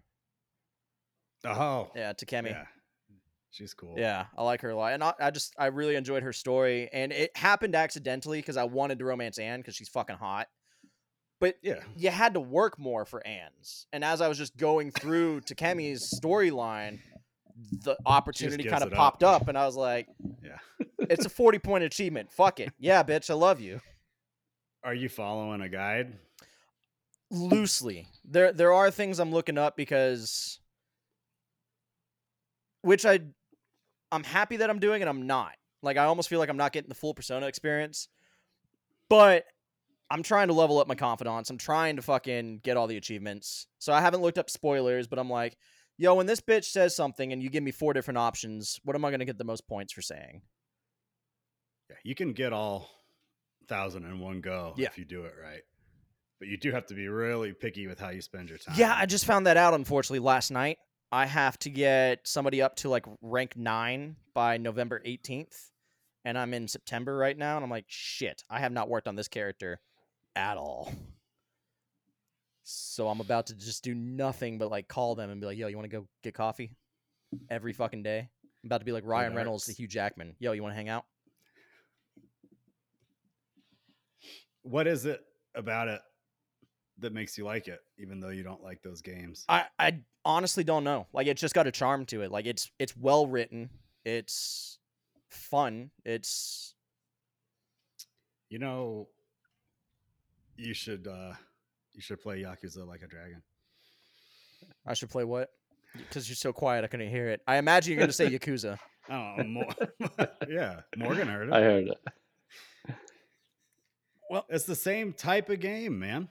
oh 1.45 1.91
yeah 1.95 2.13
takemi 2.13 2.51
yeah. 2.51 2.65
She's 3.53 3.75
cool. 3.75 3.97
Yeah, 3.99 4.27
I 4.39 4.45
like 4.45 4.61
her 4.61 4.71
a 4.71 4.77
lot, 4.77 4.93
and 4.93 5.03
I, 5.03 5.13
I 5.19 5.31
just 5.33 5.55
I 5.59 5.67
really 5.67 5.97
enjoyed 5.97 6.23
her 6.23 6.33
story, 6.33 6.89
and 6.93 7.11
it 7.13 7.37
happened 7.37 7.75
accidentally 7.75 8.39
because 8.39 8.57
I 8.57 8.63
wanted 8.63 9.01
to 9.01 9.05
romance 9.05 9.39
Ann 9.39 9.59
because 9.59 9.75
she's 9.75 9.89
fucking 9.89 10.19
hot. 10.19 10.47
But 11.41 11.57
Yeah. 11.63 11.83
you 11.97 12.11
had 12.11 12.35
to 12.35 12.41
work 12.41 12.79
more 12.79 13.05
for 13.05 13.27
Ann's, 13.27 13.87
and 13.93 14.05
as 14.05 14.21
I 14.21 14.29
was 14.29 14.39
just 14.39 14.57
going 14.57 14.91
through 14.93 15.41
Takemi's 15.41 16.03
storyline, 16.23 17.01
the 17.83 17.97
opportunity 18.07 18.65
kind 18.65 18.83
of 18.83 18.89
it 18.89 18.93
up. 18.93 18.99
popped 18.99 19.23
up, 19.25 19.49
and 19.49 19.59
I 19.59 19.67
was 19.67 19.75
like, 19.77 20.07
Yeah. 20.43 20.59
"It's 21.11 21.25
a 21.27 21.31
forty 21.31 21.59
point 21.59 21.83
achievement. 21.85 22.31
Fuck 22.31 22.61
it, 22.61 22.73
yeah, 22.79 23.03
bitch, 23.03 23.31
I 23.31 23.35
love 23.35 23.61
you." 23.61 23.81
Are 24.85 24.95
you 24.95 25.09
following 25.09 25.61
a 25.61 25.69
guide? 25.69 26.17
loosely. 27.33 28.09
There 28.25 28.53
there 28.53 28.73
are 28.73 28.91
things 28.91 29.21
I'm 29.21 29.31
looking 29.31 29.57
up 29.57 29.77
because 29.77 30.59
which 32.83 33.05
I 33.07 33.21
I'm 34.13 34.25
happy 34.25 34.57
that 34.57 34.69
I'm 34.69 34.81
doing 34.81 35.01
and 35.03 35.09
I'm 35.09 35.27
not. 35.27 35.55
Like 35.83 35.97
I 35.97 36.05
almost 36.07 36.29
feel 36.29 36.39
like 36.41 36.49
I'm 36.49 36.57
not 36.57 36.73
getting 36.73 36.89
the 36.89 36.95
full 36.97 37.15
persona 37.15 37.47
experience. 37.47 38.09
But 39.09 39.45
I'm 40.11 40.23
trying 40.23 40.49
to 40.49 40.55
level 40.55 40.79
up 40.79 40.89
my 40.89 40.95
confidence. 40.97 41.51
I'm 41.51 41.59
trying 41.59 41.97
to 41.97 42.03
fucking 42.03 42.61
get 42.65 42.77
all 42.77 42.87
the 42.87 42.97
achievements. 42.97 43.67
So 43.79 43.93
I 43.93 44.01
haven't 44.01 44.23
looked 44.23 44.39
up 44.39 44.51
spoilers, 44.51 45.07
but 45.07 45.19
I'm 45.19 45.31
like, 45.31 45.57
yo, 45.97 46.15
when 46.15 46.27
this 46.27 46.41
bitch 46.41 46.65
says 46.65 46.97
something 46.97 47.33
and 47.33 47.43
you 47.43 47.49
give 47.51 47.63
me 47.63 47.71
four 47.71 47.93
different 47.93 48.19
options, 48.19 48.81
what 48.85 48.97
am 48.97 49.05
I 49.05 49.11
gonna 49.11 49.25
get 49.25 49.39
the 49.39 49.45
most 49.45 49.69
points 49.69 49.93
for 49.93 50.03
saying? 50.03 50.43
Yeah, 51.89 51.97
you 52.03 52.15
can 52.15 52.33
get 52.33 52.53
all 52.53 52.89
thousand 53.69 54.05
in 54.05 54.19
one 54.19 54.41
go 54.41 54.75
Yeah. 54.77 54.89
if 54.89 54.99
you 54.99 55.05
do 55.05 55.25
it 55.25 55.35
right. 55.41 55.63
But 56.41 56.49
you 56.49 56.57
do 56.57 56.73
have 56.73 56.87
to 56.87 56.95
be 56.95 57.07
really 57.07 57.53
picky 57.53 57.87
with 57.87 58.01
how 58.01 58.09
you 58.09 58.21
spend 58.23 58.49
your 58.49 58.59
time. 58.59 58.75
Yeah, 58.79 58.95
I 58.97 59.07
just 59.07 59.27
found 59.27 59.47
that 59.47 59.57
out 59.57 59.75
unfortunately 59.75 60.21
last 60.21 60.51
night. 60.51 60.79
I 61.13 61.27
have 61.27 61.59
to 61.61 61.71
get 61.71 62.21
somebody 62.27 62.63
up 62.63 62.77
to 62.77 62.89
like 62.89 63.05
rank 63.21 63.57
nine 63.57 64.17
by 64.35 64.57
November 64.57 65.03
18th. 65.05 65.71
And 66.25 66.37
I'm 66.39 66.53
in 66.55 66.67
September 66.69 67.17
right 67.17 67.37
now. 67.37 67.57
And 67.57 67.65
I'm 67.65 67.71
like, 67.71 67.87
shit, 67.89 68.45
I 68.51 68.61
have 68.61 68.73
not 68.73 68.89
worked 68.89 69.07
on 69.09 69.17
this 69.17 69.29
character 69.29 69.81
at 70.37 70.57
all. 70.57 70.93
So 72.63 73.09
I'm 73.09 73.21
about 73.21 73.47
to 73.49 73.55
just 73.55 73.83
do 73.83 73.95
nothing 73.95 74.59
but 74.59 74.71
like 74.71 74.87
call 74.89 75.15
them 75.15 75.31
and 75.31 75.41
be 75.41 75.47
like, 75.47 75.59
yo, 75.59 75.67
you 75.67 75.77
want 75.77 75.91
to 75.91 75.97
go 75.97 76.07
get 76.23 76.35
coffee 76.35 76.77
every 77.49 77.73
fucking 77.73 78.03
day? 78.03 78.29
I'm 78.63 78.69
about 78.69 78.79
to 78.79 78.85
be 78.85 78.93
like 78.93 79.05
Ryan 79.07 79.35
Reynolds 79.35 79.65
to. 79.65 79.73
Hugh 79.73 79.89
Jackman. 79.89 80.37
Yo, 80.39 80.53
you 80.53 80.63
want 80.63 80.73
to 80.73 80.77
hang 80.77 80.89
out? 80.89 81.05
what 84.63 84.87
is 84.87 85.07
it 85.07 85.21
about 85.55 85.89
it 85.89 86.01
that 86.99 87.13
makes 87.13 87.39
you 87.39 87.45
like 87.45 87.69
it, 87.69 87.81
even 87.99 88.21
though 88.21 88.29
you 88.29 88.43
don't 88.43 88.63
like 88.63 88.83
those 88.83 89.01
games? 89.01 89.45
I, 89.49 89.65
I 89.79 90.01
honestly 90.25 90.65
don't 90.65 90.85
know. 90.85 91.07
Like 91.13 91.27
it's 91.27 91.41
just 91.41 91.55
got 91.55 91.67
a 91.67 91.73
charm 91.73 92.07
to 92.07 92.23
it. 92.23 92.31
Like 92.31 92.47
it's 92.47 92.71
it's 92.79 92.97
well 92.97 93.27
written. 93.27 93.71
It's 94.05 94.79
fun. 95.29 95.91
It's 96.05 96.75
You 98.49 98.59
know, 98.59 99.09
you 100.61 100.75
should 100.75 101.07
uh 101.07 101.33
you 101.93 102.01
should 102.01 102.21
play 102.21 102.43
Yakuza 102.43 102.87
like 102.87 103.03
a 103.03 103.07
dragon. 103.07 103.43
I 104.87 104.95
should 104.95 105.11
play 105.11 105.25
what? 105.25 105.51
Because 105.97 106.29
you're 106.29 106.37
so 106.37 106.53
quiet, 106.53 106.85
I 106.85 106.87
couldn't 106.87 107.11
hear 107.11 107.29
it. 107.29 107.41
I 107.47 107.57
imagine 107.57 107.93
you're 107.93 107.99
going 107.99 108.11
to 108.11 108.13
say 108.13 108.31
Yakuza. 108.31 108.79
I 109.09 109.35
don't 109.37 109.53
know. 109.53 109.65
More, 109.65 110.29
yeah, 110.49 110.81
Morgan 110.97 111.27
heard 111.27 111.49
it. 111.49 111.55
I 111.55 111.61
heard 111.63 111.89
it. 111.89 111.99
Well, 114.29 114.47
it's 114.49 114.67
the 114.67 114.77
same 114.77 115.13
type 115.13 115.51
of 115.51 115.59
game, 115.59 115.99
man. 115.99 116.29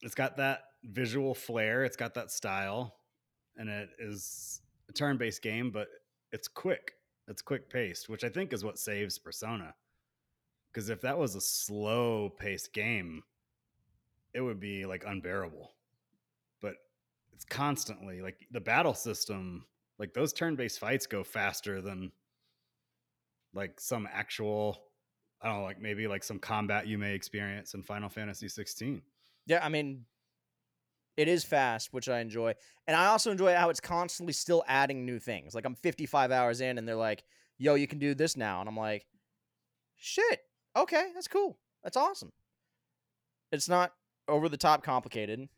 It's 0.00 0.14
got 0.14 0.38
that 0.38 0.60
visual 0.82 1.34
flair, 1.34 1.84
it's 1.84 1.96
got 1.96 2.14
that 2.14 2.30
style, 2.30 2.94
and 3.56 3.68
it 3.68 3.90
is 3.98 4.62
a 4.88 4.92
turn-based 4.92 5.42
game, 5.42 5.70
but 5.70 5.88
it's 6.32 6.48
quick. 6.48 6.92
It's 7.26 7.42
quick 7.42 7.68
paced, 7.68 8.08
which 8.08 8.24
I 8.24 8.30
think 8.30 8.54
is 8.54 8.64
what 8.64 8.78
saves 8.78 9.18
Persona. 9.18 9.74
Because 10.72 10.88
if 10.88 11.00
that 11.00 11.18
was 11.18 11.34
a 11.34 11.40
slow 11.40 12.30
paced 12.38 12.72
game, 12.72 13.22
it 14.34 14.40
would 14.40 14.60
be 14.60 14.86
like 14.86 15.04
unbearable. 15.06 15.72
But 16.60 16.76
it's 17.32 17.44
constantly 17.44 18.20
like 18.20 18.46
the 18.50 18.60
battle 18.60 18.94
system, 18.94 19.64
like 19.98 20.14
those 20.14 20.32
turn 20.32 20.56
based 20.56 20.78
fights 20.78 21.06
go 21.06 21.24
faster 21.24 21.80
than 21.80 22.12
like 23.54 23.80
some 23.80 24.08
actual 24.12 24.78
I 25.40 25.48
don't 25.48 25.58
know, 25.58 25.64
like 25.64 25.80
maybe 25.80 26.08
like 26.08 26.24
some 26.24 26.38
combat 26.38 26.86
you 26.86 26.98
may 26.98 27.14
experience 27.14 27.74
in 27.74 27.82
Final 27.82 28.08
Fantasy 28.08 28.48
16. 28.48 29.00
Yeah, 29.46 29.64
I 29.64 29.68
mean, 29.68 30.04
it 31.16 31.28
is 31.28 31.44
fast, 31.44 31.92
which 31.92 32.08
I 32.08 32.20
enjoy. 32.20 32.54
And 32.86 32.96
I 32.96 33.06
also 33.06 33.30
enjoy 33.30 33.54
how 33.54 33.70
it's 33.70 33.80
constantly 33.80 34.32
still 34.32 34.64
adding 34.66 35.06
new 35.06 35.18
things. 35.18 35.54
Like 35.54 35.64
I'm 35.64 35.76
55 35.76 36.32
hours 36.32 36.60
in 36.60 36.76
and 36.76 36.88
they're 36.88 36.96
like, 36.96 37.24
yo, 37.56 37.74
you 37.74 37.86
can 37.86 37.98
do 37.98 38.14
this 38.14 38.36
now. 38.36 38.60
And 38.60 38.68
I'm 38.68 38.76
like, 38.76 39.06
shit, 39.96 40.40
okay, 40.82 41.10
that's 41.14 41.28
cool. 41.28 41.56
That's 41.82 41.96
awesome. 41.96 42.32
It's 43.52 43.68
not 43.68 43.92
over 44.26 44.48
the 44.48 44.56
top 44.56 44.82
complicated. 44.82 45.48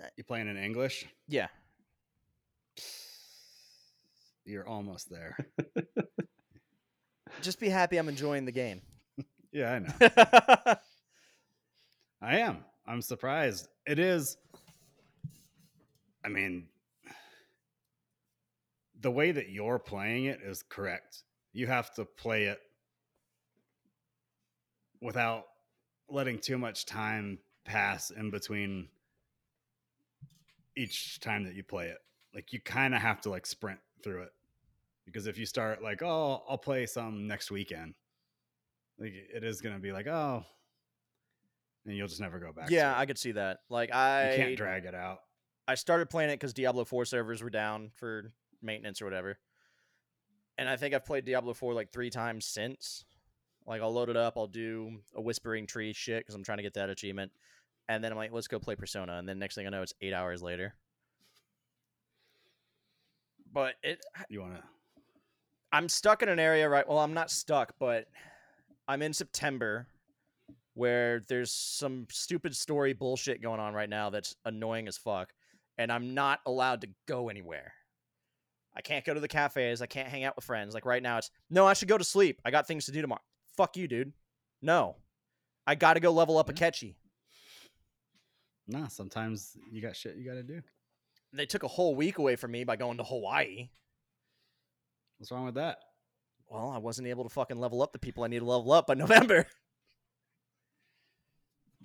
Uh, 0.00 0.06
you 0.16 0.24
playing 0.24 0.48
in 0.48 0.56
English? 0.56 1.06
Yeah. 1.28 1.48
You're 4.44 4.66
almost 4.66 5.10
there. 5.10 5.36
Just 7.42 7.60
be 7.60 7.68
happy 7.68 7.96
I'm 7.96 8.08
enjoying 8.08 8.44
the 8.44 8.52
game. 8.52 8.82
yeah, 9.52 9.72
I 9.72 9.78
know. 9.78 9.92
I 12.22 12.38
am. 12.38 12.64
I'm 12.86 13.00
surprised. 13.00 13.68
It 13.86 13.98
is. 13.98 14.36
I 16.24 16.28
mean, 16.28 16.66
the 19.00 19.10
way 19.10 19.32
that 19.32 19.48
you're 19.48 19.78
playing 19.78 20.26
it 20.26 20.40
is 20.44 20.62
correct. 20.62 21.22
You 21.52 21.66
have 21.66 21.94
to 21.94 22.04
play 22.04 22.44
it 22.44 22.60
without 25.00 25.44
letting 26.08 26.38
too 26.38 26.58
much 26.58 26.86
time 26.86 27.38
pass 27.64 28.10
in 28.10 28.30
between 28.30 28.88
each 30.76 31.20
time 31.20 31.44
that 31.44 31.54
you 31.54 31.62
play 31.62 31.88
it. 31.88 31.98
Like 32.34 32.52
you 32.52 32.60
kind 32.60 32.94
of 32.94 33.00
have 33.00 33.20
to 33.22 33.30
like 33.30 33.46
sprint 33.46 33.80
through 34.02 34.22
it. 34.22 34.32
Because 35.04 35.26
if 35.26 35.38
you 35.38 35.46
start 35.46 35.82
like, 35.82 36.02
oh, 36.02 36.42
I'll 36.48 36.58
play 36.58 36.86
some 36.86 37.26
next 37.26 37.50
weekend, 37.50 37.94
like 38.98 39.12
it 39.12 39.42
is 39.42 39.60
going 39.60 39.74
to 39.74 39.80
be 39.80 39.92
like, 39.92 40.06
oh, 40.06 40.44
and 41.86 41.96
you'll 41.96 42.08
just 42.08 42.20
never 42.20 42.38
go 42.38 42.52
back. 42.52 42.70
yeah. 42.70 42.94
I 42.96 43.06
could 43.06 43.18
see 43.18 43.32
that. 43.32 43.58
Like 43.68 43.88
you 43.88 43.94
I 43.94 44.34
can't 44.36 44.56
drag 44.56 44.84
it 44.84 44.94
out. 44.94 45.20
I 45.66 45.74
started 45.74 46.10
playing 46.10 46.30
it 46.30 46.34
because 46.34 46.52
Diablo 46.52 46.84
4 46.84 47.04
servers 47.04 47.42
were 47.42 47.50
down 47.50 47.90
for 47.94 48.32
maintenance 48.62 49.00
or 49.00 49.04
whatever. 49.04 49.38
And 50.58 50.68
I 50.68 50.76
think 50.76 50.94
I've 50.94 51.04
played 51.04 51.24
Diablo 51.24 51.54
4 51.54 51.74
like 51.74 51.92
three 51.92 52.10
times 52.10 52.44
since. 52.44 53.04
Like, 53.70 53.82
I'll 53.82 53.92
load 53.92 54.08
it 54.08 54.16
up, 54.16 54.34
I'll 54.36 54.48
do 54.48 54.98
a 55.14 55.20
Whispering 55.20 55.64
Tree 55.64 55.92
shit 55.92 56.18
because 56.18 56.34
I'm 56.34 56.42
trying 56.42 56.58
to 56.58 56.64
get 56.64 56.74
that 56.74 56.90
achievement. 56.90 57.30
And 57.88 58.02
then 58.02 58.10
I'm 58.10 58.18
like, 58.18 58.32
let's 58.32 58.48
go 58.48 58.58
play 58.58 58.74
Persona. 58.74 59.12
And 59.14 59.28
then 59.28 59.38
next 59.38 59.54
thing 59.54 59.64
I 59.64 59.70
know, 59.70 59.80
it's 59.80 59.94
eight 60.00 60.12
hours 60.12 60.42
later. 60.42 60.74
But 63.52 63.74
it, 63.84 64.00
You 64.28 64.40
want 64.40 64.56
to? 64.56 64.62
I'm 65.72 65.88
stuck 65.88 66.20
in 66.24 66.28
an 66.28 66.40
area 66.40 66.68
right. 66.68 66.86
Well, 66.86 66.98
I'm 66.98 67.14
not 67.14 67.30
stuck, 67.30 67.74
but 67.78 68.06
I'm 68.88 69.02
in 69.02 69.12
September 69.12 69.86
where 70.74 71.20
there's 71.28 71.52
some 71.52 72.08
stupid 72.10 72.56
story 72.56 72.92
bullshit 72.92 73.40
going 73.40 73.60
on 73.60 73.72
right 73.72 73.88
now 73.88 74.10
that's 74.10 74.34
annoying 74.44 74.88
as 74.88 74.98
fuck, 74.98 75.32
and 75.78 75.92
I'm 75.92 76.12
not 76.12 76.40
allowed 76.44 76.80
to 76.80 76.88
go 77.06 77.28
anywhere. 77.28 77.72
I 78.74 78.80
can't 78.80 79.04
go 79.04 79.14
to 79.14 79.20
the 79.20 79.28
cafes. 79.28 79.80
I 79.80 79.86
can't 79.86 80.08
hang 80.08 80.24
out 80.24 80.34
with 80.34 80.44
friends. 80.44 80.74
Like 80.74 80.86
right 80.86 81.02
now, 81.02 81.18
it's 81.18 81.30
no. 81.50 81.66
I 81.66 81.74
should 81.74 81.88
go 81.88 81.98
to 81.98 82.04
sleep. 82.04 82.40
I 82.44 82.50
got 82.50 82.66
things 82.66 82.86
to 82.86 82.92
do 82.92 83.00
tomorrow. 83.00 83.20
Fuck 83.56 83.76
you, 83.76 83.88
dude. 83.88 84.12
No, 84.62 84.96
I 85.66 85.74
got 85.74 85.94
to 85.94 86.00
go 86.00 86.10
level 86.12 86.38
up 86.38 86.48
Akechi. 86.48 86.94
Nah, 88.68 88.88
sometimes 88.88 89.56
you 89.70 89.80
got 89.82 89.96
shit 89.96 90.16
you 90.16 90.24
got 90.24 90.34
to 90.34 90.42
do. 90.42 90.62
They 91.32 91.46
took 91.46 91.62
a 91.62 91.68
whole 91.68 91.94
week 91.94 92.18
away 92.18 92.36
from 92.36 92.50
me 92.52 92.64
by 92.64 92.76
going 92.76 92.98
to 92.98 93.04
Hawaii. 93.04 93.68
What's 95.18 95.30
wrong 95.30 95.44
with 95.46 95.54
that? 95.56 95.78
Well, 96.48 96.70
I 96.70 96.78
wasn't 96.78 97.06
able 97.08 97.24
to 97.24 97.30
fucking 97.30 97.58
level 97.58 97.82
up 97.82 97.92
the 97.92 97.98
people 97.98 98.24
I 98.24 98.28
need 98.28 98.40
to 98.40 98.44
level 98.44 98.72
up 98.72 98.86
by 98.86 98.94
November. 98.94 99.46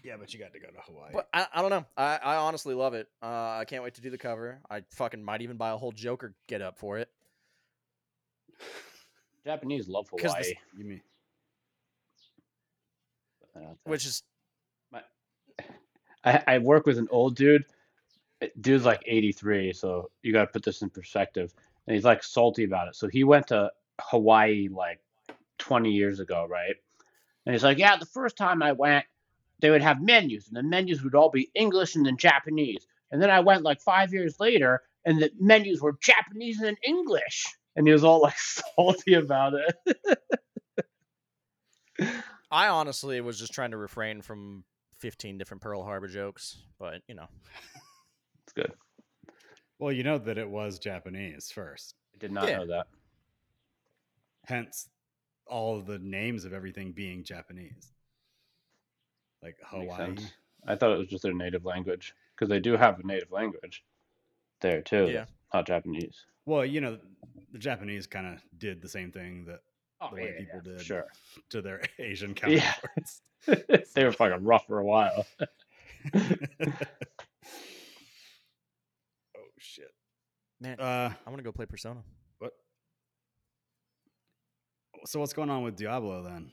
Yeah, 0.04 0.18
but 0.20 0.34
you 0.34 0.40
got 0.40 0.54
to 0.54 0.60
go 0.60 0.68
to 0.68 0.82
Hawaii. 0.86 1.12
But 1.14 1.28
I, 1.34 1.48
I 1.54 1.62
don't 1.62 1.72
know. 1.72 1.86
I, 1.98 2.18
I 2.24 2.36
honestly 2.38 2.76
love 2.76 2.94
it. 2.94 3.08
Uh, 3.24 3.58
I 3.60 3.66
can't 3.68 3.84
wait 3.84 3.96
to 3.96 4.02
do 4.02 4.10
the 4.12 4.18
cover. 4.18 4.60
I 4.70 4.82
fucking 4.92 5.24
might 5.24 5.42
even 5.42 5.58
buy 5.58 5.72
a 5.72 5.78
whole 5.78 5.92
Joker 5.92 6.36
get 6.48 6.62
up 6.62 6.78
for 6.78 7.00
it. 7.00 7.10
Japanese 9.44 9.88
love 9.88 10.08
Hawaii. 10.12 10.38
this- 10.40 10.54
you 10.78 10.86
mean 10.86 10.98
that's- 10.98 11.15
Which 13.86 14.06
is 14.06 14.24
I, 16.24 16.44
I 16.48 16.58
work 16.60 16.86
with 16.86 16.98
an 16.98 17.08
old 17.12 17.36
dude. 17.36 17.66
Uh, 18.42 18.48
Dude's 18.60 18.86
like 18.86 19.04
83, 19.06 19.74
so 19.74 20.10
you 20.24 20.34
got 20.34 20.42
to 20.42 20.52
put 20.52 20.64
this 20.64 20.82
in 20.82 20.90
perspective. 20.90 21.54
And 21.88 21.94
he's 21.96 22.06
like 22.06 22.24
salty 22.24 22.64
about 22.64 22.88
it. 22.88 22.96
So 22.96 23.08
he 23.08 23.24
went 23.24 23.48
to 23.48 23.72
Hawaii 24.02 24.68
like 24.70 25.00
20 25.60 25.92
years 25.92 26.20
ago, 26.20 26.48
right? 26.50 26.76
And 27.46 27.54
he's 27.54 27.64
like, 27.64 27.78
yeah, 27.78 27.96
the 27.98 28.06
first 28.08 28.38
time 28.38 28.64
I 28.64 28.72
went, 28.72 29.06
they 29.60 29.70
would 29.70 29.84
have 29.84 30.02
menus, 30.02 30.48
and 30.48 30.58
the 30.58 30.64
menus 30.64 31.02
would 31.02 31.16
all 31.16 31.30
be 31.30 31.50
English 31.56 31.96
and 31.96 32.06
then 32.06 32.18
Japanese. 32.18 32.86
And 33.12 33.22
then 33.22 33.30
I 33.30 33.40
went 33.40 33.64
like 33.64 33.80
five 33.80 34.12
years 34.12 34.38
later, 34.40 34.82
and 35.06 35.22
the 35.22 35.32
menus 35.40 35.82
were 35.82 35.98
Japanese 36.02 36.60
and 36.60 36.78
English, 36.86 37.46
and 37.76 37.88
he 37.88 37.94
was 37.94 38.04
all 38.04 38.22
like 38.22 38.38
salty 38.76 39.14
about 39.14 39.54
it. 39.54 39.98
I 42.52 42.68
honestly 42.68 43.20
was 43.22 43.40
just 43.40 43.54
trying 43.54 43.72
to 43.72 43.78
refrain 43.78 44.22
from 44.22 44.64
15 45.00 45.38
different 45.38 45.62
Pearl 45.62 45.84
Harbor 45.84 46.08
jokes, 46.08 46.58
but 46.80 47.02
you 47.08 47.16
know, 47.16 47.28
it's 48.44 48.54
good. 48.54 48.72
Well, 49.80 49.92
you 49.92 50.04
know 50.04 50.18
that 50.18 50.38
it 50.38 50.50
was 50.50 50.80
Japanese 50.80 51.52
first. 51.52 51.96
I 52.14 52.18
did 52.20 52.32
not 52.32 52.48
Yeah. 52.48 52.58
know 52.60 52.68
that. 52.68 52.88
Hence, 54.46 54.90
all 55.48 55.82
the 55.82 56.00
names 56.00 56.46
of 56.46 56.54
everything 56.54 56.92
being 56.92 57.24
Japanese, 57.24 57.94
like 59.42 59.58
Makes 59.60 59.70
Hawaii. 59.72 60.16
I 60.68 60.76
thought 60.76 60.94
it 60.94 60.98
was 60.98 61.08
just 61.08 61.24
their 61.24 61.34
native 61.34 61.66
language 61.66 62.16
because 62.36 62.50
they 62.50 62.60
do 62.60 62.78
have 62.78 63.00
a 63.00 63.06
native 63.06 63.32
language 63.32 63.84
there 64.62 64.82
too. 64.82 65.10
Yeah. 65.12 65.26
Not 65.54 65.68
Japanese. 65.68 66.26
Well, 66.46 66.66
you 66.66 66.82
know, 66.82 67.00
the 67.52 67.60
Japanese 67.60 68.08
kind 68.08 68.28
of 68.28 68.44
did 68.58 68.82
the 68.82 68.90
same 68.90 69.12
thing 69.12 69.46
that 69.46 69.62
Oh, 70.02 70.10
the 70.14 70.22
way 70.22 70.36
people 70.38 70.62
did 70.62 70.82
Sure. 70.82 71.06
to 71.50 71.62
their 71.62 71.82
Asian 72.00 72.36
Yeah. 72.48 72.74
counterparts. 72.74 73.22
they 73.96 74.04
were 74.04 74.12
fucking 74.12 74.44
rough 74.44 74.68
for 74.68 74.80
a 74.80 74.86
while. 74.86 75.26
oh 76.16 76.22
shit. 79.58 79.92
man, 80.60 80.80
Uh, 80.80 81.12
I 81.26 81.30
want 81.30 81.38
to 81.38 81.44
go 81.44 81.52
play 81.52 81.66
Persona. 81.66 82.02
what? 82.40 82.54
So 85.06 85.20
what's 85.20 85.34
going 85.34 85.50
on 85.50 85.64
with 85.64 85.76
Diablo 85.76 86.24
then? 86.24 86.52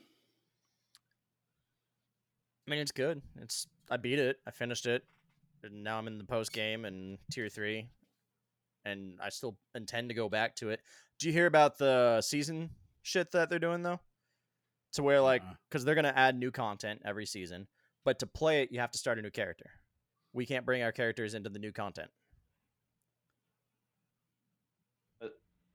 I 2.67 2.71
mean, 2.71 2.79
it's 2.79 2.91
good. 2.91 3.21
It's 3.41 3.67
I 3.91 3.97
beat 3.97 4.19
it. 4.19 4.37
I 4.47 4.51
finished 4.51 4.85
it. 4.85 5.03
And 5.63 5.83
now 5.83 5.97
I'm 5.97 6.07
in 6.07 6.17
the 6.17 6.23
post 6.23 6.53
game 6.53 6.85
and 6.85 7.17
tier 7.31 7.49
three, 7.49 7.87
and 8.85 9.17
I 9.21 9.29
still 9.29 9.57
intend 9.75 10.09
to 10.09 10.15
go 10.15 10.29
back 10.29 10.55
to 10.57 10.69
it. 10.69 10.81
Do 11.19 11.27
you 11.27 11.33
hear 11.33 11.45
about 11.45 11.77
the 11.77 12.21
season 12.21 12.69
shit 13.03 13.31
that 13.31 13.49
they're 13.49 13.59
doing 13.59 13.83
though? 13.83 13.99
To 14.93 15.03
where 15.03 15.21
like, 15.21 15.43
because 15.69 15.85
they're 15.85 15.95
gonna 15.95 16.13
add 16.15 16.37
new 16.37 16.51
content 16.51 17.01
every 17.05 17.25
season, 17.25 17.67
but 18.03 18.19
to 18.19 18.27
play 18.27 18.63
it, 18.63 18.71
you 18.71 18.79
have 18.79 18.91
to 18.91 18.97
start 18.97 19.19
a 19.19 19.21
new 19.21 19.31
character. 19.31 19.69
We 20.33 20.45
can't 20.45 20.65
bring 20.65 20.81
our 20.81 20.91
characters 20.91 21.35
into 21.35 21.49
the 21.49 21.59
new 21.59 21.71
content. 21.71 22.09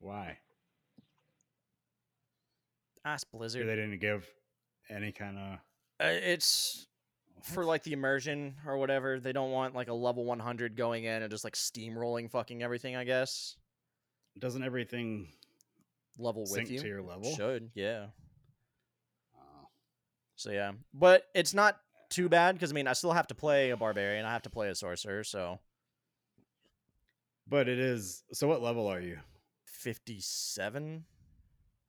Why? 0.01 0.39
Ask 3.05 3.27
Blizzard. 3.33 3.67
They 3.67 3.77
didn't 3.77 3.99
give 4.01 4.27
any 4.91 5.13
kind 5.13 5.39
of. 5.39 5.59
Uh, 6.01 6.13
it's 6.13 6.87
for 7.43 7.65
like 7.65 7.83
the 7.83 7.93
immersion 7.93 8.55
or 8.67 8.77
whatever. 8.79 9.19
They 9.21 9.33
don't 9.33 9.51
want 9.51 9.75
like 9.75 9.89
a 9.89 9.95
level 9.95 10.25
100 10.25 10.77
going 10.77 11.05
in 11.05 11.23
and 11.23 11.31
just 11.31 11.45
like 11.45 11.55
steamrolling 11.55 12.31
fucking 12.31 12.63
everything. 12.63 12.97
I 12.97 13.05
guess 13.05 13.57
Doesn't 14.39 14.63
everything 14.63 15.29
level 16.19 16.43
with 16.43 16.51
sync 16.51 16.71
you. 16.71 16.81
to 16.81 16.87
your 16.87 17.03
level? 17.03 17.35
Should 17.35 17.71
yeah. 17.75 18.07
Oh. 19.37 19.69
So 20.37 20.51
yeah, 20.51 20.73
but 20.93 21.25
it's 21.35 21.55
not 21.55 21.79
too 22.11 22.29
bad 22.29 22.55
because 22.55 22.73
I 22.73 22.75
mean 22.75 22.87
I 22.87 22.93
still 22.95 23.13
have 23.13 23.27
to 23.29 23.35
play 23.35 23.71
a 23.71 23.77
barbarian. 23.77 24.25
I 24.27 24.33
have 24.33 24.43
to 24.43 24.51
play 24.51 24.69
a 24.69 24.75
sorcerer. 24.75 25.25
So 25.25 25.59
But 27.47 27.69
it 27.69 27.79
is. 27.79 28.25
So 28.33 28.49
what 28.49 28.63
level 28.63 28.87
are 28.87 29.01
you? 29.01 29.19
57. 29.65 31.05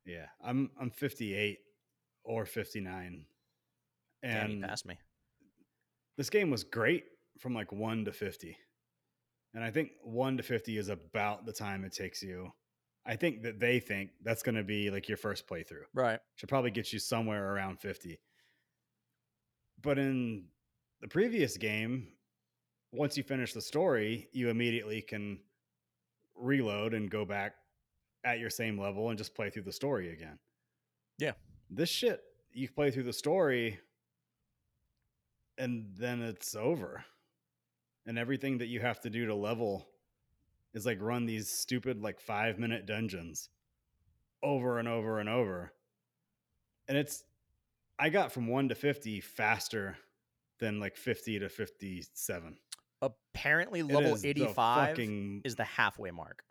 Yeah, 0.05 0.25
I'm 0.43 0.71
I'm 0.79 0.89
58 0.91 1.59
or 2.23 2.45
59, 2.45 3.25
Damn, 4.23 4.49
you 4.49 4.53
and 4.55 4.63
passed 4.63 4.85
me. 4.85 4.97
this 6.17 6.29
game 6.29 6.49
was 6.49 6.63
great 6.63 7.05
from 7.39 7.53
like 7.53 7.71
one 7.71 8.05
to 8.05 8.11
50, 8.11 8.55
and 9.53 9.63
I 9.63 9.71
think 9.71 9.91
one 10.03 10.37
to 10.37 10.43
50 10.43 10.77
is 10.77 10.89
about 10.89 11.45
the 11.45 11.53
time 11.53 11.83
it 11.85 11.93
takes 11.93 12.21
you. 12.23 12.51
I 13.05 13.15
think 13.15 13.43
that 13.43 13.59
they 13.59 13.79
think 13.79 14.11
that's 14.23 14.43
going 14.43 14.55
to 14.55 14.63
be 14.63 14.91
like 14.91 15.07
your 15.07 15.17
first 15.17 15.47
playthrough. 15.47 15.85
Right. 15.93 16.19
Should 16.35 16.49
probably 16.49 16.71
get 16.71 16.93
you 16.93 16.99
somewhere 16.99 17.53
around 17.53 17.79
50. 17.79 18.19
But 19.81 19.97
in 19.97 20.45
the 21.01 21.07
previous 21.07 21.57
game, 21.57 22.09
once 22.91 23.17
you 23.17 23.23
finish 23.23 23.53
the 23.53 23.61
story, 23.61 24.27
you 24.33 24.49
immediately 24.49 25.01
can 25.01 25.39
reload 26.35 26.93
and 26.93 27.09
go 27.09 27.25
back 27.25 27.53
at 28.23 28.39
your 28.39 28.49
same 28.49 28.79
level 28.79 29.09
and 29.09 29.17
just 29.17 29.35
play 29.35 29.49
through 29.49 29.63
the 29.63 29.71
story 29.71 30.11
again. 30.11 30.37
Yeah. 31.17 31.33
This 31.69 31.89
shit, 31.89 32.21
you 32.51 32.67
play 32.69 32.91
through 32.91 33.03
the 33.03 33.13
story 33.13 33.79
and 35.57 35.85
then 35.97 36.21
it's 36.21 36.55
over. 36.55 37.03
And 38.05 38.17
everything 38.17 38.57
that 38.59 38.67
you 38.67 38.79
have 38.79 38.99
to 39.01 39.09
do 39.09 39.25
to 39.27 39.35
level 39.35 39.88
is 40.73 40.85
like 40.85 41.01
run 41.01 41.25
these 41.25 41.49
stupid 41.49 42.01
like 42.01 42.19
5 42.19 42.59
minute 42.59 42.85
dungeons 42.85 43.49
over 44.43 44.79
and 44.79 44.87
over 44.87 45.19
and 45.19 45.29
over. 45.29 45.73
And 46.87 46.97
it's 46.97 47.23
I 47.97 48.09
got 48.09 48.31
from 48.31 48.47
1 48.47 48.69
to 48.69 48.75
50 48.75 49.19
faster 49.21 49.97
than 50.59 50.79
like 50.79 50.95
50 50.95 51.39
to 51.39 51.49
57. 51.49 52.57
Apparently, 53.01 53.83
level 53.83 54.13
is 54.13 54.21
the 54.21 54.29
85 54.29 54.89
fucking- 54.89 55.41
is 55.43 55.55
the 55.55 55.63
halfway 55.63 56.11
mark. 56.11 56.43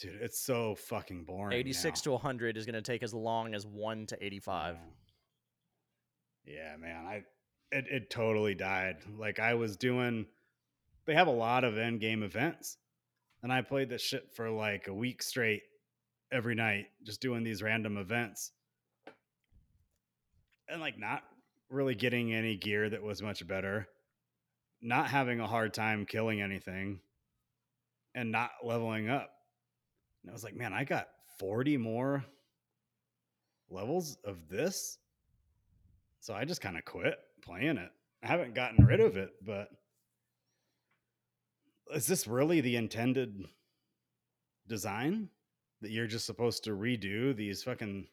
dude, 0.00 0.20
it's 0.22 0.38
so 0.40 0.74
fucking 0.74 1.24
boring. 1.24 1.56
86 1.58 2.00
now. 2.00 2.02
to 2.04 2.10
100 2.12 2.56
is 2.56 2.64
going 2.64 2.74
to 2.74 2.82
take 2.82 3.02
as 3.02 3.12
long 3.12 3.54
as 3.54 3.66
1 3.66 4.06
to 4.06 4.24
85. 4.24 4.76
Yeah. 6.46 6.54
Yeah, 6.54 6.76
man. 6.76 7.06
I 7.06 7.24
it, 7.70 7.86
it 7.90 8.10
totally 8.10 8.54
died. 8.54 8.96
Like 9.16 9.38
I 9.38 9.54
was 9.54 9.76
doing 9.76 10.26
they 11.06 11.14
have 11.14 11.26
a 11.26 11.32
lot 11.32 11.64
of 11.64 11.78
end 11.78 12.00
game 12.00 12.22
events. 12.22 12.76
And 13.42 13.52
I 13.52 13.62
played 13.62 13.88
this 13.88 14.02
shit 14.02 14.30
for 14.34 14.50
like 14.50 14.86
a 14.86 14.94
week 14.94 15.22
straight 15.22 15.62
every 16.30 16.54
night, 16.54 16.86
just 17.04 17.20
doing 17.20 17.42
these 17.42 17.62
random 17.62 17.96
events. 17.96 18.52
And 20.68 20.80
like 20.80 20.98
not 20.98 21.22
really 21.68 21.94
getting 21.94 22.32
any 22.32 22.56
gear 22.56 22.88
that 22.88 23.02
was 23.02 23.22
much 23.22 23.46
better. 23.46 23.88
Not 24.80 25.08
having 25.08 25.40
a 25.40 25.46
hard 25.46 25.74
time 25.74 26.06
killing 26.06 26.40
anything 26.40 27.00
and 28.14 28.30
not 28.30 28.50
leveling 28.62 29.08
up. 29.08 29.30
And 30.22 30.30
I 30.30 30.32
was 30.32 30.44
like, 30.44 30.54
man, 30.54 30.72
I 30.72 30.84
got 30.84 31.08
40 31.38 31.76
more 31.78 32.24
levels 33.70 34.16
of 34.24 34.48
this. 34.48 34.98
So 36.20 36.34
I 36.34 36.44
just 36.44 36.60
kind 36.60 36.76
of 36.76 36.84
quit 36.84 37.16
playing 37.42 37.78
it. 37.78 37.90
I 38.22 38.28
haven't 38.28 38.54
gotten 38.54 38.86
rid 38.86 39.00
of 39.00 39.16
it, 39.16 39.30
but 39.44 39.68
is 41.94 42.06
this 42.06 42.26
really 42.26 42.60
the 42.60 42.76
intended 42.76 43.46
design 44.66 45.28
that 45.80 45.90
you're 45.90 46.06
just 46.06 46.26
supposed 46.26 46.64
to 46.64 46.70
redo 46.70 47.34
these 47.34 47.62
fucking 47.62 48.06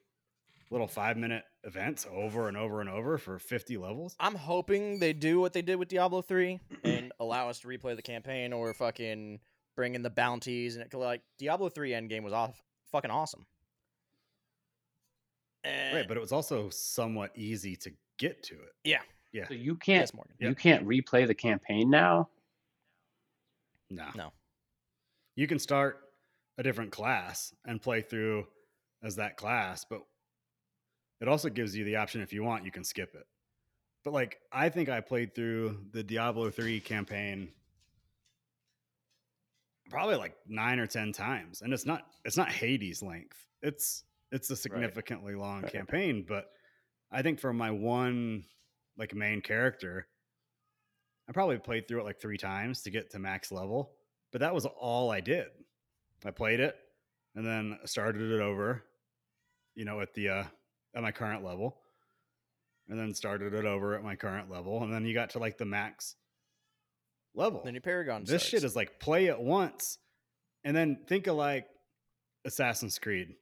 little 0.72 0.88
five 0.88 1.18
minute 1.18 1.44
events 1.64 2.06
over 2.12 2.48
and 2.48 2.58
over 2.58 2.82
and 2.82 2.90
over 2.90 3.18
for 3.18 3.40
50 3.40 3.78
levels? 3.78 4.16
I'm 4.20 4.36
hoping 4.36 5.00
they 5.00 5.14
do 5.14 5.40
what 5.40 5.54
they 5.54 5.62
did 5.62 5.78
with 5.78 5.88
Diablo 5.88 6.22
3 6.22 6.60
and 6.84 7.12
allow 7.20 7.50
us 7.50 7.60
to 7.60 7.68
replay 7.68 7.96
the 7.96 8.02
campaign 8.02 8.54
or 8.54 8.74
fucking 8.74 9.40
bring 9.76 9.96
in 9.96 10.02
the 10.02 10.10
bounties 10.10 10.76
and 10.76 10.86
it, 10.86 10.96
like 10.96 11.22
Diablo 11.38 11.70
3 11.70 11.92
endgame 11.92 12.24
was 12.24 12.34
off 12.34 12.62
fucking 12.92 13.12
awesome. 13.12 13.46
And, 15.64 15.96
Right, 15.96 16.08
but 16.08 16.18
it 16.18 16.22
was 16.22 16.32
also 16.32 16.70
somewhat 16.70 17.32
easy 17.36 17.76
to 17.78 17.92
get 18.18 18.44
to 18.44 18.56
it. 18.56 18.74
yeah, 18.84 19.00
Yeah. 19.34 19.48
So 19.48 19.54
you 19.54 19.76
can't 19.76 20.02
yes, 20.02 20.14
Morgan. 20.14 20.36
you 20.40 20.56
can't 20.56 20.88
replay 20.88 21.28
the 21.28 21.36
campaign 21.36 21.90
now. 21.90 22.30
No. 23.90 24.08
No. 24.16 24.32
You 25.36 25.48
can 25.48 25.60
start 25.60 26.00
a 26.58 26.64
different 26.64 26.92
class 26.92 27.54
and 27.66 27.82
play 27.82 28.02
through 28.02 28.46
as 29.04 29.16
that 29.16 29.38
class, 29.38 29.86
but 29.90 30.02
it 31.22 31.28
also 31.28 31.50
gives 31.50 31.76
you 31.76 31.86
the 31.86 31.96
option 31.98 32.22
if 32.22 32.34
you 32.34 32.44
want, 32.44 32.66
you 32.66 32.72
can 32.72 32.84
skip 32.84 33.16
it. 33.16 33.26
But 34.04 34.14
like 34.14 34.40
I 34.52 34.70
think 34.70 34.90
I 34.90 35.02
played 35.02 35.34
through 35.36 35.78
the 35.92 36.04
Diablo 36.04 36.50
3 36.50 36.80
campaign 36.82 37.50
probably 39.90 40.16
like 40.16 40.36
9 40.48 40.80
or 40.80 40.88
10 40.88 41.12
times. 41.14 41.62
And 41.62 41.74
it's 41.74 41.86
not 41.86 42.04
it's 42.26 42.38
not 42.38 42.52
Hades 42.52 43.02
length. 43.02 43.38
It's 43.62 44.04
it's 44.32 44.50
a 44.52 44.56
significantly 44.56 45.36
long 45.36 45.64
Right. 45.64 45.72
campaign, 45.72 46.26
but 46.28 46.52
I 47.12 47.22
think 47.22 47.40
for 47.40 47.52
my 47.54 47.72
one 47.72 48.46
like 48.98 49.16
main 49.16 49.42
character, 49.42 50.08
I 51.30 51.32
probably 51.32 51.60
played 51.60 51.88
through 51.88 52.02
it 52.02 52.06
like 52.06 52.20
three 52.20 52.40
times 52.40 52.82
to 52.82 52.90
get 52.90 53.12
to 53.12 53.20
max 53.20 53.52
level, 53.52 53.92
but 54.32 54.42
that 54.42 54.54
was 54.54 54.66
all 54.66 55.12
I 55.12 55.22
did. 55.22 55.48
I 56.26 56.32
played 56.32 56.60
it 56.60 56.76
and 57.36 57.46
then 57.46 57.78
started 57.86 58.32
it 58.32 58.42
over, 58.42 58.84
you 59.76 59.86
know, 59.86 60.02
at 60.02 60.14
the 60.16 60.30
uh 60.30 60.44
at 60.96 61.04
my 61.04 61.12
current 61.12 61.44
level. 61.44 61.78
And 62.90 63.00
then 63.00 63.14
started 63.14 63.54
it 63.54 63.66
over 63.66 63.94
at 63.94 64.04
my 64.04 64.16
current 64.16 64.50
level. 64.50 64.82
And 64.82 64.92
then 64.92 65.06
you 65.06 65.14
got 65.14 65.30
to 65.32 65.40
like 65.40 65.60
the 65.60 65.66
max 65.66 66.16
level. 67.36 67.62
Then 67.64 67.76
your 67.76 67.82
Paragon 67.82 68.24
This 68.26 68.42
shit 68.44 68.64
is 68.64 68.76
like 68.76 69.00
play 69.00 69.28
it 69.28 69.40
once 69.40 70.00
and 70.64 70.76
then 70.76 70.98
think 71.08 71.28
of 71.28 71.36
like 71.36 71.68
Assassin's 72.46 72.98
Creed. 72.98 73.36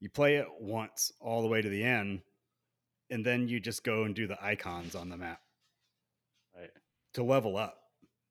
You 0.00 0.08
play 0.10 0.36
it 0.36 0.46
once 0.60 1.10
all 1.20 1.42
the 1.42 1.48
way 1.48 1.62
to 1.62 1.68
the 1.68 1.82
end, 1.82 2.22
and 3.10 3.24
then 3.24 3.48
you 3.48 3.58
just 3.58 3.84
go 3.84 4.04
and 4.04 4.14
do 4.14 4.26
the 4.26 4.42
icons 4.44 4.94
on 4.94 5.08
the 5.08 5.16
map. 5.16 5.40
To 7.14 7.22
level 7.22 7.56
up. 7.56 7.78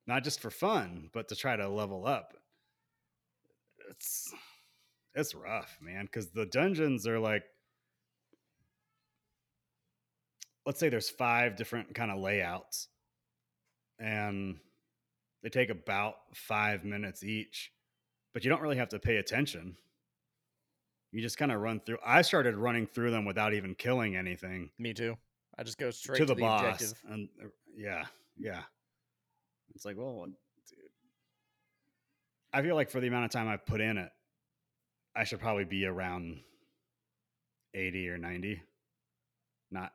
not 0.06 0.24
just 0.24 0.40
for 0.40 0.50
fun, 0.50 1.10
but 1.14 1.30
to 1.30 1.36
try 1.36 1.56
to 1.56 1.68
level 1.68 2.06
up. 2.06 2.34
It's 3.90 4.34
it's 5.16 5.36
rough, 5.36 5.78
man, 5.82 6.06
because 6.06 6.30
the 6.32 6.46
dungeons 6.46 7.08
are 7.08 7.20
like 7.20 7.44
let's 10.66 10.80
say 10.80 10.90
there's 10.90 11.10
five 11.10 11.56
different 11.56 11.94
kind 11.94 12.12
of 12.12 12.20
layouts 12.20 12.88
and 14.00 14.58
they 15.42 15.50
take 15.50 15.70
about 15.70 16.16
five 16.34 16.84
minutes 16.86 17.24
each 17.24 17.72
but 18.34 18.44
you 18.44 18.50
don't 18.50 18.62
really 18.62 18.78
have 18.78 18.90
to 18.90 19.00
pay 19.00 19.18
attention 19.18 19.76
you 21.12 21.22
just 21.22 21.38
kind 21.38 21.52
of 21.52 21.60
run 21.60 21.80
through 21.80 21.98
i 22.06 22.22
started 22.22 22.56
running 22.56 22.88
through 22.88 23.12
them 23.12 23.26
without 23.26 23.54
even 23.54 23.76
killing 23.76 24.16
anything 24.16 24.70
Me 24.80 24.94
too. 24.94 25.18
I 25.58 25.64
just 25.64 25.78
go 25.78 25.92
straight 25.92 26.18
to 26.18 26.26
to, 26.26 26.34
the, 26.34 26.40
boss 26.42 26.62
objective. 26.62 27.02
and 27.10 27.30
uh, 27.44 27.48
yeah 27.76 28.06
yeah 28.38 28.62
it's 29.76 29.86
like 29.86 29.98
well 29.98 30.26
dude 30.26 30.78
i 32.54 32.62
feel 32.62 32.76
like 32.76 32.90
for 32.90 33.00
the 33.00 33.08
amount 33.08 33.26
of 33.26 33.32
time 33.32 33.48
i've 33.48 33.66
put 33.66 33.82
in 33.82 33.98
it 33.98 34.10
i 35.16 35.24
should 35.24 35.40
probably 35.40 35.66
be 35.66 35.86
around 35.86 36.40
80 37.74 38.10
or 38.10 38.18
90 38.18 38.62
not 39.72 39.92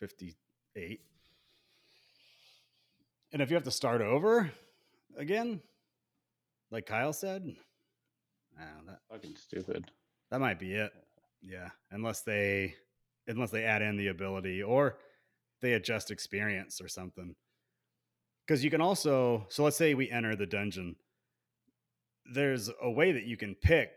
58 0.00 1.00
and 3.32 3.42
if 3.42 3.50
you 3.50 3.54
have 3.56 3.64
to 3.64 3.70
start 3.70 4.00
over 4.00 4.50
again 5.16 5.60
like 6.70 6.86
kyle 6.86 7.12
said 7.12 7.54
I 8.58 8.62
know, 8.62 8.92
that 8.92 9.00
Fucking 9.10 9.36
stupid. 9.36 9.90
that 10.30 10.40
might 10.40 10.58
be 10.60 10.74
it. 10.74 10.92
Yeah, 11.42 11.70
unless 11.90 12.20
they 12.20 12.74
unless 13.26 13.50
they 13.50 13.64
add 13.64 13.82
in 13.82 13.96
the 13.96 14.08
ability 14.08 14.62
or 14.62 14.96
they 15.60 15.72
adjust 15.74 16.10
experience 16.10 16.80
or 16.80 16.88
something. 16.88 17.34
Cuz 18.46 18.62
you 18.62 18.70
can 18.70 18.80
also 18.80 19.46
so 19.48 19.64
let's 19.64 19.76
say 19.76 19.94
we 19.94 20.10
enter 20.10 20.36
the 20.36 20.46
dungeon. 20.46 20.96
There's 22.26 22.70
a 22.80 22.90
way 22.90 23.12
that 23.12 23.24
you 23.24 23.36
can 23.36 23.54
pick 23.54 23.90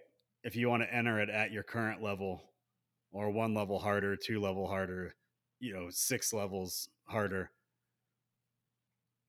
if 0.44 0.56
you 0.56 0.70
want 0.70 0.84
to 0.84 0.94
enter 0.94 1.20
it 1.20 1.30
at 1.30 1.52
your 1.52 1.64
current 1.64 2.02
level 2.02 2.54
or 3.12 3.30
one 3.32 3.54
level 3.54 3.80
harder, 3.80 4.16
two 4.16 4.40
level 4.40 4.68
harder, 4.68 5.16
you 5.60 5.74
know, 5.74 5.90
six 5.90 6.34
levels 6.34 6.90
harder. 7.06 7.52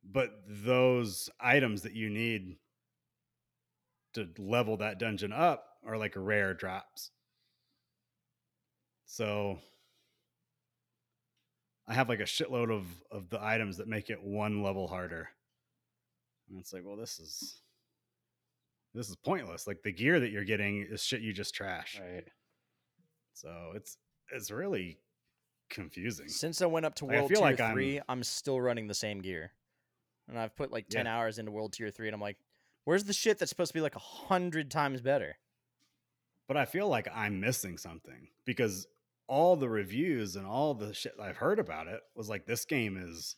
But 0.05 0.31
those 0.47 1.29
items 1.41 1.83
that 1.83 1.95
you 1.95 2.09
need 2.09 2.57
to 4.15 4.29
level 4.39 4.77
that 4.79 4.99
dungeon 4.99 5.33
up 5.33 5.65
are 5.87 5.99
like 5.99 6.15
rare 6.17 6.55
drops. 6.55 7.11
So 9.07 9.59
I 11.89 11.95
have 11.95 12.09
like 12.09 12.21
a 12.21 12.25
shitload 12.25 12.71
of 12.71 12.87
of 13.11 13.31
the 13.31 13.43
items 13.43 13.79
that 13.79 13.89
make 13.89 14.11
it 14.11 14.23
one 14.23 14.63
level 14.63 14.87
harder. 14.89 15.29
And 16.51 16.59
it's 16.61 16.73
like, 16.73 16.83
well, 16.85 16.97
this 16.97 17.19
is 17.19 17.61
this 18.95 19.09
is 19.09 19.17
pointless. 19.17 19.67
Like 19.67 19.83
the 19.83 19.93
gear 19.93 20.21
that 20.21 20.31
you're 20.31 20.45
getting 20.45 20.87
is 20.91 21.03
shit 21.03 21.21
you 21.23 21.33
just 21.33 21.55
trash. 21.55 21.99
Right. 22.01 22.25
So 23.35 23.73
it's 23.75 23.97
it's 24.31 24.51
really 24.51 24.99
confusing. 25.71 26.29
Since 26.29 26.61
I 26.63 26.67
went 26.67 26.87
up 26.87 26.95
to 26.97 27.07
Like, 27.07 27.15
I 27.17 27.19
World 27.21 27.31
feel 27.31 27.41
Tier 27.41 27.51
like 27.51 27.61
I'm- 27.61 27.75
3, 27.75 28.01
I'm... 28.09 28.23
still 28.23 28.61
running 28.61 28.87
the 28.87 28.95
same 28.95 29.21
gear. 29.21 29.53
And 30.29 30.39
I've 30.39 30.55
put 30.57 30.71
like 30.71 30.89
10 30.89 31.07
Yeah. 31.07 31.17
hours 31.17 31.39
into 31.39 31.51
World 31.53 31.73
Tier 31.73 31.91
3, 31.91 32.09
and 32.09 32.15
I'm 32.15 32.21
like, 32.21 32.37
where's 32.85 33.05
the 33.05 33.13
shit 33.15 33.39
that's 33.39 33.49
supposed 33.51 33.71
to 33.71 33.75
be 33.79 33.81
like 33.81 33.97
a 33.97 33.99
hundred 34.01 34.71
times 34.71 35.01
better? 35.01 35.37
but 36.47 36.57
I 36.57 36.65
feel 36.65 36.89
like 36.89 37.07
I'm 37.15 37.41
missing 37.41 37.77
something 37.77 38.29
because 38.47 38.87
all 39.29 39.57
the 39.57 39.69
reviews 39.69 40.37
and 40.37 40.47
all 40.47 40.75
the 40.75 40.93
shit 40.95 41.15
I've 41.21 41.37
heard 41.37 41.59
about 41.59 41.87
it 41.87 42.01
was 42.17 42.29
like 42.29 42.47
this 42.47 42.65
game 42.65 42.97
is 42.97 43.37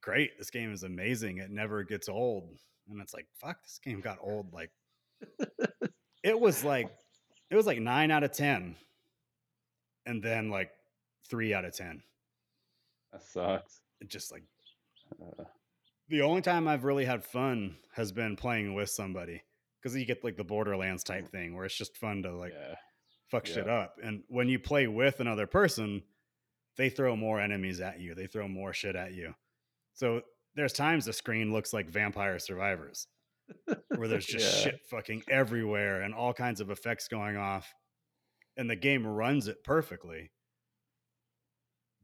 great. 0.00 0.36
This 0.38 0.50
game 0.50 0.72
is 0.72 0.82
amazing. 0.82 1.38
It 1.38 1.50
never 1.50 1.84
gets 1.84 2.08
old. 2.08 2.58
And 2.90 3.00
it's 3.00 3.14
like, 3.14 3.26
fuck, 3.40 3.62
this 3.62 3.80
game 3.82 4.00
got 4.00 4.18
old. 4.20 4.52
Like 4.52 4.70
it 6.22 6.38
was 6.38 6.64
like 6.64 6.90
it 7.50 7.56
was 7.56 7.66
like 7.66 7.80
nine 7.80 8.10
out 8.10 8.24
of 8.24 8.32
ten. 8.32 8.76
And 10.04 10.22
then 10.22 10.50
like 10.50 10.70
three 11.28 11.54
out 11.54 11.64
of 11.64 11.76
ten. 11.76 12.02
That 13.12 13.22
sucks. 13.22 13.80
It 14.00 14.08
just 14.08 14.32
like 14.32 14.42
Uh, 15.20 15.44
the 16.08 16.22
only 16.22 16.42
time 16.42 16.66
I've 16.66 16.84
really 16.84 17.04
had 17.04 17.24
fun 17.24 17.76
has 17.94 18.12
been 18.12 18.36
playing 18.36 18.74
with 18.74 18.90
somebody. 18.90 19.42
Because 19.80 19.96
you 19.96 20.04
get 20.04 20.24
like 20.24 20.36
the 20.36 20.44
Borderlands 20.44 21.04
type 21.04 21.28
thing 21.28 21.54
where 21.54 21.64
it's 21.64 21.76
just 21.76 21.96
fun 21.96 22.22
to 22.24 22.32
like 22.32 22.52
yeah. 22.52 22.74
Fuck 23.30 23.46
shit 23.46 23.68
up. 23.68 23.96
And 24.02 24.22
when 24.28 24.48
you 24.48 24.58
play 24.58 24.86
with 24.86 25.20
another 25.20 25.46
person, 25.46 26.02
they 26.76 26.88
throw 26.90 27.16
more 27.16 27.40
enemies 27.40 27.80
at 27.80 28.00
you. 28.00 28.14
They 28.14 28.26
throw 28.26 28.48
more 28.48 28.72
shit 28.72 28.96
at 28.96 29.12
you. 29.14 29.34
So 29.94 30.22
there's 30.54 30.72
times 30.72 31.04
the 31.04 31.12
screen 31.12 31.52
looks 31.52 31.72
like 31.72 31.88
Vampire 31.90 32.38
Survivors, 32.38 33.06
where 33.96 34.08
there's 34.08 34.26
just 34.26 34.64
Yeah. 34.64 34.70
shit 34.72 34.80
fucking 34.90 35.24
everywhere 35.28 36.02
and 36.02 36.14
all 36.14 36.32
kinds 36.32 36.60
of 36.60 36.70
effects 36.70 37.08
going 37.08 37.36
off, 37.36 37.72
and 38.56 38.68
the 38.70 38.76
game 38.76 39.06
runs 39.06 39.46
it 39.48 39.62
perfectly. 39.64 40.30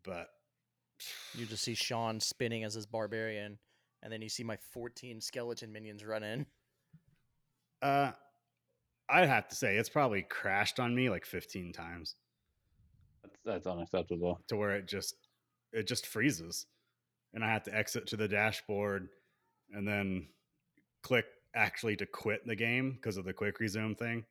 But 0.04 0.28
You 1.34 1.46
just 1.46 1.64
see 1.64 1.74
Sean 1.74 2.20
spinning 2.20 2.64
as 2.64 2.74
his 2.74 2.86
barbarian, 2.86 3.58
and 4.02 4.12
then 4.12 4.20
you 4.22 4.28
see 4.28 4.44
my 4.44 4.56
14 4.72 5.20
skeleton 5.20 5.72
minions 5.72 6.04
run 6.04 6.22
in. 6.22 6.46
uh, 7.82 8.12
I'd 9.08 9.28
have 9.28 9.48
to 9.48 9.54
say 9.54 9.76
it's 9.76 9.88
probably 9.88 10.22
crashed 10.22 10.80
on 10.80 10.94
me 10.94 11.10
like 11.10 11.24
15 11.26 11.72
times. 11.72 12.14
That's, 13.22 13.36
that's 13.44 13.66
unacceptable. 13.66 14.40
to 14.48 14.56
where 14.56 14.74
it 14.76 14.86
just 14.86 15.14
it 15.72 15.86
just 15.88 16.06
freezes 16.06 16.66
and 17.32 17.42
i 17.44 17.50
have 17.50 17.64
to 17.64 17.74
exit 17.76 18.06
to 18.06 18.16
the 18.16 18.28
dashboard 18.28 19.08
and 19.72 19.88
then 19.88 20.28
click 21.02 21.24
actually 21.56 21.96
to 21.96 22.06
quit 22.06 22.46
the 22.46 22.54
game 22.54 22.92
because 22.92 23.16
of 23.16 23.24
the 23.24 23.32
quick 23.32 23.58
resume 23.58 23.94
thing 23.96 24.24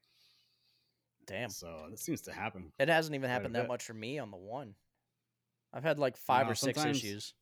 Damn. 1.28 1.50
so 1.50 1.88
this 1.92 2.02
seems 2.02 2.22
to 2.22 2.32
happen 2.32 2.72
It 2.80 2.88
hasn't 2.88 3.14
even 3.16 3.30
happened 3.30 3.56
that 3.56 3.64
bit. 3.64 3.68
much 3.68 3.84
for 3.84 3.94
me 3.94 4.20
on 4.20 4.32
the 4.32 4.38
one. 4.38 4.74
I've 5.74 5.84
had 5.84 6.00
like 6.00 6.16
five 6.18 6.46
No, 6.46 6.52
or 6.52 6.56
six 6.56 6.84
issues. 6.86 7.34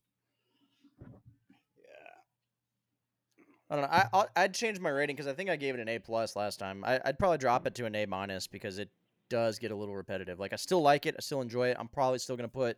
I 3.71 3.75
don't 3.75 3.83
know. 3.83 3.89
I 3.89 4.07
I'll, 4.11 4.27
I'd 4.35 4.53
change 4.53 4.79
my 4.79 4.89
rating 4.89 5.15
because 5.15 5.27
I 5.27 5.33
think 5.33 5.49
I 5.49 5.55
gave 5.55 5.75
it 5.75 5.79
an 5.79 5.87
A 5.87 5.97
plus 5.97 6.35
last 6.35 6.57
time. 6.57 6.83
I, 6.83 6.99
I'd 7.05 7.17
probably 7.17 7.37
drop 7.37 7.65
it 7.65 7.73
to 7.75 7.85
an 7.85 7.95
A 7.95 8.05
minus 8.05 8.45
because 8.45 8.77
it 8.77 8.89
does 9.29 9.59
get 9.59 9.71
a 9.71 9.75
little 9.75 9.95
repetitive. 9.95 10.39
Like 10.39 10.51
I 10.51 10.57
still 10.57 10.81
like 10.81 11.05
it. 11.05 11.15
I 11.17 11.21
still 11.21 11.41
enjoy 11.41 11.69
it. 11.69 11.77
I'm 11.79 11.87
probably 11.87 12.19
still 12.19 12.35
gonna 12.35 12.49
put 12.49 12.77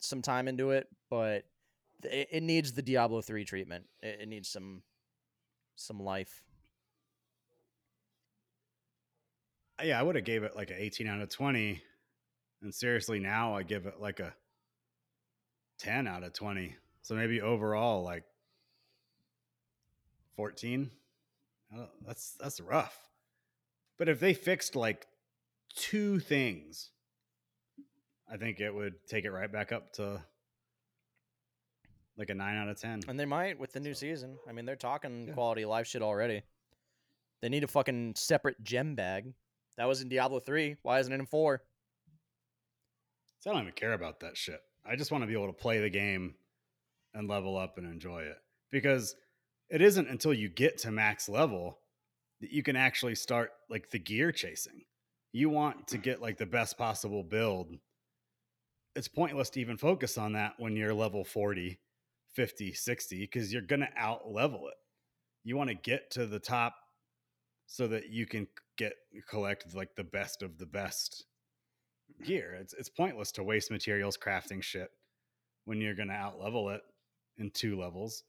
some 0.00 0.20
time 0.20 0.46
into 0.46 0.70
it, 0.72 0.88
but 1.08 1.46
it, 2.02 2.28
it 2.30 2.42
needs 2.42 2.72
the 2.72 2.82
Diablo 2.82 3.22
three 3.22 3.46
treatment. 3.46 3.86
It, 4.02 4.20
it 4.20 4.28
needs 4.28 4.48
some 4.48 4.82
some 5.74 5.98
life. 5.98 6.44
yeah 9.82 9.98
i 9.98 10.02
would 10.02 10.14
have 10.14 10.24
gave 10.24 10.44
it 10.44 10.54
like 10.54 10.70
an 10.70 10.76
18 10.78 11.08
out 11.08 11.20
of 11.20 11.28
20 11.28 11.82
and 12.62 12.74
seriously 12.74 13.18
now 13.18 13.56
i 13.56 13.62
give 13.62 13.86
it 13.86 14.00
like 14.00 14.20
a 14.20 14.32
10 15.80 16.06
out 16.06 16.22
of 16.22 16.32
20 16.32 16.76
so 17.02 17.14
maybe 17.14 17.40
overall 17.40 18.04
like 18.04 18.22
14 20.36 20.90
I 21.72 21.76
don't- 21.76 22.06
that's 22.06 22.32
that's 22.40 22.60
rough 22.60 22.98
but 23.98 24.08
if 24.08 24.20
they 24.20 24.34
fixed 24.34 24.76
like 24.76 25.06
two 25.76 26.20
things 26.20 26.90
i 28.30 28.36
think 28.36 28.60
it 28.60 28.72
would 28.74 28.94
take 29.08 29.24
it 29.24 29.30
right 29.30 29.50
back 29.50 29.72
up 29.72 29.92
to 29.94 30.22
like 32.16 32.30
a 32.30 32.34
9 32.34 32.56
out 32.56 32.68
of 32.68 32.80
10 32.80 33.02
And 33.08 33.18
they 33.18 33.24
might 33.24 33.58
with 33.58 33.72
the 33.72 33.80
new 33.80 33.92
So- 33.92 33.98
season. 34.00 34.38
I 34.48 34.52
mean, 34.52 34.66
they're 34.66 34.76
talking 34.76 35.26
Yeah. 35.26 35.34
quality 35.34 35.64
life 35.64 35.88
shit 35.88 36.00
already. 36.00 36.44
They 37.40 37.48
need 37.48 37.64
a 37.64 37.66
fucking 37.66 38.14
separate 38.14 38.62
gem 38.62 38.94
bag. 38.94 39.34
That 39.78 39.86
was 39.86 40.00
in 40.00 40.08
Diablo 40.08 40.38
three. 40.38 40.76
Why 40.82 41.00
isn't 41.00 41.12
it 41.12 41.18
in 41.18 41.26
four? 41.26 41.64
So 43.40 43.50
I 43.50 43.54
don't 43.54 43.62
even 43.62 43.74
care 43.74 43.94
about 43.94 44.20
that 44.20 44.36
shit. 44.36 44.60
I 44.84 44.94
just 44.94 45.10
want 45.10 45.22
to 45.22 45.26
be 45.26 45.32
able 45.32 45.48
to 45.48 45.52
play 45.52 45.80
the 45.80 45.90
game 45.90 46.36
and 47.14 47.26
level 47.26 47.56
up 47.56 47.78
and 47.78 47.86
enjoy 47.88 48.22
it. 48.22 48.38
Because 48.70 49.16
it 49.74 49.82
isn't 49.82 50.08
until 50.08 50.32
you 50.32 50.48
get 50.48 50.78
to 50.78 50.92
max 50.92 51.28
level 51.28 51.80
that 52.40 52.52
you 52.52 52.62
can 52.62 52.76
actually 52.76 53.16
start 53.16 53.50
like 53.68 53.90
the 53.90 53.98
gear 53.98 54.30
chasing. 54.30 54.82
You 55.32 55.50
want 55.50 55.88
to 55.88 55.98
mm. 55.98 56.02
get 56.02 56.22
like 56.22 56.38
the 56.38 56.46
best 56.46 56.78
possible 56.78 57.24
build. 57.24 57.74
It's 58.94 59.08
pointless 59.08 59.50
to 59.50 59.60
even 59.60 59.76
focus 59.76 60.16
on 60.16 60.34
that 60.34 60.52
when 60.58 60.76
you're 60.76 60.94
level 60.94 61.24
40, 61.24 61.80
50, 62.34 62.72
60 62.72 63.18
because 63.18 63.52
you're 63.52 63.62
going 63.62 63.80
to 63.80 63.88
out 63.96 64.30
level 64.30 64.68
it. 64.68 64.74
You 65.42 65.56
want 65.56 65.70
to 65.70 65.74
get 65.74 66.08
to 66.12 66.24
the 66.26 66.38
top 66.38 66.76
so 67.66 67.88
that 67.88 68.10
you 68.10 68.26
can 68.26 68.46
get 68.78 68.92
collect 69.28 69.74
like 69.74 69.96
the 69.96 70.04
best 70.04 70.44
of 70.44 70.56
the 70.58 70.66
best 70.66 71.24
gear. 72.24 72.56
It's 72.60 72.74
it's 72.74 72.88
pointless 72.88 73.32
to 73.32 73.42
waste 73.42 73.72
materials 73.72 74.16
crafting 74.16 74.62
shit 74.62 74.90
when 75.64 75.80
you're 75.80 75.96
gonna 75.96 76.12
out 76.12 76.38
level 76.38 76.70
it 76.70 76.82
in 77.38 77.50
two 77.50 77.76
levels. 77.76 78.22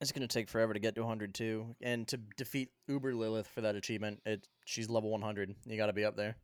It's 0.00 0.12
gonna 0.12 0.26
take 0.26 0.48
forever 0.48 0.72
to 0.72 0.80
get 0.80 0.94
to 0.94 1.02
102, 1.02 1.76
and 1.82 2.08
to 2.08 2.16
defeat 2.36 2.70
Uber 2.88 3.14
Lilith 3.14 3.46
for 3.46 3.60
that 3.60 3.76
achievement, 3.76 4.20
it 4.24 4.48
she's 4.64 4.88
level 4.88 5.10
100. 5.10 5.54
You 5.66 5.76
got 5.76 5.86
to 5.86 5.92
be 5.92 6.04
up 6.04 6.16
there. 6.16 6.36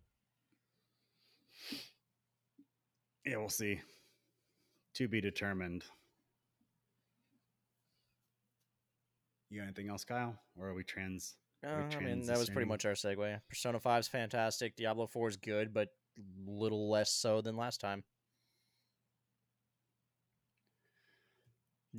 Yeah, 3.24 3.38
we'll 3.38 3.48
see. 3.48 3.80
To 4.94 5.08
be 5.08 5.20
determined. 5.20 5.84
You 9.50 9.58
got 9.60 9.64
anything 9.64 9.88
else, 9.88 10.04
Kyle? 10.04 10.36
Or 10.58 10.68
are 10.68 10.74
we 10.74 10.84
trans? 10.84 11.36
Uh, 11.64 11.70
Are 11.70 11.88
we 11.88 11.96
I 11.96 12.00
mean, 12.00 12.26
that 12.26 12.38
was 12.38 12.50
pretty 12.50 12.68
much 12.68 12.84
our 12.84 12.92
segue. 12.92 13.40
Persona 13.48 13.80
5 13.80 14.00
is 14.00 14.08
fantastic. 14.08 14.76
Diablo 14.76 15.06
4 15.06 15.28
is 15.28 15.36
good, 15.36 15.72
but 15.72 15.88
little 16.46 16.90
less 16.90 17.10
so 17.10 17.40
than 17.40 17.56
last 17.56 17.80
time. 17.80 18.04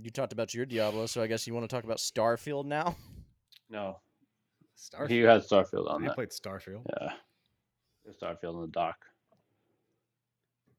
You 0.02 0.10
talked 0.12 0.34
about 0.34 0.54
your 0.54 0.66
Diablo, 0.66 1.06
so 1.08 1.22
I 1.22 1.28
guess 1.28 1.48
you 1.48 1.54
want 1.54 1.68
to 1.68 1.74
talk 1.76 1.84
about 1.84 1.98
Starfield 1.98 2.66
now? 2.66 2.96
No, 3.70 4.00
Starfield. 4.78 5.10
he 5.10 5.20
has 5.20 5.48
Starfield 5.50 5.90
on 5.90 6.04
I 6.04 6.08
that. 6.08 6.16
played 6.16 6.30
Starfield. 6.30 6.86
Yeah, 7.02 7.14
There's 8.06 8.18
Starfield 8.18 8.56
in 8.56 8.62
the 8.62 8.68
dock. 8.68 8.98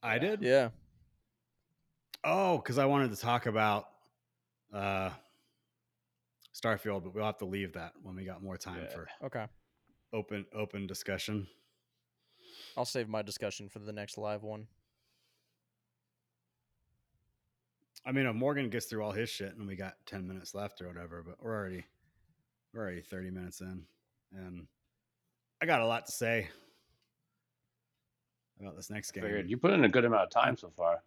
I 0.03 0.15
Yeah. 0.15 0.19
did. 0.21 0.43
Yeah. 0.43 0.69
Oh, 2.25 2.59
because 2.59 2.79
I 2.79 2.85
wanted 2.87 3.11
to 3.11 3.17
talk 3.17 3.47
about 3.47 3.89
uh, 4.73 5.11
Starfield, 6.55 7.03
but 7.05 7.15
we'll 7.15 7.25
have 7.25 7.39
to 7.39 7.45
leave 7.45 7.73
that 7.75 7.93
when 8.03 8.15
we 8.15 8.25
got 8.25 8.43
more 8.43 8.57
time 8.57 8.83
Yeah. 8.83 8.89
for 8.95 9.09
Okay. 9.25 9.47
open 10.13 10.47
open 10.53 10.87
discussion. 10.87 11.47
I'll 12.77 12.85
save 12.85 13.09
my 13.09 13.23
discussion 13.23 13.69
for 13.69 13.81
the 13.81 13.93
next 13.93 14.17
live 14.19 14.43
one. 14.45 14.69
I 18.07 18.13
mean, 18.13 18.27
if 18.27 18.35
Morgan 18.35 18.71
gets 18.71 18.87
through 18.87 19.03
all 19.03 19.13
his 19.13 19.29
shit 19.29 19.55
and 19.57 19.67
we 19.67 19.77
got 19.77 19.95
ten 20.07 20.27
minutes 20.27 20.55
left 20.55 20.81
or 20.81 20.87
whatever, 20.89 21.23
but 21.27 21.37
we're 21.43 21.55
already 21.55 21.85
we're 22.73 22.83
already 22.83 23.03
thirty 23.03 23.31
minutes 23.31 23.61
in, 23.61 23.83
and 24.33 24.67
I 25.61 25.67
got 25.67 25.81
a 25.81 25.87
lot 25.87 26.07
to 26.07 26.13
say 26.13 26.49
about 28.61 28.77
this 28.77 28.91
next 28.91 29.11
game. 29.13 29.25
Figured 29.25 29.51
you 29.51 29.57
put 29.57 29.73
in 29.73 29.85
a 29.85 29.89
good 29.89 30.05
amount 30.05 30.23
of 30.25 30.31
time 30.31 30.57
so 30.57 30.71
far. 30.77 31.03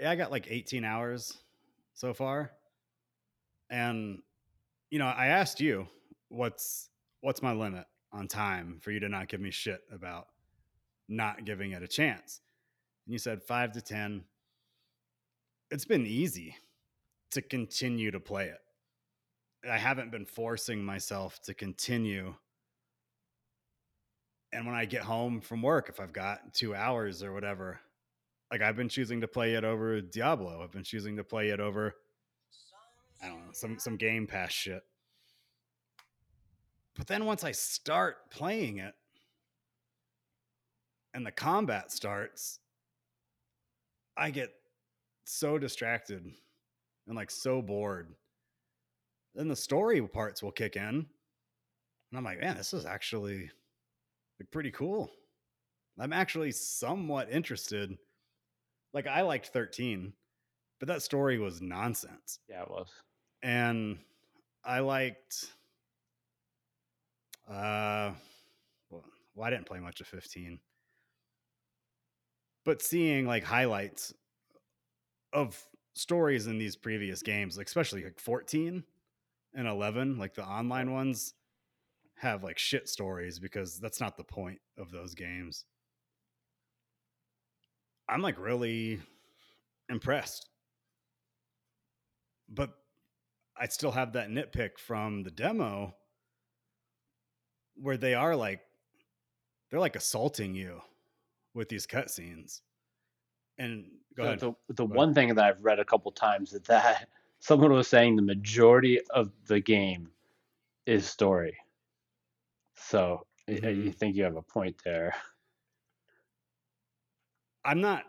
yeah, 0.00 0.10
I 0.10 0.16
got 0.16 0.30
like 0.30 0.46
18 0.50 0.84
hours 0.84 1.38
so 1.94 2.12
far. 2.14 2.52
And 3.70 4.18
you 4.90 4.98
know, 4.98 5.06
I 5.06 5.26
asked 5.26 5.60
you 5.60 5.88
what's 6.28 6.90
what's 7.20 7.42
my 7.42 7.52
limit 7.52 7.86
on 8.12 8.28
time 8.28 8.78
for 8.80 8.90
you 8.90 9.00
to 9.00 9.08
not 9.08 9.28
give 9.28 9.40
me 9.40 9.50
shit 9.50 9.80
about 9.92 10.28
not 11.08 11.44
giving 11.44 11.72
it 11.72 11.82
a 11.82 11.88
chance. 11.88 12.40
And 13.06 13.12
you 13.12 13.18
said 13.18 13.42
5 13.42 13.72
to 13.72 13.80
10. 13.80 14.24
It's 15.72 15.86
been 15.86 16.06
easy 16.06 16.54
to 17.30 17.40
continue 17.40 18.10
to 18.10 18.20
play 18.20 18.48
it. 18.48 18.60
I 19.70 19.78
haven't 19.78 20.10
been 20.10 20.26
forcing 20.26 20.84
myself 20.84 21.40
to 21.44 21.54
continue. 21.54 22.34
And 24.52 24.66
when 24.66 24.74
I 24.74 24.84
get 24.84 25.00
home 25.00 25.40
from 25.40 25.62
work, 25.62 25.88
if 25.88 25.98
I've 25.98 26.12
got 26.12 26.52
2 26.52 26.74
hours 26.74 27.22
or 27.22 27.32
whatever, 27.32 27.80
like 28.50 28.60
I've 28.60 28.76
been 28.76 28.90
choosing 28.90 29.22
to 29.22 29.26
play 29.26 29.54
it 29.54 29.64
over 29.64 30.02
Diablo. 30.02 30.62
I've 30.62 30.72
been 30.72 30.84
choosing 30.84 31.16
to 31.16 31.24
play 31.24 31.48
it 31.48 31.58
over 31.58 31.94
I 33.22 33.28
don't 33.28 33.46
know, 33.46 33.52
some 33.52 33.78
some 33.78 33.96
game 33.96 34.26
pass 34.26 34.52
shit. 34.52 34.82
But 36.94 37.06
then 37.06 37.24
once 37.24 37.44
I 37.44 37.52
start 37.52 38.30
playing 38.30 38.76
it 38.76 38.94
and 41.14 41.24
the 41.24 41.32
combat 41.32 41.90
starts, 41.92 42.58
I 44.18 44.30
get 44.30 44.52
so 45.24 45.58
distracted 45.58 46.24
and 47.06 47.16
like 47.16 47.30
so 47.30 47.62
bored. 47.62 48.14
Then 49.34 49.48
the 49.48 49.56
story 49.56 50.02
parts 50.02 50.42
will 50.42 50.52
kick 50.52 50.76
in. 50.76 50.82
And 50.82 52.18
I'm 52.18 52.24
like, 52.24 52.40
man, 52.40 52.56
this 52.56 52.74
is 52.74 52.84
actually 52.84 53.50
like 54.38 54.50
pretty 54.50 54.70
cool. 54.70 55.10
I'm 55.98 56.12
actually 56.12 56.52
somewhat 56.52 57.30
interested. 57.30 57.96
Like 58.92 59.06
I 59.06 59.22
liked 59.22 59.48
13, 59.48 60.12
but 60.78 60.88
that 60.88 61.02
story 61.02 61.38
was 61.38 61.62
nonsense 61.62 62.38
Yeah, 62.48 62.62
it 62.62 62.70
was. 62.70 62.88
and 63.42 63.98
I 64.64 64.80
liked. 64.80 65.46
Uh, 67.48 68.12
well, 68.90 69.04
well, 69.34 69.46
I 69.46 69.50
didn't 69.50 69.66
play 69.66 69.80
much 69.80 70.00
of 70.00 70.06
15, 70.06 70.60
but 72.64 72.80
seeing 72.80 73.26
like 73.26 73.42
highlights 73.44 74.14
of 75.32 75.62
stories 75.94 76.46
in 76.46 76.58
these 76.58 76.76
previous 76.76 77.22
games, 77.22 77.56
like 77.56 77.66
especially 77.66 78.04
like 78.04 78.18
14 78.18 78.84
and 79.54 79.68
11, 79.68 80.18
like 80.18 80.34
the 80.34 80.44
online 80.44 80.92
ones, 80.92 81.34
have 82.16 82.44
like 82.44 82.58
shit 82.58 82.88
stories 82.88 83.38
because 83.38 83.78
that's 83.78 84.00
not 84.00 84.16
the 84.16 84.24
point 84.24 84.60
of 84.78 84.90
those 84.90 85.14
games. 85.14 85.64
I'm 88.08 88.22
like 88.22 88.38
really 88.38 89.00
impressed. 89.88 90.48
But 92.48 92.70
I 93.56 93.66
still 93.68 93.92
have 93.92 94.12
that 94.12 94.28
nitpick 94.28 94.78
from 94.78 95.22
the 95.22 95.30
demo 95.30 95.94
where 97.74 97.96
they 97.96 98.14
are 98.14 98.36
like 98.36 98.60
they're 99.70 99.80
like 99.80 99.96
assaulting 99.96 100.54
you 100.54 100.80
with 101.54 101.68
these 101.68 101.86
cutscenes. 101.86 102.60
And 103.58 104.00
go 104.14 104.24
So 104.24 104.24
ahead. 104.24 104.40
The, 104.68 104.74
the 104.74 104.84
ahead. 104.90 104.94
one 104.94 105.14
thing 105.14 105.34
that 105.34 105.44
I've 105.44 105.62
read 105.64 105.78
a 105.78 105.84
couple 105.84 106.10
times 106.12 106.52
is 106.52 106.62
that 106.62 107.08
someone 107.40 107.72
was 107.72 107.88
saying 107.88 108.16
the 108.16 108.22
majority 108.22 109.00
of 109.10 109.32
the 109.46 109.60
game 109.60 110.12
is 110.86 111.06
story. 111.08 111.58
So 112.76 113.26
I- 113.48 113.52
Mhm. 113.52 113.68
you 113.68 113.92
think 113.92 114.14
you 114.14 114.24
have 114.24 114.36
a 114.36 114.42
point 114.42 114.82
there. 114.84 115.14
I'm 117.64 117.80
not 117.80 118.04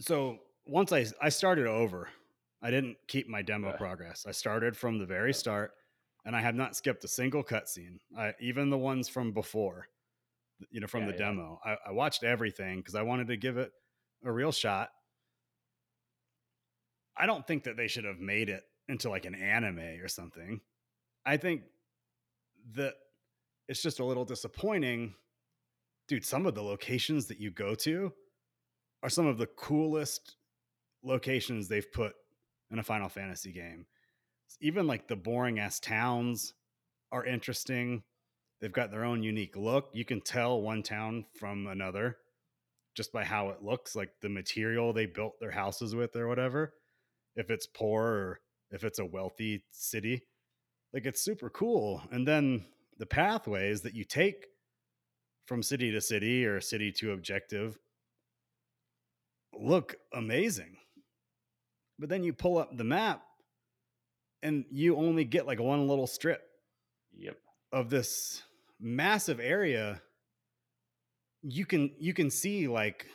so 0.00 0.40
once 0.66 0.92
I 0.92 1.06
I 1.22 1.30
started 1.30 1.66
over, 1.66 2.10
I 2.62 2.70
didn't 2.70 2.98
keep 3.08 3.28
my 3.28 3.42
demo 3.42 3.72
progress. 3.72 4.26
I 4.26 4.32
started 4.32 4.76
from 4.76 4.98
the 4.98 5.06
very 5.06 5.34
start 5.34 5.72
and 6.24 6.36
I 6.36 6.40
have 6.42 6.54
not 6.54 6.76
skipped 6.76 7.04
a 7.04 7.08
single 7.08 7.44
cutscene. 7.44 8.00
I 8.16 8.34
even 8.40 8.70
the 8.70 8.78
ones 8.78 9.08
from 9.08 9.32
before, 9.32 9.88
you 10.70 10.80
know, 10.80 10.86
from 10.88 11.04
Yeah, 11.04 11.06
the 11.06 11.12
yeah. 11.12 11.18
demo. 11.18 11.60
I, 11.64 11.78
I 11.88 11.92
watched 11.92 12.24
everything 12.24 12.78
because 12.80 12.94
I 12.96 13.02
wanted 13.02 13.28
to 13.28 13.36
give 13.36 13.58
it 13.58 13.72
a 14.24 14.32
real 14.32 14.52
shot. 14.52 14.90
I 17.16 17.26
don't 17.26 17.46
think 17.46 17.64
that 17.64 17.76
they 17.76 17.86
should 17.86 18.04
have 18.04 18.18
made 18.18 18.48
it 18.48 18.64
into 18.88 19.08
like 19.08 19.24
an 19.24 19.34
anime 19.34 20.00
or 20.02 20.08
something. 20.08 20.60
I 21.24 21.36
think 21.36 21.62
that 22.74 22.94
it's 23.68 23.82
just 23.82 24.00
a 24.00 24.04
little 24.04 24.24
disappointing. 24.24 25.14
Dude, 26.08 26.24
some 26.24 26.46
of 26.46 26.54
the 26.54 26.62
locations 26.62 27.26
that 27.26 27.38
you 27.38 27.50
go 27.50 27.74
to 27.76 28.12
are 29.02 29.08
some 29.08 29.26
of 29.26 29.38
the 29.38 29.46
coolest 29.46 30.36
locations 31.02 31.68
they've 31.68 31.92
put 31.92 32.14
in 32.70 32.78
a 32.78 32.82
Final 32.82 33.08
Fantasy 33.08 33.52
game. 33.52 33.86
Even 34.60 34.86
like 34.86 35.08
the 35.08 35.16
boring 35.16 35.58
ass 35.58 35.80
towns 35.80 36.54
are 37.12 37.24
interesting. 37.24 38.02
They've 38.60 38.72
got 38.72 38.90
their 38.90 39.04
own 39.04 39.22
unique 39.22 39.56
look. 39.56 39.90
You 39.92 40.04
can 40.04 40.20
tell 40.20 40.60
one 40.60 40.82
town 40.82 41.26
from 41.38 41.66
another 41.66 42.16
just 42.94 43.12
by 43.12 43.24
how 43.24 43.50
it 43.50 43.62
looks, 43.62 43.96
like 43.96 44.10
the 44.22 44.28
material 44.28 44.92
they 44.92 45.06
built 45.06 45.34
their 45.40 45.50
houses 45.50 45.94
with 45.94 46.16
or 46.16 46.28
whatever. 46.28 46.74
If 47.36 47.50
it's 47.50 47.66
poor 47.66 48.02
or 48.04 48.40
if 48.70 48.84
it's 48.84 48.98
a 48.98 49.04
wealthy 49.04 49.64
city, 49.70 50.22
like 50.92 51.06
it's 51.06 51.24
super 51.24 51.50
cool. 51.50 52.02
And 52.10 52.26
then 52.26 52.64
the 52.98 53.06
pathways 53.06 53.82
that 53.82 53.94
you 53.94 54.04
take 54.04 54.46
from 55.46 55.62
city 55.62 55.90
to 55.90 56.00
city 56.00 56.46
or 56.46 56.60
city 56.60 56.92
to 56.92 57.12
objective 57.12 57.78
look 59.52 59.96
amazing. 60.12 60.76
But 61.98 62.08
then 62.08 62.24
you 62.24 62.32
pull 62.32 62.58
up 62.58 62.76
the 62.76 62.84
map 62.84 63.22
and 64.42 64.64
you 64.70 64.96
only 64.96 65.24
get 65.24 65.46
like 65.46 65.60
one 65.60 65.88
little 65.88 66.06
strip 66.06 66.42
Yep. 67.16 67.36
of 67.72 67.90
this 67.90 68.42
massive 68.80 69.40
area 69.40 70.02
you 71.44 71.66
can 71.66 71.90
you 71.98 72.14
can 72.14 72.30
see 72.30 72.66
like 72.66 73.06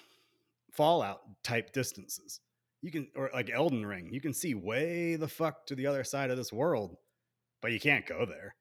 fallout 0.71 1.21
type 1.43 1.73
distances. 1.73 2.39
You 2.81 2.91
can 2.91 3.07
or 3.15 3.29
like 3.33 3.49
elden 3.49 3.85
ring 3.85 4.09
you 4.11 4.21
can 4.21 4.33
see 4.33 4.55
way 4.55 5.15
the 5.15 5.27
fuck 5.27 5.65
to 5.65 5.75
the 5.75 5.87
other 5.87 6.05
side 6.05 6.31
of 6.31 6.37
this 6.37 6.53
world 6.53 6.95
but 7.61 7.73
you 7.73 7.79
can't 7.79 8.05
go 8.05 8.25
there. 8.25 8.55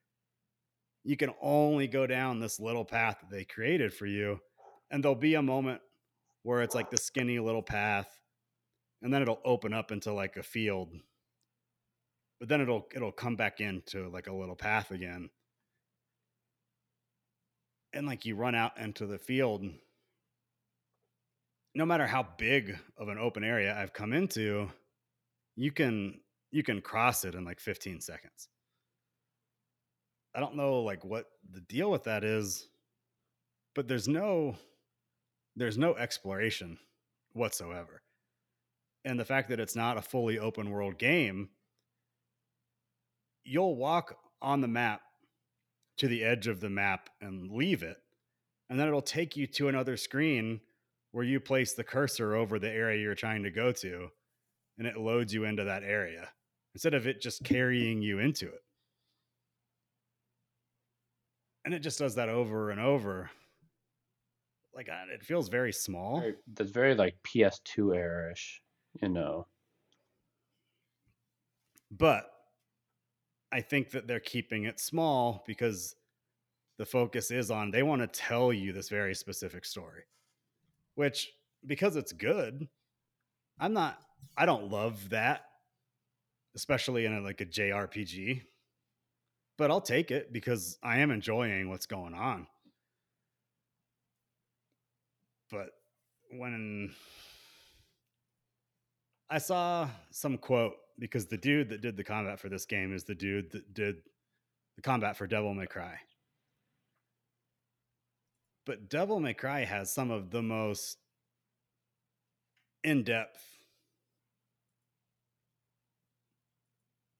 You 1.04 1.16
can 1.16 1.32
only 1.40 1.86
go 1.86 2.06
down 2.06 2.40
this 2.40 2.58
little 2.58 2.84
path 2.84 3.18
that 3.20 3.30
they 3.30 3.44
created 3.44 3.94
for 3.94 4.06
you 4.06 4.40
and 4.90 5.04
there'll 5.04 5.14
be 5.14 5.34
a 5.34 5.42
moment 5.42 5.80
where 6.42 6.62
it's 6.62 6.74
like 6.74 6.90
the 6.90 6.96
skinny 6.96 7.38
little 7.38 7.62
path 7.62 8.08
and 9.02 9.12
then 9.12 9.22
it'll 9.22 9.40
open 9.44 9.72
up 9.72 9.92
into 9.92 10.12
like 10.12 10.36
a 10.36 10.42
field 10.42 10.92
but 12.40 12.48
then 12.48 12.60
it'll 12.60 12.86
it'll 12.94 13.12
come 13.12 13.36
back 13.36 13.60
into 13.60 14.08
like 14.08 14.26
a 14.26 14.34
little 14.34 14.56
path 14.56 14.90
again 14.90 15.28
and 17.98 18.06
like 18.06 18.24
you 18.24 18.34
run 18.34 18.54
out 18.54 18.78
into 18.78 19.06
the 19.06 19.18
field 19.18 19.64
no 21.74 21.84
matter 21.84 22.06
how 22.06 22.26
big 22.38 22.78
of 22.96 23.08
an 23.08 23.18
open 23.18 23.44
area 23.44 23.76
i've 23.78 23.92
come 23.92 24.12
into 24.12 24.70
you 25.58 25.72
can 25.72 26.20
you 26.52 26.62
can 26.62 26.80
cross 26.80 27.24
it 27.24 27.34
in 27.34 27.44
like 27.44 27.60
15 27.60 28.00
seconds. 28.00 28.48
I 30.34 30.40
don't 30.40 30.56
know 30.56 30.80
like 30.82 31.04
what 31.04 31.26
the 31.52 31.60
deal 31.60 31.90
with 31.90 32.04
that 32.04 32.22
is 32.24 32.68
but 33.74 33.88
there's 33.88 34.08
no 34.08 34.56
there's 35.56 35.76
no 35.78 35.96
exploration 35.96 36.78
whatsoever. 37.32 38.02
And 39.04 39.18
the 39.18 39.24
fact 39.24 39.48
that 39.48 39.60
it's 39.60 39.76
not 39.76 39.96
a 39.96 40.02
fully 40.02 40.38
open 40.38 40.70
world 40.70 40.98
game 40.98 41.48
you'll 43.44 43.76
walk 43.76 44.16
on 44.40 44.60
the 44.60 44.68
map 44.68 45.00
to 45.98 46.08
the 46.08 46.24
edge 46.24 46.46
of 46.46 46.60
the 46.60 46.70
map 46.70 47.10
and 47.20 47.50
leave 47.50 47.82
it, 47.82 47.98
and 48.70 48.78
then 48.78 48.88
it'll 48.88 49.02
take 49.02 49.36
you 49.36 49.46
to 49.46 49.68
another 49.68 49.96
screen 49.96 50.60
where 51.12 51.24
you 51.24 51.40
place 51.40 51.74
the 51.74 51.84
cursor 51.84 52.34
over 52.34 52.58
the 52.58 52.70
area 52.70 53.00
you're 53.00 53.14
trying 53.14 53.42
to 53.42 53.50
go 53.50 53.72
to, 53.72 54.08
and 54.78 54.86
it 54.86 54.96
loads 54.96 55.32
you 55.32 55.44
into 55.44 55.64
that 55.64 55.82
area 55.82 56.28
instead 56.74 56.94
of 56.94 57.06
it 57.06 57.20
just 57.20 57.42
carrying 57.44 58.02
you 58.02 58.18
into 58.18 58.46
it. 58.46 58.62
And 61.64 61.74
it 61.74 61.80
just 61.80 61.98
does 61.98 62.14
that 62.14 62.28
over 62.28 62.70
and 62.70 62.80
over. 62.80 63.30
Like 64.74 64.88
uh, 64.88 65.12
it 65.12 65.24
feels 65.24 65.48
very 65.48 65.72
small. 65.72 66.22
That's 66.54 66.70
very 66.70 66.94
like 66.94 67.16
PS2 67.26 67.96
era 67.96 68.32
ish, 68.32 68.62
you 69.02 69.08
know. 69.08 69.46
but 71.90 72.30
I 73.50 73.60
think 73.60 73.90
that 73.90 74.06
they're 74.06 74.20
keeping 74.20 74.64
it 74.64 74.78
small 74.78 75.42
because 75.46 75.94
the 76.78 76.84
focus 76.84 77.30
is 77.30 77.50
on 77.50 77.70
they 77.70 77.82
want 77.82 78.02
to 78.02 78.06
tell 78.06 78.52
you 78.52 78.72
this 78.72 78.88
very 78.88 79.14
specific 79.14 79.64
story, 79.64 80.02
which 80.94 81.30
because 81.66 81.96
it's 81.96 82.12
good, 82.12 82.68
I'm 83.58 83.72
not. 83.72 83.98
I 84.36 84.46
don't 84.46 84.70
love 84.70 85.10
that, 85.10 85.44
especially 86.54 87.04
in 87.04 87.14
a, 87.14 87.20
like 87.20 87.40
a 87.40 87.46
JRPG. 87.46 88.42
But 89.56 89.72
I'll 89.72 89.80
take 89.80 90.12
it 90.12 90.32
because 90.32 90.78
I 90.82 90.98
am 90.98 91.10
enjoying 91.10 91.68
what's 91.68 91.86
going 91.86 92.14
on. 92.14 92.46
But 95.50 95.70
when 96.30 96.94
I 99.30 99.38
saw 99.38 99.88
some 100.10 100.38
quote 100.38 100.76
because 100.98 101.26
the 101.26 101.36
dude 101.36 101.68
that 101.70 101.80
did 101.80 101.96
the 101.96 102.04
combat 102.04 102.40
for 102.40 102.48
this 102.48 102.64
game 102.64 102.94
is 102.94 103.04
the 103.04 103.14
dude 103.14 103.52
that 103.52 103.72
did 103.74 103.96
the 104.76 104.82
combat 104.82 105.16
for 105.16 105.26
Devil 105.26 105.54
May 105.54 105.66
Cry. 105.66 105.98
But 108.66 108.88
Devil 108.88 109.20
May 109.20 109.34
Cry 109.34 109.64
has 109.64 109.92
some 109.92 110.10
of 110.10 110.30
the 110.30 110.42
most 110.42 110.98
in 112.84 113.02
depth, 113.02 113.42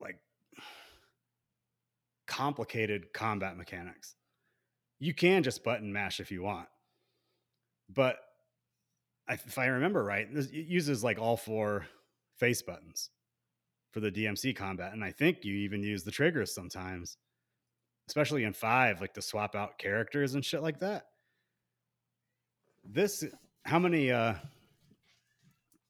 like 0.01 0.19
complicated 2.27 3.13
combat 3.13 3.57
mechanics. 3.57 4.15
You 5.01 5.15
can 5.15 5.43
just 5.43 5.65
button 5.65 5.93
mash 5.93 6.21
if 6.21 6.31
you 6.31 6.43
want. 6.43 6.69
But 7.89 8.19
if 9.29 9.57
I 9.57 9.67
remember 9.67 10.03
right, 10.03 10.29
it 10.31 10.51
uses 10.53 11.05
like 11.05 11.19
all 11.19 11.37
four 11.37 11.87
face 12.39 12.63
buttons 12.63 13.11
for 13.91 14.01
the 14.01 14.11
DMC 14.11 14.55
combat. 14.55 14.93
And 14.93 15.03
I 15.05 15.13
think 15.13 15.45
you 15.45 15.55
even 15.55 15.83
use 15.83 16.05
the 16.05 16.11
triggers 16.11 16.55
sometimes, 16.55 17.17
especially 18.09 18.45
in 18.45 18.53
five, 18.53 19.01
like 19.01 19.15
to 19.15 19.23
swap 19.23 19.55
out 19.55 19.79
characters 19.79 20.35
and 20.35 20.45
shit 20.45 20.63
like 20.63 20.81
that. 20.81 21.07
This, 22.85 23.25
how 23.65 23.79
many, 23.79 24.11
uh, 24.11 24.35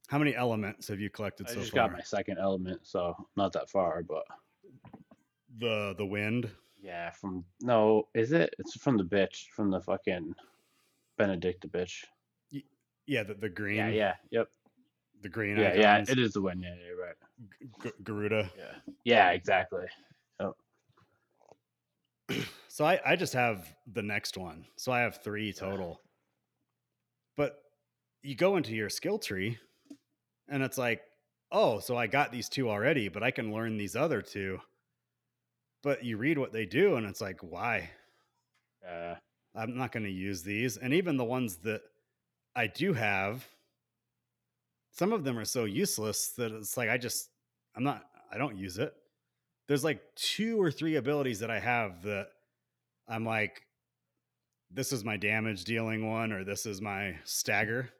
how 0.09 0.18
many 0.18 0.34
elements 0.34 0.88
have 0.88 1.01
you 1.01 1.11
collected 1.11 1.49
so 1.49 1.53
far? 1.53 1.53
I 1.53 1.55
so 1.55 1.61
just 1.61 1.72
far? 1.74 1.88
got 1.88 1.96
my 1.96 2.03
second 2.03 2.38
element, 2.38 2.80
so 2.82 3.14
not 3.36 3.53
that 3.53 3.68
far, 3.70 4.03
but 4.03 4.24
the 5.59 5.94
the 5.99 6.07
wind. 6.07 6.51
yeah, 6.80 7.11
from 7.11 7.44
no, 7.61 8.09
is 8.14 8.32
it? 8.32 8.55
It's 8.59 8.74
from 8.76 8.96
the 8.96 9.05
bitch, 9.05 9.49
from 9.55 9.70
the 9.70 9.80
fucking 9.80 10.34
Benedicta 11.18 11.68
bitch. 11.68 12.05
Yeah, 13.07 13.22
the, 13.22 13.34
the 13.34 13.49
green. 13.49 13.76
Yeah, 13.76 13.88
yeah, 13.88 14.14
yep. 14.30 14.49
The 15.22 15.28
green. 15.28 15.57
Yeah, 15.59 15.74
yeah, 15.74 16.05
it 16.09 16.18
is 16.18 16.32
the 16.32 16.40
win. 16.40 16.61
Yeah, 16.61 16.74
you're 16.86 17.01
right. 17.01 17.14
G- 17.82 17.93
Garuda. 18.03 18.51
Yeah, 18.57 18.93
yeah, 19.05 19.30
exactly. 19.30 19.86
So 22.68 22.84
I, 22.84 23.01
I 23.05 23.16
just 23.16 23.32
have 23.32 23.66
the 23.93 24.03
next 24.03 24.36
one. 24.36 24.64
So 24.76 24.93
I 24.93 25.01
have 25.01 25.22
three 25.22 25.53
total. 25.53 26.01
But 27.36 27.57
you 28.22 28.36
go 28.36 28.57
into 28.57 28.72
your 28.72 28.89
skill 28.91 29.18
tree 29.18 29.59
and 30.49 30.62
it's 30.62 30.78
like, 30.78 31.01
oh, 31.51 31.80
so 31.80 31.97
I 31.97 32.07
got 32.07 32.30
these 32.30 32.49
two 32.49 32.70
already, 32.70 33.09
but 33.09 33.22
I 33.22 33.30
can 33.30 33.53
learn 33.53 33.76
these 33.76 33.97
other 33.97 34.22
two. 34.22 34.61
But 35.82 36.05
you 36.05 36.18
read 36.18 36.39
what 36.39 36.53
they 36.53 36.66
do 36.66 36.97
and 36.97 37.07
it's 37.07 37.20
like, 37.20 37.41
why? 37.41 37.91
Uh, 38.89 39.14
I'm 39.57 39.76
not 39.76 39.91
going 39.93 40.05
to 40.05 40.11
use 40.11 40.43
these. 40.43 40.76
And 40.76 40.95
even 40.95 41.16
the 41.16 41.24
ones 41.24 41.57
that 41.59 41.80
I 42.55 42.68
do 42.68 42.93
have, 42.93 43.45
some 44.99 45.12
of 45.12 45.22
them 45.22 45.38
are 45.38 45.44
so 45.44 45.64
useless 45.64 46.30
that 46.36 46.51
it's 46.51 46.76
like, 46.76 46.88
I 46.88 46.99
just, 46.99 47.28
I'm 47.76 47.84
not, 47.84 48.05
I 48.32 48.36
don't 48.38 48.57
use 48.57 48.78
it. 48.78 48.92
There's 49.68 49.84
like 49.84 50.01
two 50.16 50.61
or 50.61 50.72
three 50.72 50.96
abilities 50.96 51.38
that 51.38 51.53
I 51.53 51.61
have 51.61 52.03
that 52.03 52.28
I'm 53.07 53.24
like, 53.24 53.62
this 54.72 54.92
is 54.92 55.05
my 55.05 55.16
damage 55.16 55.62
dealing 55.64 56.11
one, 56.11 56.32
or 56.32 56.42
this 56.42 56.66
is 56.66 56.80
my 56.80 57.14
stagger. 57.24 57.90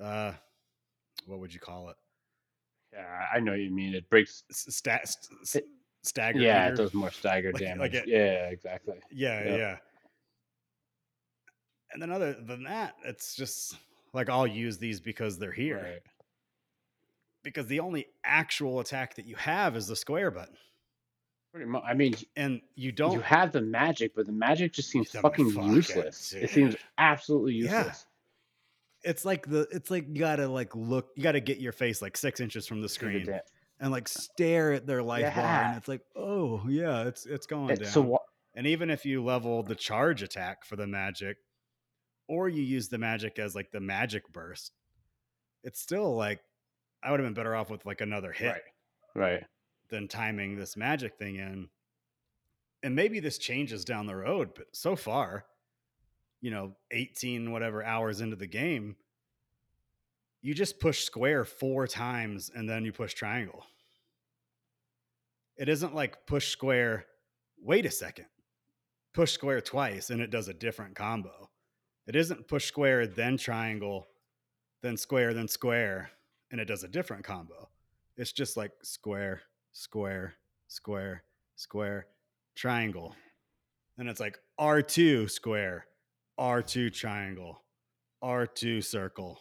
Uh, 0.00 0.32
what 1.26 1.38
would 1.38 1.54
you 1.54 1.60
call 1.60 1.90
it? 1.90 1.96
yeah, 2.92 3.26
I 3.32 3.38
know 3.40 3.52
what 3.52 3.60
you 3.60 3.70
mean. 3.70 3.94
It 3.94 4.08
breaks. 4.10 4.42
S- 4.50 4.66
Sta- 4.76 5.04
st- 5.04 5.40
s- 5.42 5.70
stagger. 6.02 6.38
Yeah, 6.40 6.68
it 6.68 6.76
does 6.76 6.92
more 6.94 7.10
stagger 7.12 7.52
Like- 7.52 7.62
damage. 7.62 7.80
like 7.80 7.94
it- 7.94 8.08
yeah, 8.08 8.48
exactly. 8.48 8.98
Yeah, 9.12 9.44
Yep. 9.44 9.58
yeah. 9.58 9.76
And 11.92 12.02
then 12.02 12.10
other 12.10 12.34
than 12.34 12.64
that, 12.64 12.94
it's 13.04 13.34
just 13.36 13.76
like 14.14 14.28
I'll 14.30 14.46
use 14.46 14.78
these 14.78 15.00
because 15.00 15.38
they're 15.38 15.52
here. 15.52 15.82
Right. 15.82 16.02
Because 17.42 17.66
the 17.66 17.80
only 17.80 18.06
actual 18.24 18.80
attack 18.80 19.16
that 19.16 19.26
you 19.26 19.36
have 19.36 19.76
is 19.76 19.86
the 19.86 19.96
square 19.96 20.30
button. 20.30 20.56
Pretty 21.52 21.66
much. 21.66 21.82
I 21.86 21.94
mean, 21.94 22.14
And 22.36 22.60
you 22.74 22.90
don't 22.90 23.12
you 23.12 23.20
have 23.20 23.52
the 23.52 23.60
magic, 23.60 24.12
but 24.16 24.26
the 24.26 24.32
magic 24.32 24.72
just 24.72 24.88
seems 24.90 25.10
fucking 25.10 25.50
fuck 25.52 25.66
useless. 25.66 26.32
It 26.32 26.50
seems 26.50 26.74
dude. 26.74 26.82
absolutely 26.98 27.54
Yeah. 27.54 27.78
useless. 27.78 28.06
it's 29.02 29.24
like 29.26 29.46
the 29.48 29.68
it's 29.70 29.90
like 29.90 30.06
you 30.08 30.18
gotta 30.18 30.48
like 30.48 30.74
look 30.74 31.10
you 31.14 31.22
gotta 31.22 31.40
get 31.40 31.58
your 31.58 31.72
face 31.72 32.00
like 32.00 32.16
six 32.16 32.40
inches 32.40 32.66
from 32.66 32.80
the 32.80 32.88
screen 32.88 33.28
and 33.78 33.92
like 33.92 34.08
stare 34.08 34.72
at 34.72 34.86
their 34.86 35.02
life 35.02 35.34
bar 35.34 35.44
and 35.64 35.76
it's 35.76 35.88
like, 35.88 36.00
oh 36.16 36.62
yeah, 36.66 37.02
it's 37.04 37.26
it's 37.26 37.46
going 37.46 37.68
it- 37.70 37.80
down. 37.82 37.90
So 37.90 38.00
what? 38.00 38.22
And 38.56 38.66
even 38.68 38.88
if 38.88 39.04
you 39.04 39.22
level 39.22 39.62
the 39.64 39.74
charge 39.74 40.22
attack 40.22 40.64
for 40.64 40.76
the 40.76 40.86
magic, 40.86 41.36
or 42.28 42.48
you 42.48 42.62
use 42.62 42.88
the 42.88 42.98
magic 42.98 43.38
as 43.38 43.54
like 43.54 43.70
the 43.70 43.80
magic 43.80 44.30
burst, 44.32 44.72
it's 45.62 45.80
still 45.80 46.14
like 46.16 46.40
I 47.02 47.10
would 47.10 47.20
have 47.20 47.26
been 47.26 47.34
better 47.34 47.54
off 47.54 47.70
with 47.70 47.84
like 47.84 48.00
another 48.00 48.32
hit 48.32 48.48
Right. 48.52 48.62
Right. 49.14 49.44
than 49.90 50.08
timing 50.08 50.56
this 50.56 50.76
magic 50.76 51.16
thing 51.18 51.36
in. 51.36 51.68
And 52.82 52.94
maybe 52.94 53.20
this 53.20 53.38
changes 53.38 53.84
down 53.84 54.06
the 54.06 54.16
road, 54.16 54.50
but 54.54 54.66
so 54.72 54.94
far, 54.96 55.44
you 56.40 56.50
know, 56.50 56.74
18 56.90 57.50
whatever 57.52 57.82
hours 57.84 58.20
into 58.20 58.36
the 58.36 58.46
game, 58.46 58.96
you 60.42 60.52
just 60.52 60.78
push 60.80 61.04
square 61.04 61.44
four 61.44 61.86
times 61.86 62.50
and 62.54 62.68
then 62.68 62.84
you 62.84 62.92
push 62.92 63.14
triangle. 63.14 63.64
It 65.56 65.68
isn't 65.68 65.94
like 65.94 66.26
push 66.26 66.48
square, 66.50 67.06
wait 67.62 67.86
a 67.86 67.90
second, 67.90 68.26
push 69.14 69.32
square 69.32 69.60
twice 69.60 70.10
and 70.10 70.20
it 70.20 70.30
does 70.30 70.48
a 70.48 70.54
different 70.54 70.94
combo. 70.96 71.48
It 72.06 72.16
isn't 72.16 72.48
push 72.48 72.66
square, 72.66 73.06
then 73.06 73.36
triangle, 73.36 74.08
then 74.82 74.96
square, 74.96 75.32
then 75.32 75.48
square, 75.48 76.10
and 76.50 76.60
it 76.60 76.66
does 76.66 76.84
a 76.84 76.88
different 76.88 77.24
combo. 77.24 77.68
It's 78.16 78.32
just 78.32 78.56
like 78.56 78.72
square, 78.82 79.42
square, 79.72 80.34
square, 80.68 81.24
square, 81.56 82.06
triangle. 82.54 83.16
And 83.98 84.08
it's 84.08 84.20
like 84.20 84.38
R2 84.60 85.30
square, 85.30 85.86
R2 86.38 86.92
triangle, 86.92 87.62
R2 88.22 88.84
circle, 88.84 89.40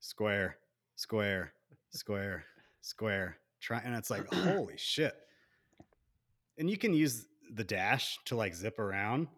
square, 0.00 0.58
square, 0.96 1.52
square, 1.90 2.44
square, 2.80 3.38
tri- 3.60 3.82
and 3.84 3.94
it's 3.94 4.10
like 4.10 4.32
holy 4.32 4.76
shit. 4.76 5.14
And 6.58 6.70
you 6.70 6.76
can 6.76 6.94
use 6.94 7.26
the 7.54 7.64
dash 7.64 8.18
to 8.26 8.36
like 8.36 8.54
zip 8.54 8.78
around, 8.78 9.28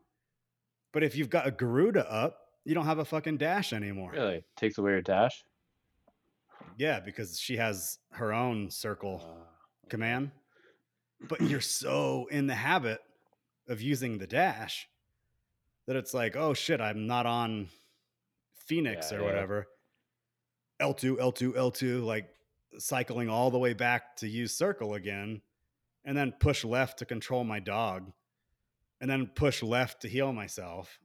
but 0.93 1.03
if 1.03 1.17
you've 1.17 1.31
got 1.31 1.47
a 1.47 1.51
Garuda 1.51 2.11
up, 2.11 2.39
you 2.65 2.75
don't 2.75 2.87
have 2.87 2.99
a 2.99 3.05
fucking 3.05 3.39
dash 3.39 3.73
anymore. 3.73 4.11
Really 4.13 4.45
takes 4.57 4.79
away 4.79 4.93
your 4.93 5.03
dash. 5.03 5.45
Yeah, 6.77 7.01
because 7.01 7.39
she 7.39 7.57
has 7.57 7.99
her 8.13 8.33
own 8.33 8.71
circle 8.71 9.23
Uh, 9.25 9.89
command, 9.89 10.31
but 11.29 11.41
you're 11.41 11.61
so 11.61 12.27
in 12.31 12.47
the 12.47 12.55
habit 12.55 13.01
of 13.69 13.81
using 13.81 14.19
the 14.19 14.27
dash 14.27 14.89
that 15.87 15.97
it's 15.97 16.15
like, 16.15 16.37
oh 16.37 16.55
shit, 16.55 16.81
I'm 16.81 17.07
not 17.07 17.27
on 17.27 17.69
Phoenix 18.67 19.11
Yeah, 19.11 19.19
or 19.19 19.21
yeah. 19.21 19.27
whatever. 19.27 19.67
L2, 20.81 21.17
L2, 21.19 21.53
L2, 21.55 22.05
like 22.05 22.29
cycling 22.79 23.29
all 23.29 23.51
the 23.51 23.59
way 23.59 23.75
back 23.75 24.17
to 24.17 24.29
use 24.29 24.57
circle 24.57 24.95
again, 24.95 25.43
and 26.05 26.17
then 26.17 26.33
push 26.41 26.65
left 26.65 26.99
to 27.01 27.05
control 27.05 27.45
my 27.45 27.59
dog, 27.61 28.13
and 29.01 29.11
then 29.11 29.27
push 29.35 29.63
left 29.63 30.03
to 30.03 30.09
heal 30.09 30.33
myself, 30.33 30.99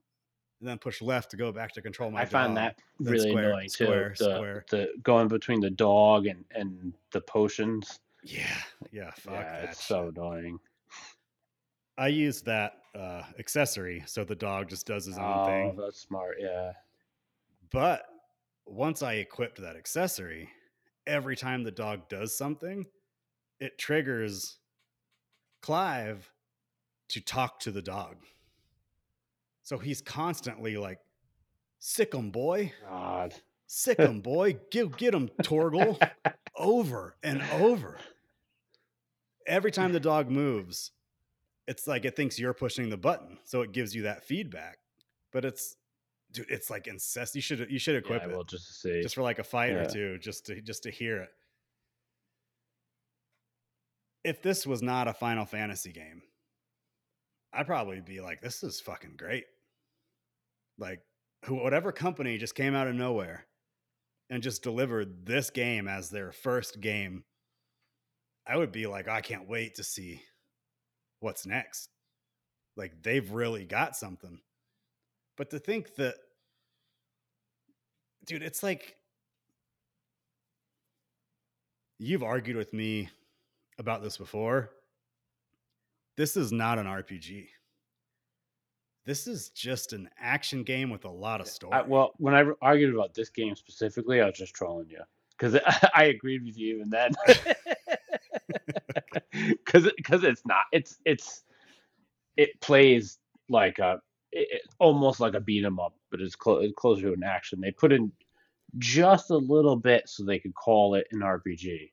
and 0.60 0.68
then 0.68 0.78
push 0.78 1.02
left 1.02 1.30
to 1.30 1.36
go 1.36 1.52
back 1.52 1.72
to 1.72 1.82
control 1.82 2.10
my 2.10 2.20
I 2.20 2.22
dog. 2.24 2.32
find 2.32 2.56
that 2.56 2.78
then 3.00 3.12
really 3.12 3.30
square, 3.30 3.48
annoying 3.50 3.68
square, 3.68 4.14
too. 4.16 4.24
The, 4.24 4.34
square. 4.36 4.64
the 4.70 4.88
going 5.02 5.28
between 5.28 5.60
the 5.60 5.70
dog 5.70 6.26
and 6.26 6.44
and 6.52 6.94
the 7.12 7.20
potions. 7.20 8.00
Yeah, 8.22 8.42
yeah, 8.90 9.10
fuck 9.12 9.34
yeah, 9.34 9.60
that. 9.60 9.64
it's 9.70 9.84
so 9.84 10.08
annoying. 10.08 10.58
I 11.98 12.08
use 12.08 12.42
that 12.42 12.78
uh, 12.94 13.22
accessory 13.38 14.02
so 14.06 14.24
the 14.24 14.34
dog 14.34 14.68
just 14.68 14.86
does 14.86 15.06
his 15.06 15.16
own 15.16 15.46
thing. 15.46 15.66
Oh, 15.66 15.70
thing. 15.70 15.76
that's 15.76 16.00
smart. 16.00 16.36
Yeah. 16.40 16.72
But 17.70 18.06
once 18.66 19.02
I 19.02 19.14
equipped 19.14 19.60
that 19.62 19.76
accessory, 19.76 20.50
every 21.06 21.36
time 21.36 21.62
the 21.62 21.70
dog 21.70 22.08
does 22.08 22.36
something, 22.36 22.84
it 23.60 23.78
triggers 23.78 24.58
Clive 25.62 26.30
to 27.08 27.20
talk 27.20 27.60
to 27.60 27.70
the 27.70 27.82
dog. 27.82 28.16
So 29.62 29.78
he's 29.78 30.00
constantly 30.00 30.76
like, 30.76 31.00
sick 31.78 32.14
him, 32.14 32.30
boy. 32.30 32.72
God. 32.88 33.34
him, 33.98 34.20
boy. 34.20 34.58
Get, 34.70 35.14
him, 35.14 35.28
Torgal. 35.42 35.98
over 36.56 37.16
and 37.22 37.42
over. 37.54 37.98
Every 39.46 39.70
time 39.70 39.92
the 39.92 40.00
dog 40.00 40.30
moves, 40.30 40.92
it's 41.66 41.86
like 41.86 42.04
it 42.04 42.16
thinks 42.16 42.38
you're 42.38 42.54
pushing 42.54 42.90
the 42.90 42.96
button. 42.96 43.38
So 43.44 43.62
it 43.62 43.72
gives 43.72 43.94
you 43.94 44.02
that 44.02 44.24
feedback. 44.24 44.78
But 45.32 45.44
it's, 45.44 45.76
dude, 46.32 46.46
it's 46.48 46.70
like 46.70 46.86
incest. 46.86 47.34
You 47.34 47.42
should, 47.42 47.68
you 47.70 47.78
should 47.78 47.96
equip 47.96 48.22
yeah, 48.22 48.28
it 48.28 48.34
well, 48.34 48.44
just 48.44 48.68
to 48.68 48.72
see. 48.72 49.02
just 49.02 49.14
for 49.14 49.22
like 49.22 49.38
a 49.38 49.44
fight 49.44 49.72
or 49.72 49.86
two, 49.86 50.18
just 50.18 50.46
to 50.46 50.60
just 50.60 50.84
to 50.84 50.90
hear 50.90 51.18
it. 51.18 51.30
If 54.24 54.42
this 54.42 54.66
was 54.66 54.82
not 54.82 55.08
a 55.08 55.12
Final 55.12 55.44
Fantasy 55.44 55.92
game, 55.92 56.22
I'd 57.56 57.66
probably 57.66 58.00
be 58.00 58.20
like, 58.20 58.40
"This 58.40 58.62
is 58.62 58.80
fucking 58.80 59.16
great." 59.16 59.46
Like, 60.78 61.00
who, 61.44 61.56
whatever 61.56 61.92
company 61.92 62.38
just 62.38 62.54
came 62.54 62.74
out 62.74 62.86
of 62.88 62.94
nowhere 62.94 63.46
and 64.30 64.42
just 64.42 64.62
delivered 64.62 65.26
this 65.26 65.50
game 65.50 65.88
as 65.88 66.10
their 66.10 66.32
first 66.32 66.80
game, 66.80 67.24
I 68.46 68.56
would 68.56 68.72
be 68.72 68.86
like, 68.86 69.08
"I 69.08 69.20
can't 69.20 69.48
wait 69.48 69.76
to 69.76 69.84
see 69.84 70.22
what's 71.20 71.46
next." 71.46 71.90
Like, 72.76 73.02
they've 73.02 73.30
really 73.30 73.64
got 73.66 73.96
something. 73.96 74.40
But 75.36 75.50
to 75.50 75.58
think 75.58 75.94
that, 75.96 76.16
dude, 78.24 78.42
it's 78.42 78.62
like 78.62 78.96
you've 81.98 82.22
argued 82.22 82.56
with 82.56 82.72
me 82.72 83.08
about 83.78 84.02
this 84.02 84.16
before. 84.18 84.75
This 86.16 86.36
is 86.36 86.52
not 86.52 86.78
an 86.78 86.86
RPG. 86.86 87.48
This 89.04 89.26
is 89.26 89.50
just 89.50 89.92
an 89.92 90.08
action 90.18 90.64
game 90.64 90.90
with 90.90 91.04
a 91.04 91.10
lot 91.10 91.40
of 91.40 91.46
story. 91.46 91.74
I, 91.74 91.82
well, 91.82 92.12
when 92.16 92.34
I 92.34 92.44
argued 92.60 92.92
about 92.94 93.14
this 93.14 93.28
game 93.28 93.54
specifically, 93.54 94.20
I 94.20 94.26
was 94.26 94.36
just 94.36 94.54
trolling 94.54 94.88
you 94.88 95.00
because 95.38 95.56
I 95.94 96.04
agreed 96.04 96.44
with 96.44 96.58
you 96.58 96.74
even 96.76 96.90
then. 96.90 97.12
Because 99.32 99.90
because 99.96 100.24
it's 100.24 100.44
not 100.46 100.62
it's 100.72 100.98
it's 101.04 101.44
it 102.36 102.60
plays 102.60 103.18
like 103.48 103.78
a 103.78 104.00
it, 104.32 104.48
it- 104.50 104.62
almost 104.80 105.20
like 105.20 105.34
a 105.34 105.40
beat 105.40 105.64
'em 105.64 105.78
up, 105.78 105.94
but 106.10 106.20
it's, 106.20 106.34
clo- 106.34 106.60
it's 106.60 106.74
closer 106.76 107.02
to 107.02 107.12
an 107.12 107.22
action. 107.22 107.60
They 107.60 107.70
put 107.70 107.92
in 107.92 108.10
just 108.78 109.30
a 109.30 109.36
little 109.36 109.76
bit 109.76 110.08
so 110.08 110.24
they 110.24 110.38
could 110.40 110.54
call 110.54 110.94
it 110.96 111.06
an 111.12 111.20
RPG. 111.20 111.92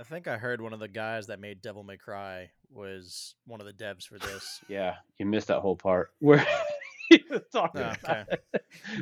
I 0.00 0.04
think 0.04 0.26
I 0.26 0.36
heard 0.36 0.60
one 0.60 0.72
of 0.72 0.80
the 0.80 0.88
guys 0.88 1.28
that 1.28 1.40
made 1.40 1.62
Devil 1.62 1.84
May 1.84 1.96
Cry 1.96 2.50
was 2.70 3.34
one 3.46 3.60
of 3.60 3.66
the 3.66 3.72
devs 3.72 4.04
for 4.06 4.18
this. 4.18 4.60
Yeah, 4.68 4.96
you 5.18 5.26
missed 5.26 5.48
that 5.48 5.60
whole 5.60 5.76
part 5.76 6.10
where 6.20 6.44
he 7.08 7.22
was 7.30 7.42
talking 7.52 7.82
Oh, 7.82 7.92
about 8.02 8.28
okay. 8.28 8.38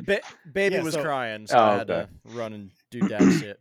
Ba- 0.05 0.21
baby 0.53 0.75
Yeah, 0.75 0.83
was 0.83 0.93
so- 0.93 1.03
crying, 1.03 1.47
so 1.47 1.57
Oh, 1.57 1.61
I 1.63 1.77
had 1.77 1.89
okay. 1.89 2.09
to 2.27 2.37
run 2.37 2.53
and 2.53 2.71
do 2.91 2.99
dad 3.07 3.31
shit. 3.39 3.59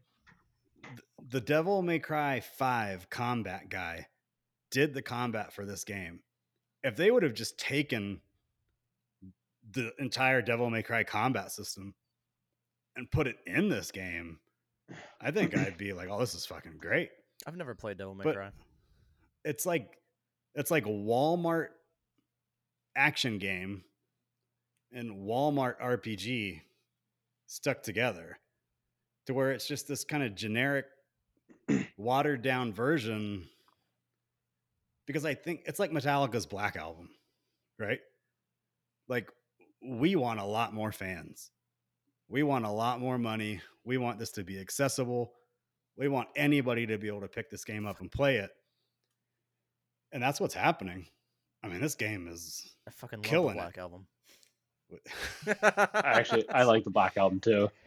the 1.31 1.41
Devil 1.41 1.81
May 1.83 1.99
Cry 1.99 2.41
5 2.41 3.09
combat 3.09 3.69
guy 3.71 4.09
did 4.71 4.93
the 4.95 5.03
combat 5.03 5.53
for 5.53 5.65
this 5.65 5.85
game. 5.85 6.21
If 6.85 6.97
they 6.97 7.11
would 7.11 7.23
have 7.23 7.35
just 7.35 7.59
taken 7.59 8.21
the 9.71 9.93
entire 9.99 10.43
Devil 10.43 10.69
May 10.69 10.83
Cry 10.83 11.05
combat 11.05 11.51
system 11.53 11.95
and 12.97 13.11
put 13.11 13.27
it 13.27 13.37
in 13.47 13.69
this 13.71 13.91
game, 13.91 14.41
I 15.21 15.31
think 15.31 15.57
I'd 15.57 15.79
be 15.79 15.93
like, 15.95 16.09
"Oh, 16.11 16.19
this 16.19 16.35
is 16.35 16.45
fucking 16.45 16.77
great." 16.79 17.11
I've 17.47 17.57
never 17.57 17.75
played 17.75 17.99
Devil 17.99 18.15
May 18.15 18.25
But- 18.25 18.35
Cry. 18.37 18.51
It's 19.45 19.67
like 19.67 19.99
it's 20.55 20.71
like 20.71 20.87
a 20.87 20.91
Walmart 20.91 21.69
action 22.95 23.39
game 23.39 23.83
and 24.93 25.27
Walmart 25.27 25.81
RPG 25.81 26.61
stuck 27.47 27.83
together 27.83 28.39
to 29.27 29.35
where 29.35 29.51
it's 29.51 29.67
just 29.67 29.89
this 29.89 30.05
kind 30.05 30.23
of 30.23 30.35
generic 30.35 30.87
watered 31.97 32.43
down 32.43 32.73
version 32.73 33.49
because 35.07 35.25
I 35.25 35.35
think 35.35 35.63
it's 35.67 35.79
like 35.81 35.91
Metallica's 35.91 36.47
Black 36.47 36.77
Album, 36.77 37.11
right? 37.79 38.01
Like 39.09 39.31
we 39.83 40.15
want 40.15 40.39
a 40.39 40.45
lot 40.45 40.73
more 40.73 40.93
fans. 40.93 41.51
We 42.29 42.43
want 42.43 42.65
a 42.65 42.71
lot 42.71 43.01
more 43.01 43.19
money. 43.19 43.61
We 43.85 43.97
want 43.99 44.19
this 44.19 44.31
to 44.33 44.45
be 44.45 44.61
accessible. 44.61 45.33
We 45.97 46.09
want 46.09 46.29
anybody 46.37 46.87
to 46.87 46.97
be 46.99 47.09
able 47.09 47.21
to 47.21 47.29
pick 47.29 47.51
this 47.51 47.65
game 47.65 47.87
up 47.87 48.01
and 48.01 48.11
play 48.11 48.37
it. 48.37 48.51
And 50.13 50.23
that's 50.23 50.41
what's 50.41 50.55
happening. 50.55 51.07
I 51.63 51.69
mean, 51.69 51.81
this 51.81 51.95
game 51.95 52.29
is 52.29 52.75
I 52.89 52.91
fucking 52.91 53.19
love 53.21 53.25
killing 53.25 53.57
the 53.57 53.63
it. 53.63 53.75
Black 53.75 53.79
Album. 53.79 54.07
I 55.63 56.01
actually 56.05 56.49
I 56.51 56.65
like 56.65 56.85
the 56.85 56.91
Black 56.91 57.17
Album 57.17 57.41
too. 57.41 57.71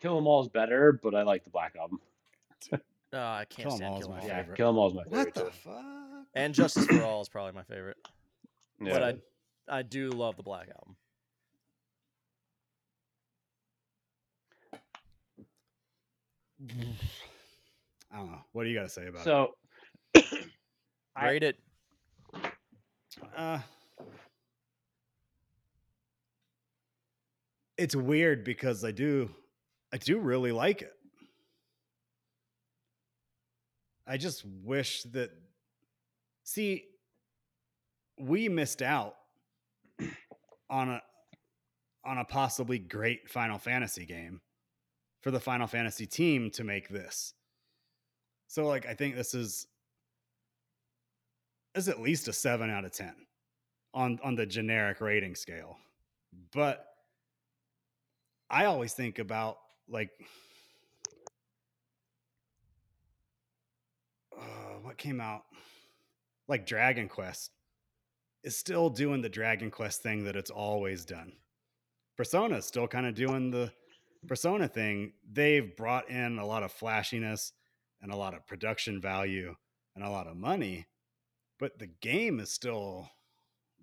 Kill 0.00 0.18
'Em 0.18 0.26
All 0.26 0.42
is 0.42 0.48
better, 0.48 0.98
but 1.02 1.14
I 1.14 1.22
like 1.22 1.44
the 1.44 1.50
Black 1.50 1.76
Album. 1.76 2.00
Oh, 2.72 2.78
I 3.12 3.44
can't 3.48 3.68
Kill 3.68 3.72
'Em 3.72 3.76
stand 3.76 3.92
All 3.94 4.00
is 4.00 4.06
Kill 4.06 4.10
'Em 4.12 4.16
my 4.16 4.20
All. 4.22 4.26
Yeah, 4.28 4.36
favorite. 4.40 4.56
Kill 4.56 4.68
'Em 4.70 4.78
All 4.78 4.88
is 4.88 4.94
my 4.94 5.04
favorite 5.04 5.18
what 5.26 5.34
the 5.34 5.40
too. 5.44 5.50
fuck? 5.50 6.26
And 6.34 6.54
Justice 6.54 6.86
for 6.86 7.02
All 7.04 7.20
is 7.20 7.28
probably 7.28 7.52
my 7.52 7.62
favorite. 7.62 7.98
Yeah. 8.80 8.92
But 8.92 9.02
I 9.02 9.16
I 9.78 9.82
do 9.82 10.10
love 10.10 10.36
the 10.36 10.42
Black 10.42 10.68
Album. 10.70 10.96
I 18.12 18.16
don't 18.16 18.30
know. 18.30 18.38
What 18.52 18.64
do 18.64 18.70
you 18.70 18.76
got 18.76 18.84
to 18.84 18.88
say 18.88 19.06
about 19.06 19.22
it? 19.22 19.24
so 19.24 19.54
I- 21.16 21.26
Rate 21.26 21.42
it. 21.42 21.56
it? 22.34 22.52
Uh, 23.36 23.58
it's 27.76 27.96
weird 27.96 28.44
because 28.44 28.84
I 28.84 28.90
do, 28.92 29.30
I 29.92 29.96
do 29.98 30.18
really 30.18 30.52
like 30.52 30.82
it. 30.82 30.92
I 34.06 34.16
just 34.16 34.44
wish 34.64 35.04
that, 35.12 35.30
see, 36.44 36.84
we 38.18 38.48
missed 38.48 38.82
out 38.82 39.14
on 40.70 40.88
a 40.90 41.02
on 42.04 42.18
a 42.18 42.24
possibly 42.24 42.78
great 42.80 43.28
Final 43.30 43.58
Fantasy 43.58 44.04
game 44.04 44.40
for 45.22 45.30
the 45.30 45.40
Final 45.40 45.66
Fantasy 45.66 46.06
team 46.06 46.50
to 46.50 46.64
make 46.64 46.88
this. 46.88 47.32
So 48.48 48.66
like 48.66 48.86
I 48.86 48.94
think 48.94 49.16
this 49.16 49.34
is 49.34 49.66
this 51.74 51.84
is 51.84 51.88
at 51.88 52.02
least 52.02 52.28
a 52.28 52.32
7 52.32 52.68
out 52.68 52.84
of 52.84 52.92
10 52.92 53.14
on 53.94 54.18
on 54.22 54.34
the 54.34 54.44
generic 54.44 55.00
rating 55.00 55.34
scale. 55.34 55.78
But 56.52 56.84
I 58.50 58.66
always 58.66 58.92
think 58.92 59.18
about 59.18 59.58
like 59.88 60.10
uh, 64.36 64.78
what 64.82 64.98
came 64.98 65.20
out 65.20 65.44
like 66.48 66.66
Dragon 66.66 67.08
Quest 67.08 67.52
is 68.42 68.56
still 68.56 68.90
doing 68.90 69.22
the 69.22 69.28
Dragon 69.28 69.70
Quest 69.70 70.02
thing 70.02 70.24
that 70.24 70.36
it's 70.36 70.50
always 70.50 71.04
done. 71.04 71.32
Persona 72.16 72.56
is 72.56 72.66
still 72.66 72.88
kind 72.88 73.06
of 73.06 73.14
doing 73.14 73.50
the 73.50 73.72
Persona 74.26 74.68
thing. 74.68 75.12
They've 75.30 75.76
brought 75.76 76.08
in 76.08 76.38
a 76.38 76.46
lot 76.46 76.62
of 76.62 76.72
flashiness 76.72 77.52
and 78.00 78.12
a 78.12 78.16
lot 78.16 78.34
of 78.34 78.46
production 78.46 79.00
value 79.00 79.54
and 79.94 80.04
a 80.04 80.10
lot 80.10 80.26
of 80.26 80.36
money, 80.36 80.86
but 81.58 81.78
the 81.78 81.86
game 81.86 82.40
is 82.40 82.52
still 82.52 83.08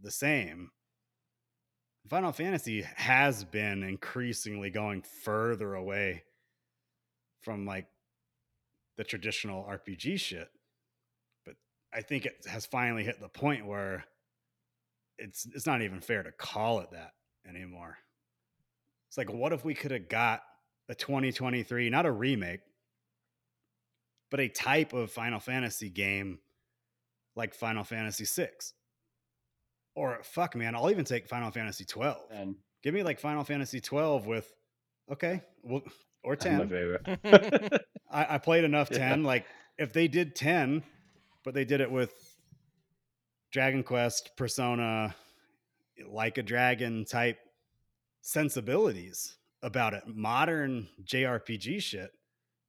the 0.02 0.12
same. 0.12 0.72
Final 2.08 2.32
Fantasy 2.32 2.82
has 2.96 3.44
been 3.44 3.84
increasingly 3.84 4.70
going 4.70 5.04
further 5.24 5.76
away 5.76 6.24
from 7.42 7.66
like 7.66 7.88
the 8.98 9.04
traditional 9.04 9.64
RPG 9.64 10.20
shit. 10.20 10.50
But 11.46 11.56
I 11.94 12.02
think 12.02 12.26
it 12.26 12.46
has 12.50 12.66
finally 12.66 13.04
hit 13.04 13.22
the 13.22 13.30
point 13.30 13.66
where 13.66 14.06
it's 15.18 15.46
it's 15.54 15.68
not 15.68 15.82
even 15.82 16.02
fair 16.02 16.24
to 16.24 16.32
call 16.32 16.80
it 16.80 16.92
that 16.92 17.12
anymore. 17.48 17.98
It's 19.10 19.18
like 19.18 19.32
what 19.34 19.52
if 19.54 19.66
we 19.66 19.74
could 19.74 19.92
have 19.92 20.08
got 20.08 20.42
a 20.88 20.96
2023, 20.96 21.90
not 21.90 22.06
a 22.06 22.12
remake, 22.12 22.62
but 24.32 24.40
a 24.40 24.48
type 24.48 24.94
of 24.94 25.12
Final 25.12 25.40
Fantasy 25.40 25.90
game 25.90 26.40
like 27.36 27.54
Final 27.54 27.84
Fantasy 27.84 28.26
6. 28.26 28.74
Or 29.96 30.20
fuck 30.24 30.56
man, 30.56 30.76
I'll 30.76 30.92
even 30.92 31.06
take 31.06 31.28
Final 31.28 31.52
Fantasy 31.52 31.86
12. 31.86 32.18
and 32.32 32.56
Give 32.84 32.94
me 32.94 33.04
like 33.04 33.20
Final 33.20 33.44
Fantasy 33.44 33.82
12 33.82 34.26
with 34.28 34.52
okay, 35.12 35.42
we'll 35.64 35.82
or 36.24 36.36
That's 36.36 36.46
my 36.46 36.66
10. 36.66 36.70
favorite. 36.70 37.86
I, 38.12 38.36
I 38.36 38.38
played 38.38 38.64
enough 38.64 38.90
Yeah. 38.92 39.10
10. 39.10 39.24
Like 39.24 39.46
if 39.78 39.92
they 39.94 40.08
did 40.08 40.36
10, 40.36 40.84
but 41.44 41.54
they 41.54 41.66
did 41.66 41.82
it 41.82 41.92
with 41.92 42.14
Dragon 43.52 43.84
Quest, 43.84 44.36
Persona, 44.38 45.16
like 46.08 46.38
a 46.38 46.44
dragon 46.44 47.06
type 47.06 47.40
sensibilities 48.22 49.38
about 49.62 49.94
it, 49.94 50.04
modern 50.08 50.88
JRPG 51.04 51.82
shit, 51.82 52.12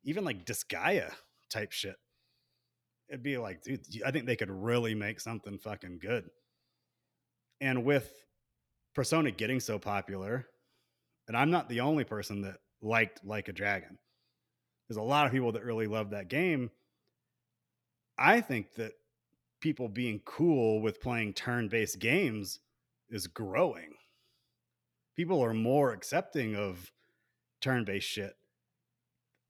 even 0.05 0.24
like 0.24 0.44
Disgaea 0.44 1.12
type 1.51 1.72
shit. 1.72 1.96
It'd 3.09 3.22
be 3.22 3.38
like, 3.38 3.62
dude, 3.62 3.80
I 4.05 4.11
think 4.11 4.26
they 4.26 4.36
could 4.36 4.51
really 4.51 4.94
make 4.94 5.20
something 5.20 5.59
fucking 5.59 5.98
good. 6.01 6.30
And 7.61 7.84
with 7.84 8.12
Persona 8.94 9.30
getting 9.30 9.61
so 9.61 9.78
popular, 9.78 10.46
and 11.28 11.36
I'm 11.36 11.51
not 11.51 11.68
the 11.68 11.80
only 11.80 12.05
person 12.05 12.42
that 12.42 12.59
liked 12.82 13.24
Like 13.24 13.48
a 13.48 13.53
Dragon. 13.53 13.98
There's 14.88 14.96
a 14.96 15.03
lot 15.03 15.26
of 15.26 15.32
people 15.32 15.53
that 15.53 15.64
really 15.64 15.86
love 15.86 16.11
that 16.11 16.28
game. 16.28 16.70
I 18.18 18.40
think 18.40 18.74
that 18.74 18.92
people 19.61 19.88
being 19.88 20.20
cool 20.24 20.80
with 20.80 21.01
playing 21.01 21.34
turn-based 21.34 21.98
games 21.98 22.61
is 23.09 23.26
growing. 23.26 23.94
People 25.20 25.44
are 25.44 25.52
more 25.52 25.92
accepting 25.92 26.56
of 26.56 26.90
turn-based 27.60 28.08
shit. 28.08 28.32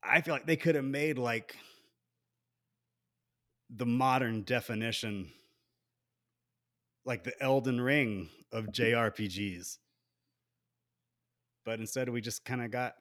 I 0.03 0.19
feel 0.19 0.33
like 0.33 0.45
they 0.45 0.57
could 0.57 0.75
have 0.75 0.83
made 0.83 1.17
like 1.17 1.55
the 3.69 3.85
modern 3.85 4.41
definition 4.41 5.29
like 7.05 7.23
the 7.23 7.41
Elden 7.41 7.79
Ring 7.79 8.27
of 8.51 8.65
JRPGs. 8.65 9.77
But 11.63 11.79
instead 11.79 12.09
we 12.09 12.19
just 12.19 12.43
kind 12.43 12.61
of 12.61 12.69
got 12.69 12.95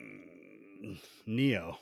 mm, 0.00 1.00
Neo. 1.26 1.78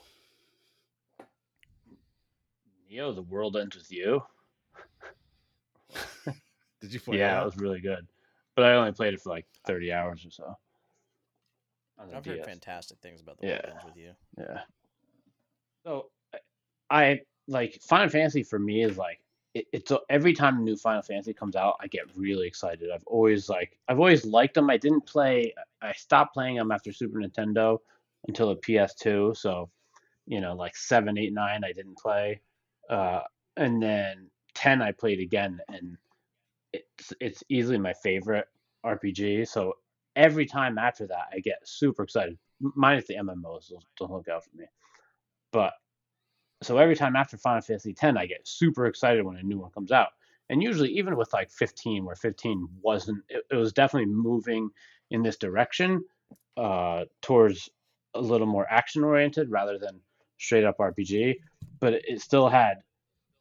Neo, 2.89 3.13
the 3.13 3.21
world 3.21 3.55
ends 3.55 3.75
with 3.75 3.91
you. 3.91 4.23
Did 6.85 6.93
you 6.93 6.99
play 6.99 7.17
yeah, 7.17 7.33
that? 7.35 7.41
it 7.41 7.45
was 7.45 7.57
really 7.57 7.81
good. 7.81 8.05
But 8.55 8.65
I 8.65 8.75
only 8.75 8.91
played 8.91 9.15
it 9.15 9.21
for 9.21 9.29
like 9.31 9.47
30 9.65 9.91
hours 9.91 10.23
or 10.25 10.29
so. 10.29 10.55
I've 11.97 12.23
heard 12.25 12.45
fantastic 12.45 12.99
things 12.99 13.21
about 13.21 13.39
the 13.39 13.47
Yeah. 13.47 13.71
World 13.71 13.85
with 13.85 13.97
you. 13.97 14.11
Yeah. 14.37 14.61
So 15.83 16.11
I- 16.31 16.39
I 16.89 17.21
like 17.47 17.81
Final 17.81 18.09
Fantasy 18.09 18.43
for 18.43 18.59
me 18.59 18.83
is 18.83 18.97
like 18.97 19.19
it, 19.55 19.65
it's 19.71 19.89
a- 19.91 20.01
every 20.09 20.33
time 20.33 20.57
a 20.57 20.61
new 20.61 20.75
Final 20.75 21.01
Fantasy 21.01 21.33
comes 21.33 21.55
out, 21.55 21.77
I 21.79 21.87
get 21.87 22.03
really 22.15 22.45
excited. 22.45 22.91
I've 22.91 23.05
always 23.07 23.49
like 23.49 23.79
I've 23.87 23.99
always 23.99 24.25
liked 24.25 24.53
them. 24.53 24.69
I 24.69 24.77
didn't 24.77 25.05
play. 25.07 25.53
I 25.81 25.93
stopped 25.93 26.33
playing 26.33 26.57
them 26.57 26.71
after 26.71 26.91
Super 26.91 27.19
Nintendo 27.19 27.79
until 28.27 28.49
the 28.49 28.57
PS2. 28.57 29.33
So 29.33 29.71
you 30.27 30.41
know, 30.41 30.53
like 30.53 30.75
seven, 30.75 31.17
eight, 31.17 31.33
nine, 31.33 31.63
I 31.63 31.71
didn't 31.71 31.97
play, 31.97 32.41
uh, 32.89 33.21
and 33.57 33.81
then 33.81 34.29
ten, 34.53 34.81
I 34.81 34.91
played 34.91 35.19
again, 35.19 35.61
and 35.69 35.97
it's 36.97 37.13
it's 37.19 37.43
easily 37.49 37.77
my 37.77 37.93
favorite 37.93 38.47
RPG. 38.85 39.47
So 39.47 39.73
every 40.15 40.45
time 40.45 40.77
after 40.77 41.07
that, 41.07 41.25
I 41.33 41.39
get 41.39 41.59
super 41.63 42.03
excited. 42.03 42.37
Minus 42.59 43.07
the 43.07 43.15
MMOs, 43.15 43.69
those 43.69 43.85
don't 43.97 44.11
look 44.11 44.27
out 44.27 44.43
for 44.43 44.55
me. 44.55 44.65
But 45.51 45.73
so 46.63 46.77
every 46.77 46.95
time 46.95 47.15
after 47.15 47.37
Final 47.37 47.61
Fantasy 47.61 47.95
X, 47.99 48.17
I 48.17 48.25
get 48.25 48.47
super 48.47 48.85
excited 48.85 49.23
when 49.25 49.37
a 49.37 49.43
new 49.43 49.59
one 49.59 49.71
comes 49.71 49.91
out. 49.91 50.09
And 50.49 50.61
usually, 50.61 50.91
even 50.91 51.15
with 51.15 51.33
like 51.33 51.49
15, 51.51 52.05
where 52.05 52.15
15 52.15 52.67
wasn't, 52.81 53.23
it, 53.29 53.43
it 53.51 53.55
was 53.55 53.73
definitely 53.73 54.13
moving 54.13 54.69
in 55.09 55.23
this 55.23 55.37
direction 55.37 56.03
uh, 56.57 57.05
towards 57.21 57.69
a 58.13 58.21
little 58.21 58.47
more 58.47 58.65
action 58.69 59.03
oriented 59.03 59.49
rather 59.49 59.77
than 59.77 59.99
straight 60.39 60.63
up 60.63 60.77
RPG. 60.77 61.35
But 61.79 61.93
it, 61.93 62.05
it 62.07 62.21
still 62.21 62.47
had 62.47 62.77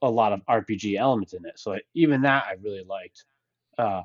a 0.04 0.10
lot 0.10 0.32
of 0.32 0.44
RPG 0.46 0.98
elements 0.98 1.32
in 1.32 1.44
it. 1.46 1.58
So 1.58 1.78
even 1.94 2.22
that 2.22 2.44
I 2.46 2.54
really 2.62 2.84
liked. 2.86 3.24
Uh, 3.78 4.02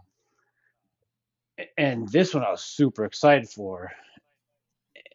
and 1.78 2.08
this 2.08 2.34
one 2.34 2.44
I 2.44 2.52
was 2.52 2.64
super 2.64 3.04
excited 3.06 3.50
for. 3.50 3.92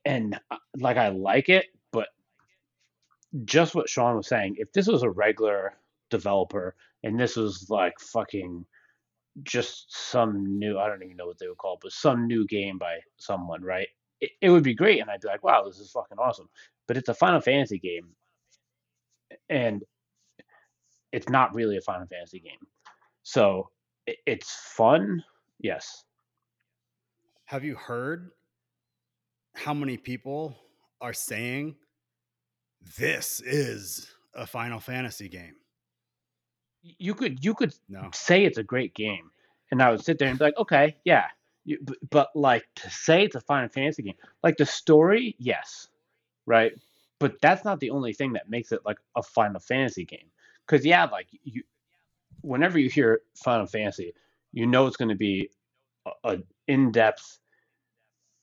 And 0.05 0.39
uh, 0.51 0.57
like 0.79 0.99
I 0.99 1.09
like 1.09 1.49
it, 1.49 1.67
but 1.91 2.09
just 3.47 3.75
what 3.75 3.89
Sean 3.89 4.17
was 4.17 4.29
saying, 4.29 4.57
if 4.59 4.73
this 4.73 4.87
was 4.87 5.03
a 5.03 5.11
regular 5.11 5.75
developer 6.11 6.75
and 7.03 7.19
this 7.19 7.37
was 7.37 7.71
like 7.71 7.99
fucking 7.99 8.67
just 9.43 9.87
some 10.11 10.59
new, 10.59 10.79
I 10.79 10.87
don't 10.87 11.03
even 11.03 11.17
know 11.17 11.27
what 11.27 11.39
they 11.39 11.49
would 11.49 11.57
call 11.57 11.75
it, 11.75 11.81
but 11.83 11.93
some 11.93 12.27
new 12.27 12.47
game 12.47 12.77
by 12.77 12.99
someone, 13.17 13.63
right? 13.63 13.89
It, 14.21 14.33
it 14.43 14.51
would 14.51 14.63
be 14.63 14.75
great. 14.75 15.01
And 15.01 15.11
I'd 15.11 15.23
be 15.23 15.29
like, 15.29 15.43
wow, 15.43 15.65
this 15.65 15.79
is 15.79 15.91
fucking 15.91 16.19
awesome. 16.19 16.51
But 16.87 16.99
it's 16.99 17.09
a 17.09 17.15
Final 17.15 17.41
Fantasy 17.41 17.79
game. 17.79 18.09
And 19.49 19.83
it's 21.15 21.29
not 21.29 21.55
really 21.55 21.77
a 21.77 21.81
Final 21.81 22.07
Fantasy 22.07 22.41
game. 22.41 22.59
So 23.23 23.71
it, 24.07 24.17
it's 24.27 24.53
fun. 24.53 25.23
Yes. 25.61 26.05
Have 27.47 27.65
you 27.65 27.77
heard 27.77 28.31
how 29.55 29.73
many 29.73 29.97
people 29.97 30.57
are 31.01 31.13
saying 31.13 31.77
this 32.99 33.41
is 33.41 34.09
a 34.35 34.47
Final 34.47 34.81
Fantasy 34.81 35.29
game? 35.29 35.55
You 36.83 37.15
could 37.15 37.43
you 37.45 37.55
could 37.55 37.75
No. 37.89 38.11
say 38.13 38.45
it's 38.45 38.59
a 38.59 38.63
great 38.63 38.95
game, 38.95 39.31
and 39.71 39.81
I 39.83 39.91
would 39.91 40.05
sit 40.05 40.19
there 40.19 40.29
and 40.29 40.39
be 40.39 40.45
like, 40.45 40.59
okay, 40.59 40.97
yeah. 41.05 41.27
You, 41.67 41.79
but, 41.83 41.97
but 42.11 42.29
like 42.35 42.67
to 42.77 42.91
say 42.91 43.25
it's 43.25 43.37
a 43.37 43.41
Final 43.41 43.71
Fantasy 43.71 44.03
game, 44.03 44.17
like 44.43 44.59
the 44.59 44.67
story, 44.67 45.35
yes, 45.39 45.89
right. 46.45 46.73
But 47.21 47.41
that's 47.41 47.65
not 47.65 47.81
the 47.81 47.89
only 47.89 48.13
thing 48.13 48.35
that 48.35 48.51
makes 48.51 48.71
it 48.71 48.81
like 48.85 48.99
a 49.17 49.23
Final 49.23 49.61
Fantasy 49.61 50.05
game. 50.05 50.29
Because 50.67 50.85
yeah, 50.85 51.05
like 51.05 51.29
you, 51.43 51.63
whenever 52.41 52.79
you 52.79 52.89
hear 52.89 53.21
Final 53.37 53.67
Fantasy, 53.67 54.15
you 54.53 54.67
know 54.67 54.87
it's 54.87 54.97
going 54.97 55.09
to 55.09 55.15
be 55.15 55.51
a, 56.07 56.11
a 56.25 56.39
in 56.69 56.93
depth, 56.93 57.39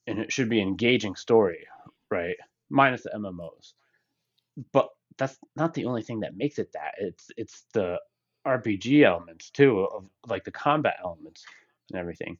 and 0.07 0.19
it 0.19 0.31
should 0.31 0.49
be 0.49 0.61
engaging 0.61 1.15
story, 1.15 1.67
right? 2.09 2.35
Minus 2.69 3.03
the 3.03 3.11
MMOs, 3.15 3.73
but 4.71 4.89
that's 5.17 5.37
not 5.55 5.73
the 5.73 5.85
only 5.85 6.01
thing 6.01 6.21
that 6.21 6.37
makes 6.37 6.59
it 6.59 6.71
that. 6.73 6.95
It's 6.97 7.31
it's 7.37 7.65
the 7.73 7.99
RPG 8.45 9.03
elements 9.03 9.49
too, 9.49 9.79
of 9.79 10.09
like 10.27 10.43
the 10.43 10.51
combat 10.51 10.97
elements 11.03 11.45
and 11.91 11.99
everything. 11.99 12.37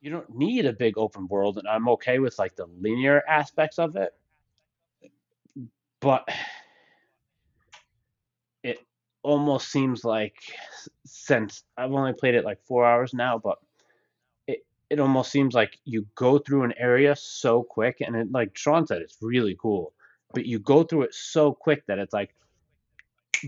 You 0.00 0.10
don't 0.10 0.34
need 0.34 0.64
a 0.64 0.72
big 0.72 0.96
open 0.96 1.28
world, 1.28 1.58
and 1.58 1.68
I'm 1.68 1.88
okay 1.90 2.18
with 2.18 2.38
like 2.38 2.56
the 2.56 2.66
linear 2.66 3.22
aspects 3.28 3.78
of 3.78 3.96
it, 3.96 4.12
but 6.00 6.26
almost 9.22 9.70
seems 9.70 10.04
like 10.04 10.36
since 11.04 11.64
I've 11.76 11.92
only 11.92 12.12
played 12.12 12.34
it 12.34 12.44
like 12.44 12.62
four 12.64 12.86
hours 12.86 13.12
now, 13.14 13.38
but 13.38 13.58
it 14.46 14.64
it 14.88 15.00
almost 15.00 15.30
seems 15.30 15.54
like 15.54 15.78
you 15.84 16.06
go 16.14 16.38
through 16.38 16.64
an 16.64 16.74
area 16.78 17.14
so 17.16 17.62
quick, 17.62 17.98
and 18.00 18.16
it, 18.16 18.32
like 18.32 18.56
Sean 18.56 18.86
said, 18.86 19.02
it's 19.02 19.18
really 19.20 19.56
cool, 19.60 19.92
but 20.32 20.46
you 20.46 20.58
go 20.58 20.82
through 20.82 21.02
it 21.02 21.14
so 21.14 21.52
quick 21.52 21.84
that 21.86 21.98
it's 21.98 22.12
like, 22.12 22.34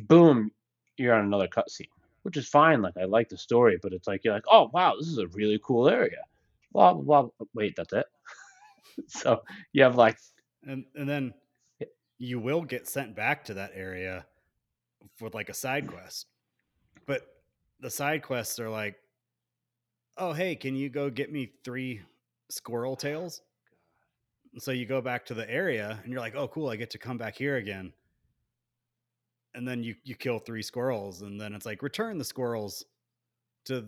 boom, 0.07 0.51
you're 0.97 1.15
on 1.15 1.25
another 1.25 1.49
cutscene, 1.49 1.89
which 2.23 2.37
is 2.37 2.49
fine. 2.49 2.83
Like 2.83 2.97
I 3.01 3.05
like 3.05 3.29
the 3.29 3.39
story, 3.39 3.79
but 3.83 3.93
it's 3.93 4.07
like 4.07 4.25
you're 4.25 4.35
like, 4.35 4.47
oh 4.51 4.71
wow, 4.73 4.95
this 4.99 5.09
is 5.09 5.19
a 5.19 5.29
really 5.29 5.61
cool 5.63 5.89
area. 5.89 6.23
Blah 6.73 6.95
blah. 6.95 7.23
blah. 7.23 7.31
Oh, 7.41 7.49
wait, 7.55 7.75
that's 7.77 7.93
it. 7.93 8.07
so 9.07 9.43
you 9.73 9.83
have 9.83 9.97
like 9.97 10.19
And 10.67 10.85
and 10.95 11.09
then 11.09 11.35
you 12.19 12.39
will 12.39 12.63
get 12.63 12.87
sent 12.87 13.17
back 13.17 13.45
to 13.45 13.55
that 13.55 13.73
area 13.75 14.25
with 15.21 15.35
like 15.35 15.49
a 15.49 15.55
side 15.55 15.87
quest. 15.87 16.27
But 17.07 17.23
the 17.81 17.91
side 17.91 18.23
quests 18.23 18.59
are 18.59 18.71
like, 18.71 18.97
oh 20.17 20.33
hey, 20.33 20.57
can 20.57 20.77
you 20.77 20.89
go 20.89 21.11
get 21.11 21.33
me 21.33 21.53
three 21.65 22.01
squirrel 22.49 22.97
tails? 22.97 23.43
And 24.53 24.63
so 24.63 24.71
you 24.71 24.87
go 24.87 25.01
back 25.01 25.25
to 25.27 25.35
the 25.35 25.49
area 25.51 25.99
and 26.03 26.13
you're 26.13 26.21
like, 26.21 26.35
oh 26.35 26.49
cool, 26.49 26.69
I 26.69 26.77
get 26.77 26.91
to 26.91 26.99
come 26.99 27.17
back 27.17 27.37
here 27.37 27.57
again. 27.57 27.93
And 29.55 29.67
then 29.67 29.83
you 29.83 29.95
you 30.05 30.15
kill 30.15 30.39
three 30.39 30.63
squirrels, 30.63 31.21
and 31.21 31.39
then 31.39 31.55
it's 31.55 31.67
like 31.67 31.83
return 31.83 32.17
the 32.17 32.25
squirrels 32.25 32.87
to 33.67 33.87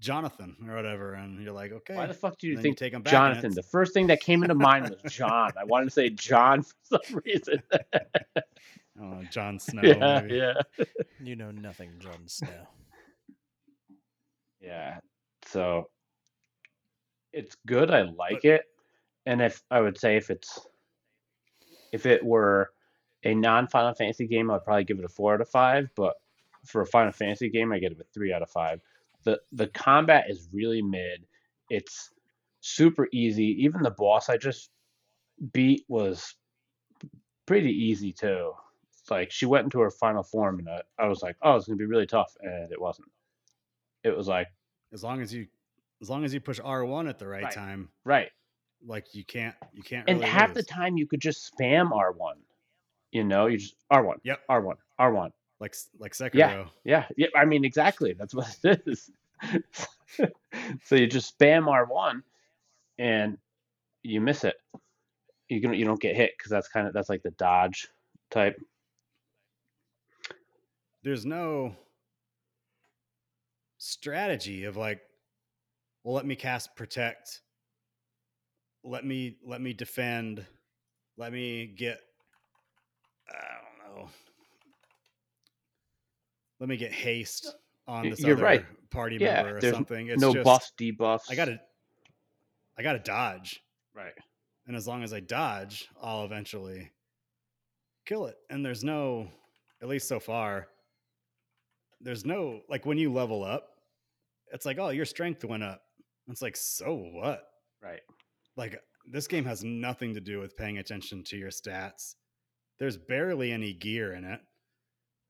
Jonathan 0.00 0.56
or 0.68 0.76
whatever, 0.76 1.14
and 1.14 1.42
you're 1.42 1.52
like, 1.52 1.72
okay. 1.72 1.96
why 1.96 2.06
the 2.06 2.14
fuck 2.14 2.38
do 2.38 2.46
you 2.46 2.54
then 2.56 2.58
you 2.58 2.62
think 2.62 2.78
take 2.78 2.94
'em 2.94 3.02
back 3.02 3.10
Jonathan? 3.10 3.54
The 3.54 3.62
first 3.62 3.94
thing 3.94 4.06
that 4.08 4.20
came 4.20 4.42
into 4.42 4.54
mind 4.54 4.90
was 4.90 5.12
John. 5.12 5.52
I 5.58 5.64
wanted 5.64 5.86
to 5.86 5.90
say 5.90 6.10
John 6.10 6.62
for 6.62 6.74
some 6.82 7.22
reason. 7.24 7.62
I 8.96 9.00
don't 9.02 9.10
know, 9.10 9.22
Jon 9.30 9.58
Snow. 9.58 9.82
yeah, 9.82 10.20
maybe. 10.22 10.34
yeah. 10.36 10.54
You 11.22 11.36
know 11.36 11.50
nothing, 11.50 11.90
Jon 11.98 12.26
Snow. 12.26 12.66
Yeah. 14.60 14.98
So 15.46 15.88
it's 17.32 17.56
good. 17.66 17.90
I 17.90 18.02
like 18.02 18.44
it. 18.44 18.64
And 19.26 19.40
if 19.40 19.62
I 19.70 19.80
would 19.80 19.98
say 19.98 20.16
if 20.16 20.30
it's 20.30 20.66
if 21.92 22.06
it 22.06 22.24
were 22.24 22.70
a 23.24 23.34
non 23.34 23.66
Final 23.66 23.94
Fantasy 23.94 24.26
game, 24.26 24.50
I'd 24.50 24.64
probably 24.64 24.84
give 24.84 24.98
it 24.98 25.04
a 25.04 25.08
four 25.08 25.34
out 25.34 25.40
of 25.40 25.48
five. 25.48 25.88
But 25.96 26.14
for 26.64 26.82
a 26.82 26.86
Final 26.86 27.12
Fantasy 27.12 27.48
game, 27.48 27.72
I 27.72 27.78
give 27.78 27.92
it 27.92 28.00
a 28.00 28.12
three 28.14 28.32
out 28.32 28.42
of 28.42 28.50
five. 28.50 28.80
The 29.24 29.40
the 29.52 29.68
combat 29.68 30.26
is 30.28 30.48
really 30.52 30.82
mid. 30.82 31.24
It's 31.70 32.10
super 32.60 33.08
easy. 33.12 33.56
Even 33.64 33.82
the 33.82 33.90
boss 33.90 34.28
I 34.28 34.36
just 34.36 34.70
beat 35.52 35.84
was 35.88 36.34
pretty 37.46 37.70
easy 37.72 38.12
too. 38.12 38.52
Like 39.10 39.30
she 39.30 39.46
went 39.46 39.64
into 39.64 39.80
her 39.80 39.90
final 39.90 40.22
form, 40.22 40.58
and 40.58 40.68
I, 40.68 40.82
I 40.98 41.06
was 41.06 41.22
like, 41.22 41.36
"Oh, 41.42 41.56
it's 41.56 41.66
gonna 41.66 41.76
be 41.76 41.84
really 41.86 42.06
tough," 42.06 42.36
and 42.40 42.70
it 42.72 42.80
wasn't. 42.80 43.08
It 44.04 44.16
was 44.16 44.28
like, 44.28 44.48
As 44.92 45.02
long 45.02 45.20
as 45.20 45.32
you, 45.34 45.46
as 46.00 46.08
long 46.10 46.24
as 46.24 46.32
you 46.32 46.40
push 46.40 46.60
R 46.62 46.84
one 46.84 47.08
at 47.08 47.18
the 47.18 47.26
right, 47.26 47.42
Right. 47.44 47.52
time, 47.52 47.88
right. 48.04 48.30
like 48.86 49.14
you 49.14 49.24
can't, 49.24 49.54
you 49.72 49.82
can't. 49.82 50.08
And 50.08 50.20
really 50.20 50.30
half 50.30 50.54
the 50.54 50.62
time, 50.62 50.96
you 50.96 51.06
could 51.06 51.20
just 51.20 51.52
spam 51.56 51.90
R 51.92 52.12
one. 52.12 52.36
You 53.12 53.24
know, 53.24 53.46
you 53.46 53.58
just 53.58 53.76
R 53.90 54.02
one, 54.04 54.18
Yep. 54.24 54.40
R 54.48 54.60
one, 54.60 54.76
R 54.98 55.12
one. 55.12 55.32
like 55.60 55.74
like 55.98 56.12
Sekiro. 56.12 56.34
Yeah. 56.34 56.66
Yeah, 56.84 57.04
yeah. 57.16 57.26
I 57.34 57.44
mean, 57.44 57.64
exactly. 57.64 58.12
That's 58.12 58.34
what 58.34 58.54
it 58.64 58.82
is. 58.86 59.10
so 60.84 60.94
you 60.96 61.06
just 61.06 61.38
spam 61.38 61.66
R 61.68 61.84
one, 61.86 62.22
and 62.98 63.38
you 64.02 64.20
miss 64.20 64.44
it. 64.44 64.56
You 65.48 65.60
can 65.60 65.74
you 65.74 65.84
don't 65.84 66.00
get 66.00 66.16
hit 66.16 66.32
because 66.36 66.50
that's 66.50 66.68
kind 66.68 66.86
of 66.86 66.92
that's 66.92 67.08
like 67.08 67.22
the 67.22 67.30
dodge 67.32 67.88
type. 68.30 68.60
There's 71.06 71.24
no 71.24 71.72
strategy 73.78 74.64
of 74.64 74.76
like, 74.76 75.00
well, 76.02 76.16
let 76.16 76.26
me 76.26 76.34
cast 76.34 76.74
protect. 76.74 77.42
Let 78.82 79.04
me 79.04 79.36
let 79.46 79.60
me 79.60 79.72
defend. 79.72 80.44
Let 81.16 81.32
me 81.32 81.66
get. 81.78 82.00
I 83.30 83.34
don't 83.86 83.96
know. 84.02 84.08
Let 86.58 86.68
me 86.68 86.76
get 86.76 86.90
haste 86.90 87.54
on 87.86 88.02
Y- 88.02 88.10
this 88.10 88.18
you're 88.18 88.32
other 88.34 88.42
right. 88.42 88.64
party 88.90 89.16
Yeah, 89.20 89.44
member 89.44 89.58
or 89.58 89.60
there's 89.60 89.74
something. 89.74 90.08
It's 90.08 90.20
no 90.20 90.32
just, 90.32 90.44
buffs, 90.44 90.72
debuffs. 90.76 91.30
I 91.30 91.36
gotta. 91.36 91.60
I 92.76 92.82
gotta 92.82 92.98
dodge. 92.98 93.62
right. 93.94 94.12
and 94.66 94.74
as 94.74 94.88
long 94.88 95.04
as 95.04 95.12
I 95.14 95.20
dodge, 95.20 95.88
I'll 96.02 96.24
eventually 96.24 96.90
kill 98.06 98.26
it. 98.26 98.34
And 98.50 98.66
there's 98.66 98.82
no, 98.82 99.28
at 99.80 99.86
least 99.86 100.08
so 100.08 100.18
far, 100.18 100.66
there's 102.00 102.24
no 102.24 102.60
like 102.68 102.86
when 102.86 102.98
you 102.98 103.12
level 103.12 103.44
up, 103.44 103.68
it's 104.52 104.66
like, 104.66 104.78
oh, 104.78 104.90
your 104.90 105.04
strength 105.04 105.44
went 105.44 105.62
up. 105.62 105.82
It's 106.28 106.42
like, 106.42 106.56
so 106.56 106.94
what? 106.94 107.44
Right. 107.82 108.00
Like 108.56 108.80
this 109.10 109.26
game 109.26 109.44
has 109.44 109.64
nothing 109.64 110.14
to 110.14 110.20
do 110.20 110.40
with 110.40 110.56
paying 110.56 110.78
attention 110.78 111.22
to 111.24 111.36
your 111.36 111.50
stats. 111.50 112.14
There's 112.78 112.96
barely 112.96 113.52
any 113.52 113.72
gear 113.72 114.14
in 114.14 114.24
it. 114.24 114.40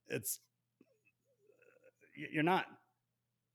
It's 0.08 0.40
you're 2.32 2.42
not 2.42 2.66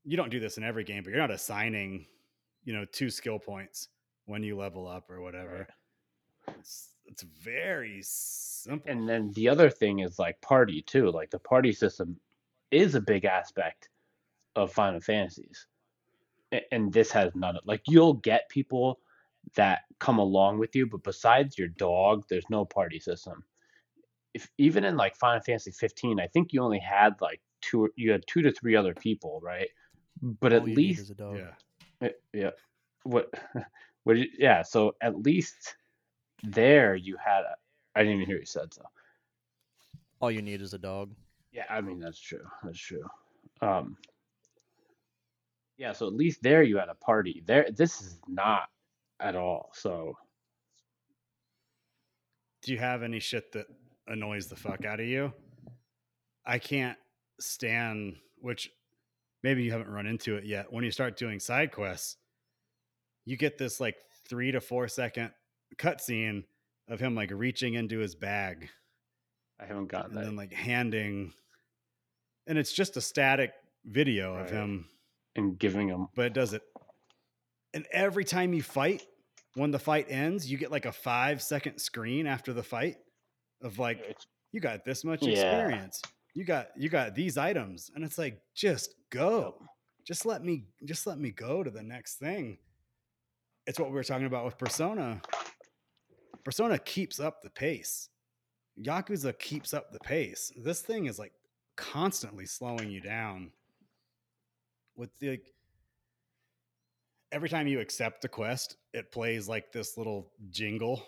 you 0.03 0.17
don't 0.17 0.29
do 0.29 0.39
this 0.39 0.57
in 0.57 0.63
every 0.63 0.83
game, 0.83 1.03
but 1.03 1.09
you're 1.09 1.19
not 1.19 1.31
assigning, 1.31 2.05
you 2.63 2.73
know, 2.73 2.85
two 2.91 3.09
skill 3.09 3.39
points 3.39 3.89
when 4.25 4.43
you 4.43 4.57
level 4.57 4.87
up 4.87 5.09
or 5.09 5.21
whatever. 5.21 5.67
It's 6.59 6.89
it's 7.05 7.23
very 7.23 7.99
simple. 8.03 8.89
And 8.89 9.07
then 9.07 9.31
the 9.33 9.49
other 9.49 9.69
thing 9.69 9.99
is 9.99 10.19
like 10.19 10.39
party 10.41 10.81
too. 10.81 11.11
Like 11.11 11.29
the 11.29 11.39
party 11.39 11.71
system 11.71 12.17
is 12.71 12.95
a 12.95 13.01
big 13.01 13.25
aspect 13.25 13.89
of 14.55 14.71
Final 14.71 14.99
Fantasies. 14.99 15.67
And 16.71 16.91
this 16.91 17.11
has 17.11 17.33
none 17.35 17.55
of 17.55 17.61
like 17.65 17.81
you'll 17.87 18.15
get 18.15 18.49
people 18.49 18.99
that 19.55 19.81
come 19.99 20.19
along 20.19 20.59
with 20.59 20.75
you, 20.75 20.85
but 20.85 21.03
besides 21.03 21.57
your 21.57 21.69
dog, 21.69 22.25
there's 22.29 22.49
no 22.49 22.65
party 22.65 22.99
system. 22.99 23.43
If 24.33 24.49
even 24.57 24.83
in 24.83 24.97
like 24.97 25.15
Final 25.15 25.41
Fantasy 25.41 25.71
15, 25.71 26.19
I 26.19 26.27
think 26.27 26.51
you 26.51 26.61
only 26.61 26.79
had 26.79 27.15
like 27.21 27.41
two 27.61 27.89
you 27.95 28.11
had 28.11 28.23
two 28.27 28.41
to 28.41 28.51
three 28.51 28.75
other 28.75 28.93
people, 28.93 29.39
right? 29.41 29.69
But 30.21 30.53
at 30.53 30.61
All 30.61 30.69
you 30.69 30.75
need 30.75 30.97
least 30.97 31.09
a 31.09 31.15
dog. 31.15 31.37
yeah. 31.37 32.07
uh, 32.07 32.11
Yeah. 32.33 32.51
What? 33.03 33.33
What? 34.03 34.15
Did 34.15 34.23
you, 34.23 34.29
yeah. 34.39 34.63
So 34.63 34.95
at 34.99 35.15
least 35.15 35.75
there 36.41 36.95
you 36.95 37.17
had. 37.23 37.41
A, 37.41 37.55
I 37.95 37.99
didn't 37.99 38.15
even 38.15 38.25
hear 38.25 38.39
you 38.39 38.47
said 38.47 38.73
so. 38.73 38.81
All 40.19 40.31
you 40.31 40.41
need 40.41 40.63
is 40.63 40.73
a 40.73 40.79
dog. 40.79 41.11
Yeah. 41.51 41.65
I 41.69 41.81
mean 41.81 41.99
that's 41.99 42.19
true. 42.19 42.45
That's 42.63 42.79
true. 42.79 43.03
Um. 43.61 43.97
Yeah. 45.77 45.93
So 45.93 46.07
at 46.07 46.13
least 46.13 46.43
there 46.43 46.63
you 46.63 46.77
had 46.77 46.89
a 46.89 46.95
party. 46.95 47.43
There. 47.45 47.67
This 47.75 48.01
is 48.01 48.19
not 48.27 48.69
at 49.19 49.35
all. 49.35 49.71
So 49.73 50.15
Do 52.63 52.71
you 52.71 52.79
have 52.79 53.03
any 53.03 53.19
shit 53.19 53.51
that 53.53 53.67
annoys 54.07 54.47
the 54.47 54.55
fuck 54.55 54.85
out 54.85 54.99
of 54.99 55.07
you? 55.07 55.33
I 56.45 56.59
can't 56.59 56.97
stand 57.39 58.17
which 58.39 58.69
maybe 59.43 59.63
you 59.63 59.71
haven't 59.71 59.89
run 59.89 60.07
into 60.07 60.35
it 60.35 60.45
yet. 60.45 60.71
When 60.71 60.83
you 60.83 60.91
start 60.91 61.17
doing 61.17 61.39
side 61.39 61.71
quests, 61.71 62.17
you 63.25 63.37
get 63.37 63.57
this 63.57 63.79
like 63.79 63.97
three 64.27 64.51
to 64.51 64.61
four 64.61 64.87
second 64.87 65.31
cutscene 65.77 66.43
of 66.89 66.99
him 66.99 67.15
like 67.15 67.31
reaching 67.31 67.75
into 67.75 67.99
his 67.99 68.15
bag 68.15 68.69
I 69.61 69.65
haven't 69.65 69.87
gotten 69.87 70.15
that. 70.15 70.19
and 70.19 70.25
that. 70.25 70.29
then 70.31 70.35
like 70.35 70.53
handing 70.53 71.33
and 72.47 72.57
it's 72.57 72.73
just 72.73 72.97
a 72.97 73.01
static 73.01 73.53
video 73.85 74.35
of 74.35 74.49
him 74.49 74.87
and 75.35 75.57
giving 75.59 75.87
him, 75.87 76.07
but 76.15 76.25
it 76.25 76.33
does 76.33 76.53
it. 76.53 76.63
And 77.73 77.85
every 77.91 78.25
time 78.25 78.53
you 78.53 78.63
fight 78.63 79.03
when 79.55 79.71
the 79.71 79.79
fight 79.79 80.07
ends 80.09 80.49
you 80.51 80.57
get 80.57 80.71
like 80.71 80.85
a 80.85 80.91
five 80.91 81.41
second 81.41 81.77
screen 81.79 82.25
after 82.27 82.51
the 82.53 82.63
fight 82.63 82.97
of 83.61 83.77
like 83.79 83.99
It's, 84.07 84.25
you 84.51 84.59
got 84.59 84.83
this 84.83 85.03
much 85.05 85.21
Yeah. 85.21 85.33
experience. 85.33 86.01
You 86.33 86.45
got 86.45 86.69
you 86.75 86.89
got 86.89 87.13
these 87.15 87.37
items. 87.37 87.91
And 87.93 88.03
it's 88.03 88.17
like 88.17 88.41
just 88.55 88.95
go. 89.11 89.55
Just 90.07 90.25
let 90.25 90.43
me 90.43 90.65
just 90.85 91.05
let 91.05 91.19
me 91.19 91.31
go 91.31 91.61
to 91.63 91.69
the 91.69 91.83
next 91.83 92.15
thing. 92.15 92.57
It's 93.67 93.79
what 93.79 93.89
we 93.89 93.95
were 93.95 94.03
talking 94.03 94.25
about 94.25 94.45
with 94.45 94.57
persona. 94.57 95.21
Persona 96.43 96.79
keeps 96.79 97.19
up 97.19 97.41
the 97.43 97.49
pace 97.51 98.09
yakuza 98.83 99.37
keeps 99.37 99.73
up 99.73 99.91
the 99.91 99.99
pace. 99.99 100.51
This 100.55 100.81
thing 100.81 101.05
is 101.05 101.19
like 101.19 101.33
constantly 101.77 102.45
slowing 102.45 102.89
you 102.91 103.01
down 103.01 103.51
with 104.95 105.09
the 105.19 105.31
like, 105.31 105.53
every 107.31 107.49
time 107.49 107.67
you 107.67 107.79
accept 107.79 108.25
a 108.25 108.27
quest 108.27 108.75
it 108.93 109.11
plays 109.11 109.47
like 109.47 109.71
this 109.71 109.97
little 109.97 110.31
jingle. 110.49 111.03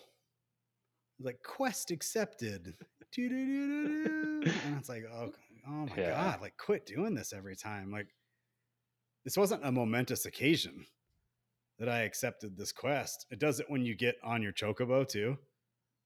Like 1.19 1.41
quest 1.43 1.91
accepted. 1.91 2.73
And 3.17 4.43
it's 4.77 4.89
like 4.89 5.03
oh, 5.13 5.31
oh 5.67 5.71
my 5.71 5.89
Yeah. 5.95 6.11
god 6.11 6.41
like 6.41 6.57
quit 6.57 6.85
doing 6.85 7.13
this 7.13 7.33
every 7.33 7.55
time. 7.55 7.91
Like 7.91 8.07
this 9.23 9.37
wasn't 9.37 9.65
a 9.65 9.71
momentous 9.71 10.25
occasion 10.25 10.85
that 11.79 11.89
i 11.89 11.99
accepted 12.01 12.55
this 12.57 12.71
quest. 12.71 13.25
It 13.31 13.39
does 13.39 13.59
it 13.59 13.69
when 13.69 13.83
you 13.85 13.95
get 13.95 14.15
on 14.23 14.41
your 14.41 14.53
chocobo 14.53 15.07
too 15.07 15.37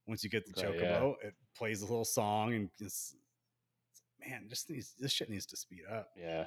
once 0.08 0.24
you 0.24 0.30
get 0.30 0.44
the 0.46 0.62
Right, 0.62 0.74
chocobo 0.74 1.14
yeah. 1.22 1.28
it 1.28 1.34
plays 1.56 1.82
a 1.82 1.84
little 1.86 2.04
song 2.04 2.54
and 2.54 2.70
just 2.78 3.14
man 4.26 4.46
just 4.48 4.68
needs 4.70 4.94
this 4.98 5.12
shit 5.12 5.30
needs 5.30 5.46
to 5.46 5.56
speed 5.56 5.82
up 5.90 6.08
yeah. 6.16 6.46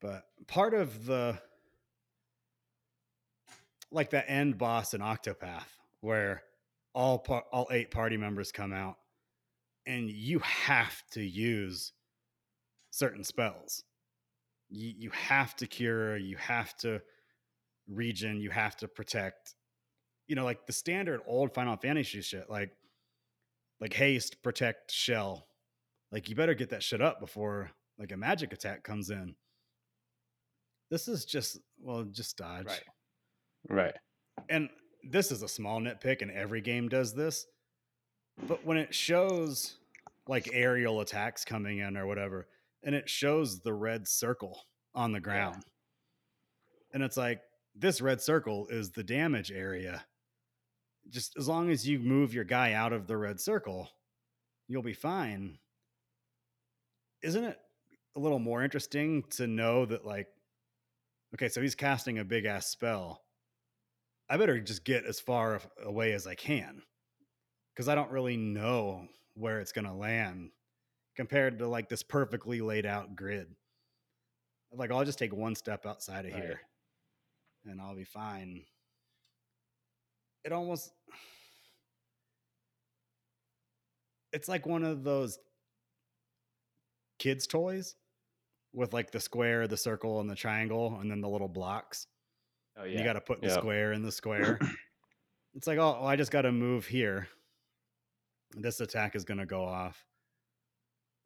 but 0.00 0.24
part 0.46 0.72
of 0.72 1.04
the 1.04 1.38
like 3.90 4.10
that 4.10 4.24
end 4.28 4.56
boss 4.56 4.94
in 4.94 5.00
octopath 5.00 5.66
where 6.00 6.42
all 6.94 7.18
par- 7.18 7.44
all 7.52 7.68
eight 7.70 7.90
party 7.90 8.16
members 8.16 8.52
come 8.52 8.72
out 8.72 8.96
and 9.86 10.08
you 10.08 10.38
have 10.38 11.02
to 11.10 11.22
use 11.22 11.92
certain 12.90 13.24
spells 13.24 13.84
you, 14.70 14.92
you 14.96 15.10
have 15.10 15.54
to 15.56 15.66
cure 15.66 16.16
you 16.16 16.36
have 16.36 16.74
to 16.76 17.00
regen 17.88 18.40
you 18.40 18.50
have 18.50 18.76
to 18.76 18.88
protect 18.88 19.54
you 20.28 20.34
know 20.36 20.44
like 20.44 20.66
the 20.66 20.72
standard 20.72 21.20
old 21.26 21.52
final 21.54 21.76
fantasy 21.76 22.20
shit 22.22 22.48
like 22.48 22.70
like 23.80 23.92
haste 23.92 24.42
protect 24.42 24.90
shell 24.92 25.46
like 26.10 26.28
you 26.28 26.34
better 26.36 26.54
get 26.54 26.70
that 26.70 26.82
shit 26.82 27.02
up 27.02 27.20
before 27.20 27.70
like 27.98 28.12
a 28.12 28.16
magic 28.16 28.52
attack 28.52 28.82
comes 28.84 29.10
in 29.10 29.34
this 30.90 31.08
is 31.08 31.24
just 31.24 31.58
well 31.80 32.04
just 32.04 32.36
dodge 32.36 32.66
Right. 32.66 32.82
Right. 33.68 33.94
and 34.48 34.68
this 35.08 35.30
is 35.32 35.42
a 35.42 35.48
small 35.48 35.80
nitpick 35.80 36.22
and 36.22 36.30
every 36.30 36.60
game 36.60 36.88
does 36.88 37.14
this 37.14 37.46
but 38.46 38.64
when 38.64 38.76
it 38.76 38.94
shows 38.94 39.76
like 40.28 40.48
aerial 40.52 41.00
attacks 41.00 41.44
coming 41.44 41.78
in 41.78 41.96
or 41.96 42.06
whatever 42.06 42.46
and 42.84 42.94
it 42.94 43.08
shows 43.08 43.60
the 43.60 43.72
red 43.72 44.06
circle 44.06 44.60
on 44.94 45.12
the 45.12 45.20
ground 45.20 45.62
and 46.94 47.02
it's 47.02 47.16
like 47.16 47.40
this 47.74 48.00
red 48.00 48.20
circle 48.20 48.66
is 48.68 48.90
the 48.90 49.02
damage 49.02 49.50
area 49.50 50.04
just 51.08 51.36
as 51.36 51.48
long 51.48 51.70
as 51.70 51.86
you 51.86 51.98
move 51.98 52.32
your 52.34 52.44
guy 52.44 52.72
out 52.72 52.92
of 52.92 53.06
the 53.06 53.16
red 53.16 53.40
circle 53.40 53.88
you'll 54.68 54.82
be 54.82 54.92
fine 54.94 55.58
isn't 57.22 57.44
it 57.44 57.58
a 58.16 58.20
little 58.20 58.38
more 58.38 58.62
interesting 58.62 59.22
to 59.30 59.46
know 59.46 59.84
that 59.86 60.04
like 60.04 60.28
okay 61.34 61.48
so 61.48 61.60
he's 61.60 61.74
casting 61.74 62.18
a 62.18 62.24
big 62.24 62.44
ass 62.44 62.66
spell 62.68 63.22
I 64.28 64.36
better 64.38 64.60
just 64.60 64.84
get 64.84 65.04
as 65.04 65.20
far 65.20 65.60
away 65.82 66.12
as 66.12 66.26
I 66.26 66.34
can 66.34 66.82
because 67.74 67.88
I 67.88 67.94
don't 67.94 68.10
really 68.10 68.36
know 68.36 69.06
where 69.34 69.60
it's 69.60 69.72
going 69.72 69.84
to 69.86 69.92
land 69.92 70.50
compared 71.16 71.58
to 71.58 71.68
like 71.68 71.88
this 71.90 72.02
perfectly 72.02 72.60
laid 72.62 72.86
out 72.86 73.14
grid. 73.14 73.54
Like, 74.72 74.90
I'll 74.90 75.04
just 75.04 75.18
take 75.18 75.34
one 75.34 75.54
step 75.54 75.84
outside 75.84 76.24
of 76.24 76.32
Right. 76.32 76.42
here. 76.42 76.60
and 77.66 77.78
I'll 77.80 77.94
be 77.94 78.04
fine. 78.04 78.64
It 80.44 80.52
almost 80.52 80.92
it's 84.32 84.48
like 84.48 84.66
one 84.66 84.82
of 84.82 85.04
those 85.04 85.38
kids 87.18 87.46
toys 87.46 87.94
with 88.72 88.92
like 88.92 89.10
the 89.10 89.20
square, 89.20 89.68
the 89.68 89.76
circle, 89.76 90.20
and 90.20 90.30
the 90.30 90.34
triangle, 90.34 90.98
and 91.00 91.10
then 91.10 91.20
the 91.20 91.28
little 91.28 91.48
blocks. 91.48 92.06
Oh 92.78 92.84
yeah. 92.84 92.98
You 92.98 93.04
got 93.04 93.12
to 93.14 93.20
put 93.20 93.40
the 93.42 93.48
Yep. 93.48 93.58
square 93.58 93.92
in 93.92 94.02
the 94.02 94.10
square. 94.12 94.58
it's 95.54 95.66
like, 95.66 95.78
oh, 95.78 95.92
well, 96.00 96.06
I 96.06 96.16
just 96.16 96.30
got 96.30 96.42
to 96.42 96.52
move 96.52 96.86
here. 96.86 97.28
This 98.56 98.80
attack 98.80 99.14
is 99.14 99.24
going 99.24 99.38
to 99.38 99.46
go 99.46 99.62
off. 99.64 100.02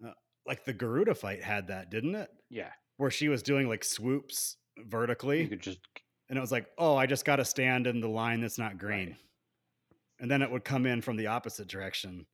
Uh, 0.04 0.10
like 0.46 0.64
the 0.64 0.72
Garuda 0.72 1.14
fight 1.14 1.42
had 1.42 1.68
that, 1.68 1.90
didn't 1.90 2.14
it? 2.16 2.30
yeah. 2.50 2.70
Where 2.98 3.10
she 3.10 3.28
was 3.28 3.42
doing 3.42 3.68
like 3.68 3.84
swoops 3.84 4.56
vertically. 4.78 5.42
You 5.42 5.48
could 5.48 5.60
just 5.60 5.80
and 6.28 6.36
it 6.36 6.40
was 6.40 6.52
like, 6.52 6.66
oh, 6.78 6.96
I 6.96 7.06
just 7.06 7.24
got 7.24 7.36
to 7.36 7.44
stand 7.44 7.86
in 7.86 8.00
the 8.00 8.08
line 8.08 8.40
that's 8.40 8.58
not 8.58 8.78
green. 8.78 9.08
Right. 9.08 9.16
And 10.20 10.30
then 10.30 10.42
it 10.42 10.50
would 10.50 10.64
come 10.64 10.86
in 10.86 11.00
from 11.02 11.16
the 11.16 11.26
opposite 11.26 11.68
direction. 11.68 12.26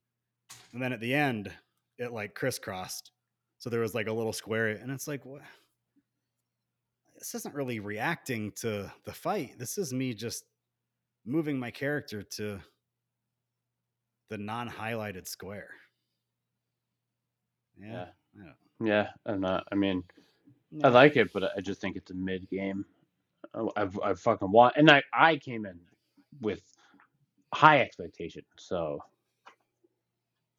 And 0.72 0.82
then 0.82 0.93
at 0.93 1.01
the 1.01 1.14
end, 1.14 1.51
it 1.99 2.12
like 2.12 2.34
crisscrossed. 2.34 3.11
So 3.59 3.70
there 3.70 3.80
was 3.80 3.95
like 3.95 4.09
a 4.09 4.12
little 4.12 4.32
square, 4.32 4.68
and 4.68 4.90
it's 4.90 5.07
like, 5.07 5.24
what? 5.24 5.43
This 7.16 7.34
isn't 7.36 7.55
really 7.55 7.78
reacting 7.78 8.51
to 8.57 8.90
the 9.05 9.12
fight. 9.12 9.59
This 9.59 9.78
is 9.78 9.93
me 9.93 10.14
just 10.14 10.45
moving 11.24 11.59
my 11.59 11.70
character 11.70 12.22
to 12.22 12.59
the 14.30 14.38
non-highlighted 14.38 15.28
square. 15.28 15.70
Yeah, 17.78 18.07
Yeah. 18.36 18.53
I 18.80 18.84
yeah. 18.84 19.09
I'm 19.26 19.40
not. 19.40 19.68
I 19.70 19.74
mean, 19.76 20.03
yeah. 20.70 20.86
I 20.86 20.90
like 20.90 21.16
it, 21.16 21.32
but 21.32 21.53
I 21.57 21.61
just 21.61 21.80
think 21.80 21.97
it's 21.97 22.11
a 22.11 22.14
mid 22.14 22.49
game. 22.51 22.84
Uh, 23.55 23.66
I've 23.76 23.98
I've 24.03 24.20
fucking 24.20 24.50
want, 24.50 24.74
and 24.76 24.90
I 24.90 25.03
I 25.12 25.36
came 25.36 25.66
in 25.66 25.78
with 26.40 26.62
high 27.55 27.80
expectations, 27.80 28.46
so. 28.59 28.98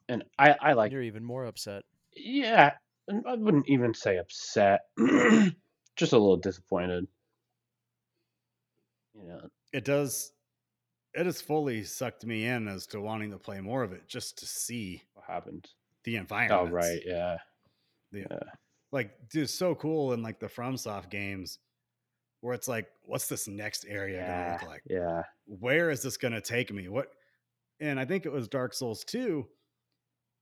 And 0.09 0.23
I 0.37 0.55
I 0.61 0.73
like 0.73 0.91
You're 0.91 1.01
even 1.01 1.23
more 1.23 1.45
upset. 1.45 1.83
yeah. 2.15 2.73
and 3.07 3.25
I 3.27 3.35
wouldn't 3.35 3.69
even 3.69 3.93
say 3.93 4.17
upset, 4.17 4.81
just 5.95 6.11
a 6.13 6.17
little 6.17 6.37
disappointed. 6.37 7.07
You 9.15 9.27
know, 9.27 9.41
it 9.71 9.85
does. 9.85 10.33
It 11.13 11.25
has 11.27 11.41
fully 11.41 11.83
sucked 11.83 12.25
me 12.25 12.45
in 12.45 12.67
as 12.67 12.87
to 12.87 12.99
wanting 12.99 13.31
to 13.31 13.37
play 13.37 13.61
more 13.61 13.83
of 13.83 13.93
it, 13.93 14.07
just 14.07 14.37
to 14.39 14.45
see 14.45 15.03
what 15.13 15.25
happened? 15.25 15.67
the 16.05 16.17
environment. 16.17 16.59
Oh 16.61 16.65
environment. 16.65 17.01
right, 17.05 17.15
yeah, 17.15 17.37
Yeah. 18.11 18.39
like 18.91 19.11
dude 19.29 19.49
so 19.49 19.73
cool 19.73 20.11
in 20.11 20.21
like 20.21 20.37
the 20.37 20.47
FromSoft 20.47 21.09
games 21.09 21.59
where 22.43 22.53
it's 22.53 22.67
like 22.67 22.87
what's 23.05 23.27
this 23.27 23.47
next 23.47 23.85
area 23.87 24.17
yeah, 24.17 24.43
gonna 24.43 24.51
look 24.53 24.67
like 24.67 24.83
yeah. 24.89 25.21
where 25.45 25.89
is 25.89 26.01
this 26.01 26.17
gonna 26.17 26.41
take 26.41 26.71
me 26.73 26.87
what 26.87 27.07
and 27.79 27.99
i 27.99 28.05
think 28.05 28.25
it 28.25 28.31
was 28.31 28.47
dark 28.47 28.73
souls 28.73 29.03
2 29.05 29.45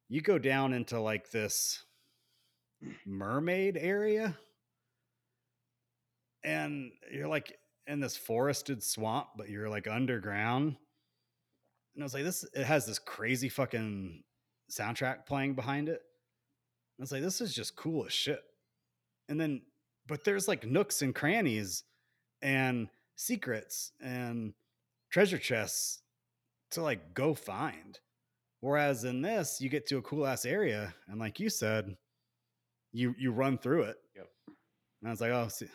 you 0.09 0.21
go 0.21 0.37
down 0.39 0.73
into 0.73 0.99
like 0.99 1.29
this 1.29 1.83
mermaid 3.05 3.77
area 3.77 4.35
and 6.43 6.91
you're 7.11 7.27
like 7.27 7.55
in 7.85 7.99
this 7.99 8.17
forested 8.17 8.81
swamp 8.81 9.27
but 9.37 9.49
you're 9.49 9.69
like 9.69 9.87
underground 9.87 10.75
and 11.93 12.03
i 12.03 12.05
was 12.05 12.15
like 12.15 12.23
this 12.23 12.43
it 12.55 12.63
has 12.63 12.85
this 12.87 12.97
crazy 12.97 13.49
fucking 13.49 14.23
soundtrack 14.71 15.27
playing 15.27 15.53
behind 15.53 15.87
it 15.87 16.01
I 16.99 17.03
was 17.03 17.11
like, 17.11 17.23
this 17.23 17.41
is 17.41 17.55
just 17.55 17.75
cool 17.75 18.05
as 18.05 18.13
shit. 18.13 18.43
And 19.27 19.41
then, 19.41 19.61
but 20.05 20.23
there's 20.23 20.47
like 20.47 20.67
nooks 20.67 21.01
and 21.01 21.15
crannies 21.15 21.83
and 22.41 22.89
secrets 23.15 23.91
and 24.01 24.53
treasure 25.11 25.37
chests 25.37 26.01
to 26.71 26.81
like 26.81 27.13
go 27.13 27.33
find. 27.33 27.99
Whereas 28.61 29.03
in 29.03 29.21
this, 29.21 29.59
you 29.59 29.69
get 29.69 29.87
to 29.87 29.97
a 29.97 30.01
cool 30.01 30.25
ass 30.25 30.45
area, 30.45 30.93
and 31.07 31.19
like 31.19 31.39
you 31.39 31.49
said, 31.49 31.95
you 32.93 33.15
you 33.17 33.31
run 33.31 33.57
through 33.57 33.83
it. 33.83 33.97
Yep. 34.15 34.27
And 34.47 35.07
I 35.07 35.11
was 35.11 35.21
like, 35.21 35.31
oh, 35.31 35.47
see, 35.47 35.67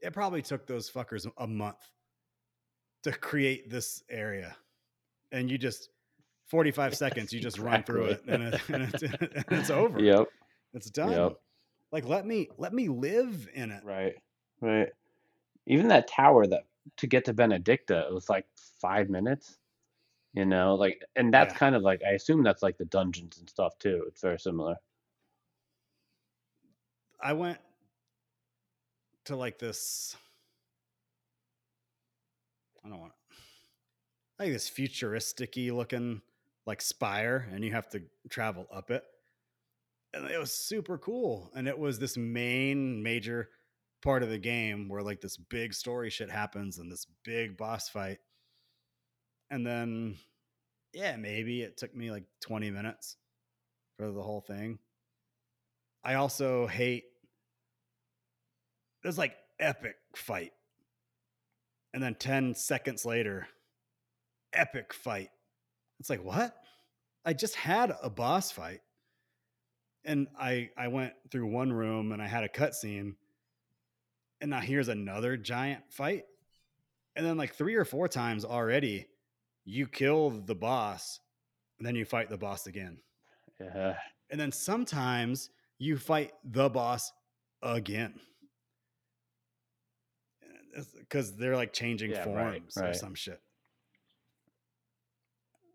it 0.00 0.12
probably 0.12 0.42
took 0.42 0.66
those 0.66 0.88
fuckers 0.88 1.26
a 1.38 1.46
month 1.46 1.78
to 3.02 3.12
create 3.12 3.68
this 3.68 4.02
area, 4.08 4.56
and 5.32 5.50
you 5.50 5.58
just 5.58 5.88
45 6.46 6.94
seconds, 6.94 7.32
you 7.32 7.40
just 7.48 7.58
run 7.58 7.82
through 7.82 8.06
it, 8.06 8.22
and, 8.28 8.42
it, 8.44 8.60
and, 8.68 8.82
it's, 8.84 9.02
and 9.20 9.44
it's 9.50 9.70
over. 9.70 10.00
Yep. 10.00 10.28
It's 10.74 10.90
done. 10.90 11.12
Yep. 11.12 11.32
Like 11.90 12.06
let 12.06 12.26
me 12.26 12.48
let 12.58 12.72
me 12.72 12.88
live 12.88 13.48
in 13.54 13.70
it. 13.70 13.82
Right. 13.84 14.14
Right. 14.60 14.88
Even 15.66 15.88
that 15.88 16.08
tower 16.08 16.46
that 16.46 16.64
to 16.96 17.06
get 17.06 17.24
to 17.26 17.34
Benedicta, 17.34 18.06
it 18.08 18.14
was 18.14 18.28
like 18.28 18.46
five 18.80 19.08
minutes. 19.10 19.58
You 20.34 20.46
know, 20.46 20.74
like 20.74 21.02
and 21.16 21.32
that's 21.34 21.52
Yeah. 21.52 21.58
kind 21.58 21.74
of 21.74 21.82
like 21.82 22.02
I 22.04 22.12
assume 22.12 22.42
that's 22.42 22.62
like 22.62 22.78
the 22.78 22.84
dungeons 22.86 23.38
and 23.38 23.48
stuff 23.48 23.78
too. 23.78 24.04
It's 24.08 24.20
very 24.20 24.38
similar. 24.38 24.76
I 27.20 27.32
went 27.32 27.58
to 29.24 29.36
like 29.36 29.58
this. 29.58 30.16
I 32.84 32.88
don't 32.88 33.00
want 33.00 33.12
like 34.38 34.52
this 34.52 34.68
futuristic-y 34.68 35.70
looking 35.72 36.20
like 36.66 36.80
spire, 36.82 37.48
and 37.52 37.64
you 37.64 37.72
have 37.72 37.88
to 37.90 38.02
travel 38.28 38.66
up 38.70 38.90
it. 38.90 39.04
And 40.12 40.30
it 40.30 40.38
was 40.38 40.52
super 40.52 40.98
cool. 40.98 41.50
And 41.54 41.66
it 41.68 41.78
was 41.78 41.98
this 41.98 42.16
main 42.16 43.02
major 43.02 43.50
part 44.06 44.22
of 44.22 44.28
the 44.28 44.38
game 44.38 44.88
where 44.88 45.02
like 45.02 45.20
this 45.20 45.36
big 45.36 45.74
story 45.74 46.08
shit 46.10 46.30
happens 46.30 46.78
and 46.78 46.90
this 46.92 47.08
big 47.24 47.56
boss 47.56 47.88
fight. 47.88 48.18
And 49.50 49.66
then 49.66 50.16
yeah, 50.94 51.16
maybe 51.16 51.62
it 51.62 51.76
took 51.76 51.92
me 51.92 52.12
like 52.12 52.22
20 52.40 52.70
minutes 52.70 53.16
for 53.98 54.12
the 54.12 54.22
whole 54.22 54.40
thing. 54.40 54.78
I 56.04 56.14
also 56.14 56.68
hate 56.68 57.02
there's 59.02 59.18
like 59.18 59.34
epic 59.58 59.96
fight. 60.14 60.52
And 61.92 62.00
then 62.00 62.14
10 62.14 62.54
seconds 62.54 63.04
later, 63.04 63.48
epic 64.52 64.94
fight. 64.94 65.30
It's 65.98 66.10
like, 66.10 66.22
what? 66.22 66.54
I 67.24 67.32
just 67.32 67.56
had 67.56 67.92
a 68.00 68.08
boss 68.08 68.52
fight. 68.52 68.82
And 70.04 70.28
I 70.38 70.70
I 70.76 70.86
went 70.86 71.14
through 71.32 71.46
one 71.46 71.72
room 71.72 72.12
and 72.12 72.22
I 72.22 72.28
had 72.28 72.44
a 72.44 72.48
cutscene. 72.48 73.16
And 74.40 74.50
now 74.50 74.60
here's 74.60 74.88
another 74.88 75.36
giant 75.36 75.82
fight. 75.90 76.24
And 77.14 77.24
then 77.24 77.36
like 77.36 77.54
three 77.54 77.74
or 77.74 77.84
four 77.84 78.08
times 78.08 78.44
already, 78.44 79.06
you 79.64 79.86
kill 79.86 80.30
the 80.30 80.54
boss, 80.54 81.20
and 81.78 81.86
then 81.86 81.94
you 81.94 82.04
fight 82.04 82.28
the 82.28 82.36
boss 82.36 82.66
again. 82.66 82.98
Yeah. 83.60 83.94
And 84.30 84.38
then 84.38 84.52
sometimes 84.52 85.50
you 85.78 85.96
fight 85.96 86.32
the 86.44 86.68
boss 86.68 87.12
again. 87.62 88.14
Because 90.98 91.34
they're 91.36 91.56
like 91.56 91.72
changing 91.72 92.10
Yeah, 92.10 92.28
right, 92.30 92.62
forms 92.62 92.76
or 92.76 92.92
some 92.92 93.14
shit. 93.14 93.40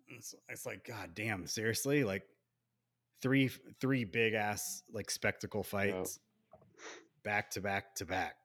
It's, 0.09 0.36
it's 0.47 0.66
like, 0.66 0.86
God 0.86 1.12
damn, 1.16 1.47
seriously? 1.47 2.03
Like 2.03 2.24
three 3.22 3.49
three 3.80 4.03
big 4.03 4.34
ass 4.34 4.84
like 4.91 5.09
spectacle 5.12 5.64
fights 5.64 6.20
back 7.24 7.51
to 7.51 7.62
back 7.62 7.95
to 7.95 8.05
back. 8.05 8.36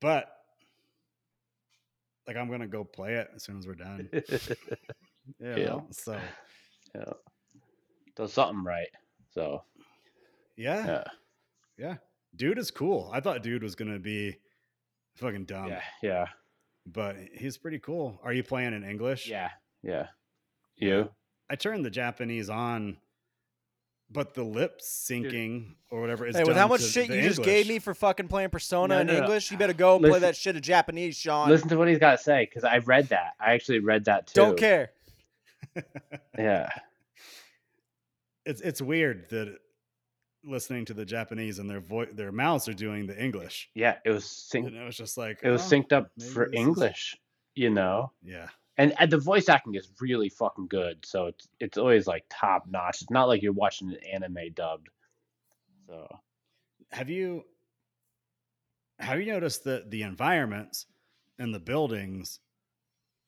But 0.00 0.28
like 2.26 2.36
I'm 2.36 2.50
gonna 2.50 2.66
go 2.66 2.84
play 2.84 3.14
it 3.14 3.28
as 3.34 3.42
soon 3.42 3.58
as 3.58 3.66
we're 3.66 3.74
done. 3.74 4.08
yeah. 4.12 5.56
Yeah. 5.56 5.56
Yeah. 5.56 5.80
So 5.90 7.16
Does 8.16 8.32
something 8.32 8.64
right. 8.64 8.88
So 9.32 9.62
yeah. 10.56 10.86
yeah. 10.86 11.04
Yeah. 11.78 11.94
Dude 12.36 12.58
is 12.58 12.70
cool. 12.70 13.10
I 13.12 13.20
thought 13.20 13.42
dude 13.42 13.62
was 13.62 13.74
gonna 13.74 13.98
be 13.98 14.36
fucking 15.16 15.44
dumb. 15.46 15.68
Yeah. 15.68 15.82
Yeah. 16.02 16.26
But 16.86 17.16
he's 17.34 17.58
pretty 17.58 17.78
cool. 17.78 18.20
Are 18.22 18.32
you 18.32 18.42
playing 18.42 18.74
in 18.74 18.84
English? 18.84 19.28
Yeah. 19.28 19.50
Yeah. 19.82 20.06
You? 20.76 21.10
I 21.50 21.56
turned 21.56 21.84
the 21.84 21.90
Japanese 21.90 22.48
on, 22.48 22.96
but 24.12 24.34
the 24.34 24.42
lip 24.42 24.80
syncing 24.80 25.74
or 25.90 26.00
whatever 26.00 26.26
is 26.26 26.36
Hey, 26.36 26.44
with 26.44 26.56
how 26.56 26.68
much 26.68 26.82
shit 26.82 27.08
the 27.08 27.16
you 27.16 27.22
just 27.22 27.42
gave 27.42 27.68
me 27.68 27.78
for 27.78 27.94
fucking 27.94 28.28
playing 28.28 28.50
Persona 28.50 28.94
No, 28.96 29.00
in 29.00 29.06
no, 29.06 29.12
no. 29.14 29.18
English, 29.20 29.50
you 29.50 29.56
better 29.56 29.72
go 29.72 29.98
play 29.98 30.08
Listen- 30.08 30.22
that 30.22 30.36
shit 30.36 30.56
in 30.56 30.62
Japanese, 30.62 31.16
Sean. 31.16 31.48
Listen 31.48 31.68
to 31.68 31.76
what 31.76 31.88
he's 31.88 31.98
got 31.98 32.12
to 32.18 32.22
say 32.22 32.44
because 32.44 32.64
I 32.64 32.78
read 32.78 33.08
that. 33.08 33.32
I 33.40 33.52
actually 33.54 33.78
read 33.80 34.04
that 34.06 34.26
too. 34.28 34.32
Don't 34.34 34.56
care. 34.58 34.90
Yeah. 36.38 36.68
It's 38.46 38.60
it's 38.60 38.80
weird 38.80 39.28
that 39.30 39.58
listening 40.42 40.86
to 40.86 40.94
the 40.94 41.04
Japanese 41.04 41.58
and 41.58 41.68
their 41.68 41.80
voice 41.80 42.08
their 42.14 42.32
mouths 42.32 42.66
are 42.68 42.72
doing 42.74 43.06
the 43.06 43.22
English. 43.22 43.68
Yeah. 43.74 43.96
It 44.04 44.10
was 44.10 44.24
synced. 44.24 44.68
And 44.68 44.76
it 44.76 44.84
was 44.84 44.96
just 44.96 45.18
like 45.18 45.40
It 45.42 45.50
was 45.50 45.62
oh, 45.70 45.76
synced 45.76 45.92
up 45.92 46.10
for 46.32 46.46
this 46.46 46.54
is- 46.54 46.66
English. 46.66 47.16
You 47.54 47.70
know. 47.70 48.12
Yeah. 48.22 48.48
And, 48.80 48.94
and 48.98 49.10
the 49.10 49.18
voice 49.18 49.48
acting 49.48 49.74
is 49.74 49.90
really 50.00 50.28
fucking 50.28 50.66
good. 50.68 51.04
So 51.04 51.26
it's 51.26 51.48
it's 51.60 51.78
always 51.78 52.06
like 52.06 52.24
top 52.30 52.64
notch. 52.68 53.02
It's 53.02 53.10
not 53.10 53.28
like 53.28 53.42
you're 53.42 53.52
watching 53.52 53.90
an 53.90 53.98
anime 54.12 54.52
dubbed. 54.54 54.88
So 55.86 56.06
Have 56.92 57.08
you 57.10 57.44
have 58.98 59.20
you 59.20 59.32
noticed 59.32 59.64
that 59.64 59.90
the 59.90 60.02
environments 60.02 60.86
and 61.38 61.54
the 61.54 61.60
buildings 61.60 62.40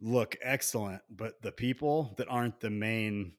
look 0.00 0.36
excellent, 0.42 1.00
but 1.11 1.40
the 1.42 1.53
people 1.53 2.14
that 2.18 2.28
aren't 2.28 2.61
the 2.61 2.70
main, 2.70 3.32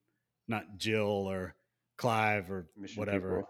not 0.48 0.78
Jill 0.78 1.06
or 1.30 1.56
Clive 1.98 2.50
or 2.52 2.68
Mission 2.78 3.00
whatever, 3.00 3.30
people. 3.38 3.50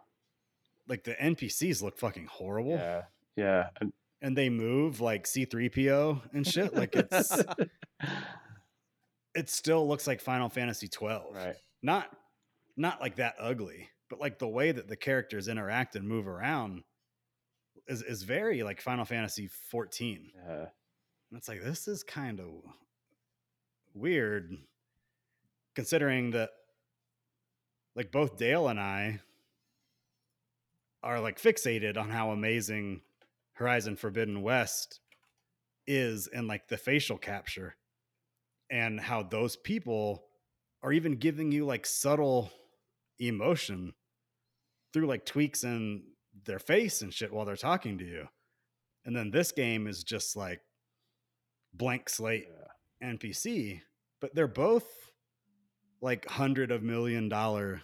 like 0.87 1.03
the 1.03 1.13
NPCs 1.13 1.81
look 1.81 1.97
fucking 1.97 2.25
horrible. 2.27 2.71
Yeah, 2.71 3.03
yeah. 3.35 3.67
and- 3.81 3.93
and 4.25 4.37
they 4.37 4.49
move 4.49 5.01
like 5.01 5.25
C3PO 5.25 6.21
and 6.31 6.47
shit. 6.47 6.73
Like 6.73 6.95
it's 6.95 7.29
it 9.35 9.49
still 9.49 9.87
looks 9.87 10.07
like 10.07 10.21
Final 10.21 10.49
Fantasy 10.49 10.87
12. 10.87 11.35
right. 11.35 11.55
Not 11.81 12.09
not 12.77 13.01
like 13.01 13.17
that 13.17 13.35
ugly, 13.39 13.89
but 14.09 14.19
like 14.19 14.39
the 14.39 14.47
way 14.47 14.71
that 14.71 14.87
the 14.87 14.95
characters 14.95 15.47
interact 15.47 15.95
and 15.95 16.07
move 16.07 16.27
around 16.27 16.83
is 17.87 18.01
is 18.01 18.23
very 18.23 18.63
like 18.63 18.81
Final 18.81 19.05
Fantasy 19.05 19.47
14. 19.69 20.31
Yeah. 20.35 20.51
And 20.53 21.37
it's 21.37 21.47
like 21.47 21.63
this 21.63 21.87
is 21.87 22.03
kind 22.03 22.39
of 22.39 22.47
weird 23.93 24.55
considering 25.75 26.31
that 26.31 26.51
like 27.95 28.11
both 28.11 28.37
Dale 28.37 28.67
and 28.67 28.79
I 28.79 29.19
are 31.03 31.19
like 31.19 31.39
fixated 31.39 31.97
on 31.97 32.09
how 32.09 32.31
amazing 32.31 33.01
Horizon 33.53 33.95
Forbidden 33.97 34.41
West 34.41 34.99
is 35.85 36.27
and 36.27 36.47
like 36.47 36.67
the 36.69 36.77
facial 36.77 37.17
capture 37.17 37.75
and 38.73 38.99
how 38.99 39.21
those 39.21 39.55
people 39.55 40.23
are 40.81 40.91
even 40.91 41.15
giving 41.15 41.51
you 41.51 41.63
like 41.63 41.85
subtle 41.85 42.51
emotion 43.19 43.93
through 44.91 45.05
like 45.05 45.27
tweaks 45.27 45.63
in 45.63 46.01
their 46.45 46.57
face 46.57 47.03
and 47.03 47.13
shit 47.13 47.31
while 47.31 47.45
they're 47.45 47.55
talking 47.55 47.99
to 47.99 48.03
you. 48.03 48.27
And 49.05 49.15
then 49.15 49.29
this 49.29 49.51
game 49.51 49.85
is 49.85 50.03
just 50.03 50.35
like 50.35 50.59
blank 51.71 52.09
slate 52.09 52.47
yeah. 52.49 53.09
NPC, 53.11 53.81
but 54.19 54.33
they're 54.33 54.47
both 54.47 54.85
like 56.01 56.27
hundred 56.27 56.71
of 56.71 56.81
million 56.81 57.29
dollar 57.29 57.81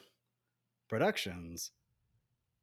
productions. 0.89 1.69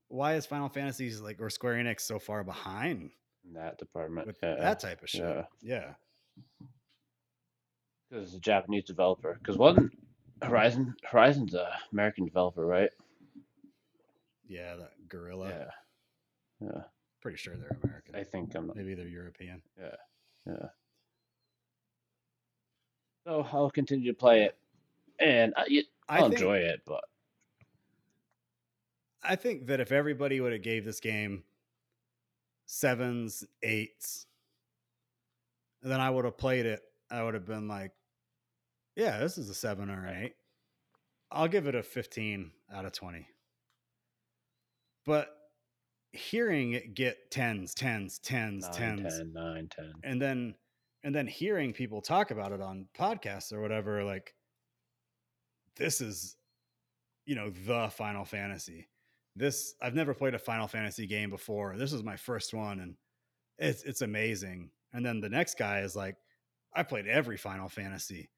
Why 0.08 0.34
is 0.34 0.46
Final 0.46 0.68
Fantasy's 0.68 1.20
like 1.20 1.40
or 1.40 1.48
Square 1.48 1.76
Enix 1.76 2.00
so 2.00 2.18
far 2.18 2.42
behind 2.42 3.10
In 3.44 3.52
that 3.52 3.78
department. 3.78 4.26
with 4.26 4.38
yeah. 4.42 4.56
that 4.58 4.80
type 4.80 5.00
of 5.04 5.08
shit? 5.08 5.22
yeah. 5.22 5.44
yeah. 5.62 5.92
Because 8.08 8.28
it's 8.28 8.36
a 8.36 8.40
Japanese 8.40 8.84
developer. 8.84 9.38
Because 9.40 9.56
wasn't 9.56 9.92
Horizon 10.42 10.94
Horizon's 11.04 11.54
a 11.54 11.78
American 11.92 12.24
developer, 12.24 12.64
right? 12.64 12.90
Yeah, 14.48 14.76
that 14.76 14.92
Guerrilla. 15.08 15.48
Yeah. 15.48 16.68
Yeah. 16.68 16.82
Pretty 17.20 17.38
sure 17.38 17.56
they're 17.56 17.78
American. 17.82 18.14
I 18.14 18.24
think 18.24 18.54
I'm. 18.54 18.70
Maybe 18.74 18.94
they're 18.94 19.08
European. 19.08 19.62
Yeah. 19.78 19.96
Yeah. 20.46 20.66
So 23.26 23.46
I'll 23.52 23.70
continue 23.70 24.12
to 24.12 24.16
play 24.16 24.44
it, 24.44 24.56
and 25.18 25.52
I, 25.56 26.20
will 26.20 26.26
enjoy 26.26 26.58
it. 26.58 26.82
But 26.86 27.02
I 29.20 29.34
think 29.34 29.66
that 29.66 29.80
if 29.80 29.90
everybody 29.90 30.40
would 30.40 30.52
have 30.52 30.62
gave 30.62 30.84
this 30.84 31.00
game 31.00 31.42
sevens, 32.66 33.44
eights, 33.64 34.26
then 35.82 36.00
I 36.00 36.08
would 36.08 36.24
have 36.24 36.38
played 36.38 36.66
it. 36.66 36.82
I 37.10 37.24
would 37.24 37.34
have 37.34 37.46
been 37.46 37.66
like, 37.66 37.92
yeah, 38.96 39.18
this 39.18 39.38
is 39.38 39.48
a 39.50 39.54
seven 39.54 39.90
or 39.90 40.06
an 40.06 40.24
eight. 40.24 40.34
I'll 41.30 41.48
give 41.48 41.66
it 41.66 41.74
a 41.74 41.82
15 41.82 42.50
out 42.72 42.84
of 42.84 42.92
20. 42.92 43.26
But 45.04 45.28
hearing 46.12 46.72
it 46.72 46.94
get 46.94 47.30
tens, 47.30 47.74
tens, 47.74 48.18
tens, 48.18 48.64
nine, 48.64 48.72
tens, 48.72 49.18
10, 49.18 49.32
9, 49.32 49.68
10. 49.76 49.92
and 50.02 50.20
then 50.20 50.54
and 51.04 51.14
then 51.14 51.26
hearing 51.26 51.72
people 51.72 52.00
talk 52.00 52.30
about 52.30 52.52
it 52.52 52.60
on 52.60 52.88
podcasts 52.98 53.52
or 53.52 53.60
whatever 53.60 54.02
like 54.02 54.34
this 55.76 56.00
is 56.00 56.36
you 57.26 57.34
know 57.34 57.50
the 57.66 57.88
final 57.92 58.24
fantasy 58.24 58.88
this 59.34 59.74
i've 59.82 59.94
never 59.94 60.14
played 60.14 60.34
a 60.34 60.38
final 60.38 60.66
fantasy 60.66 61.06
game 61.06 61.28
before 61.28 61.76
this 61.76 61.92
is 61.92 62.02
my 62.02 62.16
first 62.16 62.54
one 62.54 62.80
and 62.80 62.96
it's 63.58 63.82
it's 63.82 64.00
amazing 64.00 64.70
and 64.94 65.04
then 65.04 65.20
the 65.20 65.28
next 65.28 65.58
guy 65.58 65.80
is 65.80 65.94
like 65.94 66.16
i 66.74 66.82
played 66.82 67.06
every 67.06 67.36
final 67.36 67.68
fantasy 67.68 68.30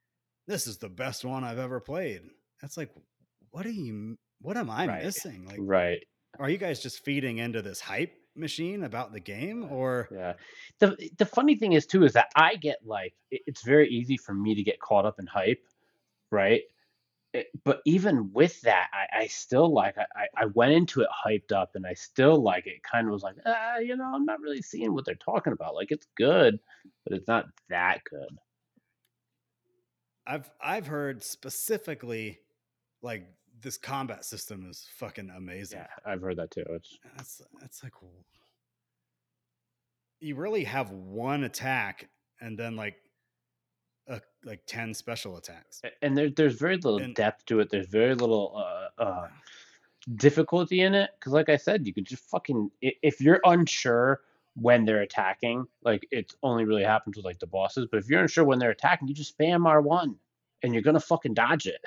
this 0.49 0.67
is 0.67 0.79
the 0.79 0.89
best 0.89 1.25
one 1.25 1.45
i've 1.45 1.59
ever 1.61 1.79
played 1.79 2.23
that's 2.61 2.77
like 2.77 2.91
what 3.53 3.65
are 3.65 3.71
you 3.71 4.19
what 4.41 4.57
am 4.57 4.69
i 4.71 4.87
Right. 4.89 5.05
missing 5.05 5.45
like 5.47 5.59
Right. 5.61 6.01
are 6.41 6.51
you 6.51 6.59
guys 6.59 6.83
just 6.83 7.05
feeding 7.05 7.39
into 7.39 7.63
this 7.63 7.81
hype 7.81 8.13
machine 8.35 8.85
about 8.85 9.13
the 9.13 9.21
game 9.21 9.71
or 9.71 10.09
Yeah. 10.13 10.35
The 10.81 10.97
the 11.19 11.27
funny 11.27 11.57
thing 11.57 11.73
is 11.75 11.87
too 11.87 12.05
is 12.05 12.13
that 12.15 12.29
I 12.37 12.55
get 12.57 12.79
like 12.85 13.15
it- 13.33 13.43
it's 13.47 13.63
very 13.65 13.89
easy 13.89 14.17
for 14.17 14.33
me 14.35 14.55
to 14.55 14.63
get 14.63 14.79
caught 14.81 15.05
up 15.05 15.19
in 15.19 15.27
hype, 15.27 15.65
right? 16.31 16.63
It- 17.35 17.49
but 17.65 17.81
even 17.85 18.33
with 18.33 18.61
that, 18.63 18.89
I, 18.93 19.23
I 19.23 19.27
still 19.27 19.73
like 19.73 19.99
I, 19.99 20.07
I- 20.17 20.43
I 20.43 20.47
went 20.47 20.73
into 20.73 21.01
it 21.03 21.09
hyped 21.27 21.51
up 21.53 21.71
and 21.75 21.85
I 21.85 21.95
still 21.95 22.41
like 22.41 22.67
it. 22.69 22.81
Kind 22.85 23.09
of 23.09 23.13
was 23.13 23.25
like, 23.25 23.37
ah, 23.45 23.79
you 23.79 23.97
know, 23.97 24.11
I'm 24.15 24.25
not 24.25 24.41
really 24.41 24.63
seeing 24.63 24.95
what 24.95 25.05
they're 25.05 25.17
talking 25.17 25.53
about. 25.53 25.75
Like 25.75 25.91
it's 25.91 26.07
good, 26.17 26.61
but 27.05 27.17
it's 27.19 27.27
not 27.29 27.47
that 27.71 28.05
good. 28.09 28.39
I've 30.29 30.51
I've 30.63 30.87
heard 30.87 31.23
specifically 31.25 32.39
like 33.03 33.27
this 33.61 33.77
combat 33.79 34.25
system 34.25 34.67
is 34.71 34.87
fucking 34.99 35.31
amazing. 35.37 35.79
Yeah, 35.81 35.87
I've 36.13 36.21
heard 36.21 36.37
that 36.37 36.51
too. 36.51 36.65
It's 36.71 36.99
That's 37.17 37.43
that's 37.61 37.83
like 37.83 37.95
you 40.21 40.35
really 40.37 40.65
have 40.65 40.91
one 40.91 41.45
attack 41.45 42.09
and 42.41 42.59
then 42.59 42.77
like 42.77 42.97
a, 44.09 44.21
like 44.45 44.61
10 44.67 44.95
special 44.95 45.37
attacks. 45.37 45.81
and 46.03 46.17
there, 46.17 46.31
there's 46.31 46.55
very 46.55 46.77
little 46.77 46.99
And- 46.99 47.15
depth 47.15 47.47
to 47.47 47.61
it. 47.61 47.71
There's 47.71 47.87
very 47.87 48.15
little 48.15 48.53
uh, 48.57 49.03
uh, 49.03 49.29
difficulty 50.17 50.81
in 50.81 50.95
it 50.95 51.11
because, 51.19 51.33
like 51.33 51.49
I 51.49 51.57
said, 51.57 51.87
you 51.87 51.93
could 51.95 52.05
just 52.07 52.25
fucking 52.31 52.71
if 52.81 53.21
you're 53.21 53.41
unsure 53.45 54.21
when 54.61 54.85
they're 54.85 55.03
attacking, 55.03 55.67
like 55.83 56.07
it's 56.11 56.35
only 56.43 56.65
really 56.65 56.85
happens 56.85 57.17
with 57.17 57.25
like 57.25 57.39
the 57.39 57.47
bosses. 57.47 57.87
But 57.91 57.99
if 57.99 58.09
you're 58.09 58.21
unsure 58.23 58.45
when 58.45 58.59
they're 58.59 58.71
attacking, 58.71 59.09
you 59.09 59.15
just 59.15 59.37
spam 59.39 59.67
R 59.67 59.81
one, 59.81 60.17
and 60.63 60.73
you're 60.73 60.83
gonna 60.83 61.01
fucking 61.01 61.35
dodge 61.35 61.67
it. 61.67 61.81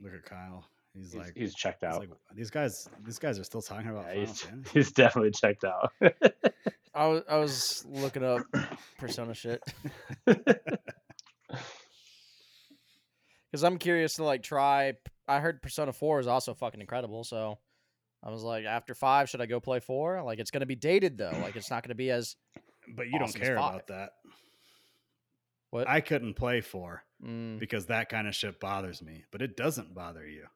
Look 0.00 0.14
at 0.14 0.24
Kyle. 0.24 0.64
He's, 0.94 1.12
He's, 1.12 1.14
like, 1.14 1.32
he's 1.34 1.54
checked 1.54 1.82
he's 1.84 1.94
out. 1.94 2.00
like 2.00 2.10
these 2.34 2.50
guys 2.50 2.86
these 3.04 3.18
guys 3.18 3.38
are 3.38 3.44
still 3.44 3.62
talking 3.62 3.88
about 3.88 4.14
Yeah, 4.14 4.26
Final 4.26 4.62
he's, 4.62 4.72
he's 4.72 4.92
definitely 4.92 5.30
checked 5.30 5.64
out. 5.64 5.90
I 6.94 7.06
was 7.06 7.22
I 7.30 7.36
was 7.38 7.86
looking 7.88 8.22
up 8.22 8.42
Persona 8.98 9.32
shit 9.32 9.62
because 10.26 10.44
I'm 13.62 13.78
curious 13.78 14.14
to 14.14 14.24
like 14.24 14.42
try. 14.42 14.94
I 15.26 15.40
heard 15.40 15.62
Persona 15.62 15.92
Four 15.94 16.20
is 16.20 16.26
also 16.26 16.52
fucking 16.52 16.80
incredible, 16.80 17.24
so 17.24 17.58
I 18.22 18.30
was 18.30 18.42
like, 18.42 18.64
after 18.64 18.94
five, 18.94 19.28
should 19.28 19.40
I 19.40 19.46
go 19.46 19.58
play 19.60 19.80
four? 19.80 20.22
Like, 20.22 20.38
it's 20.38 20.50
gonna 20.50 20.66
be 20.66 20.76
dated 20.76 21.18
though. 21.18 21.36
Like, 21.42 21.56
it's 21.56 21.70
not 21.70 21.82
gonna 21.82 21.94
be 21.94 22.10
as 22.10 22.36
But 22.96 23.08
you 23.08 23.18
don't 23.18 23.34
care 23.34 23.56
about 23.56 23.88
that. 23.88 24.12
what? 25.70 25.88
I 25.88 26.00
couldn't 26.00 26.34
play 26.34 26.60
4 26.60 27.02
Mm, 27.24 27.60
because 27.60 27.86
that 27.86 28.08
kind 28.08 28.26
of 28.26 28.34
shit 28.34 28.58
bothers 28.58 29.00
me, 29.00 29.24
but 29.30 29.42
it 29.42 29.56
doesn't 29.56 29.94
bother 29.94 30.26
you. 30.26 30.46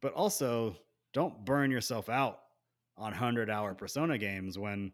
But 0.00 0.14
also, 0.14 0.76
don't 1.12 1.44
burn 1.44 1.70
yourself 1.70 2.08
out 2.08 2.40
on 2.96 3.12
100 3.12 3.50
hour 3.50 3.74
Persona 3.74 4.16
games 4.16 4.58
when 4.58 4.92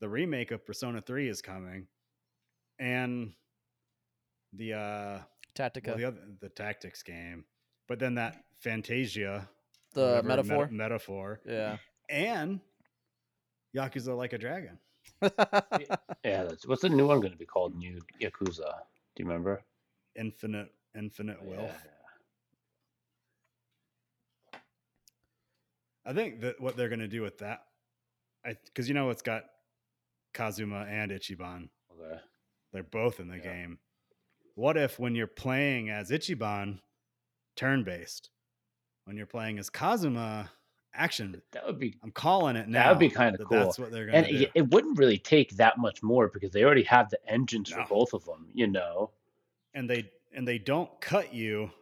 the 0.00 0.08
remake 0.08 0.52
of 0.52 0.64
Persona 0.64 1.02
3 1.02 1.28
is 1.28 1.42
coming 1.42 1.86
and 2.78 3.32
the 4.54 4.72
uh 4.74 5.18
Tactica, 5.54 5.88
well, 5.88 5.96
the 5.98 6.04
other 6.06 6.20
the 6.40 6.48
tactics 6.48 7.02
game, 7.02 7.44
but 7.88 7.98
then 7.98 8.14
that 8.14 8.44
Fantasia 8.60 9.48
the 9.94 10.22
whatever, 10.24 10.28
meta- 10.28 10.42
metaphor. 10.42 10.68
metaphor 10.70 11.40
yeah. 11.46 11.76
and 12.08 12.60
Yakuza 13.76 14.16
like 14.16 14.32
a 14.32 14.38
dragon. 14.38 14.78
yeah, 15.22 16.44
that's 16.44 16.66
what's 16.66 16.82
the 16.82 16.88
new 16.88 17.06
one 17.06 17.20
going 17.20 17.32
to 17.32 17.38
be 17.38 17.46
called? 17.46 17.74
New 17.76 17.98
Yakuza. 18.20 18.56
Do 19.16 19.22
you 19.22 19.26
remember? 19.26 19.62
Infinite 20.16 20.68
infinite 20.96 21.38
Yeah, 21.42 21.56
wealth. 21.56 21.86
I 26.04 26.12
think 26.12 26.40
that 26.40 26.60
what 26.60 26.76
they're 26.76 26.88
going 26.88 27.00
to 27.00 27.08
do 27.08 27.22
with 27.22 27.38
that, 27.38 27.60
I 28.44 28.54
because 28.64 28.88
you 28.88 28.94
know 28.94 29.10
it's 29.10 29.22
got 29.22 29.44
Kazuma 30.34 30.86
and 30.88 31.10
Ichiban. 31.10 31.68
Okay. 31.92 32.20
They're 32.72 32.82
both 32.82 33.20
in 33.20 33.28
the 33.28 33.36
Yeah. 33.36 33.42
game. 33.42 33.78
What 34.54 34.76
if 34.76 34.98
when 34.98 35.14
you're 35.14 35.26
playing 35.26 35.90
as 35.90 36.10
Ichiban, 36.10 36.80
turn 37.56 37.84
based, 37.84 38.30
when 39.10 39.16
you're 39.16 39.26
playing 39.26 39.58
as 39.58 39.68
Kazuma, 39.68 40.48
action? 40.94 41.42
That 41.50 41.66
would 41.66 41.80
be 41.80 41.96
I'm 42.04 42.12
calling 42.12 42.54
it 42.54 42.68
now. 42.68 42.84
That 42.84 42.90
would 42.90 42.98
be 43.00 43.08
kinda 43.10 43.38
that 43.38 43.44
cool. 43.48 43.58
That's 43.58 43.76
what 43.76 43.90
they're 43.90 44.06
going 44.06 44.14
and 44.14 44.26
to 44.28 44.38
do. 44.38 44.46
it, 44.54 44.70
wouldn't 44.70 44.96
really 44.98 45.18
take 45.18 45.50
that 45.56 45.78
much 45.78 46.00
more 46.00 46.28
because 46.28 46.52
they 46.52 46.62
already 46.62 46.84
have 46.84 47.10
the 47.10 47.18
engines 47.28 47.72
No. 47.72 47.82
for 47.82 47.88
both 47.88 48.12
of 48.12 48.24
them. 48.24 48.48
You 48.54 48.68
know. 48.68 49.10
and 49.74 49.90
they 49.90 50.08
and 50.32 50.46
they 50.46 50.58
don't 50.58 50.88
cut 51.00 51.34
you 51.34 51.72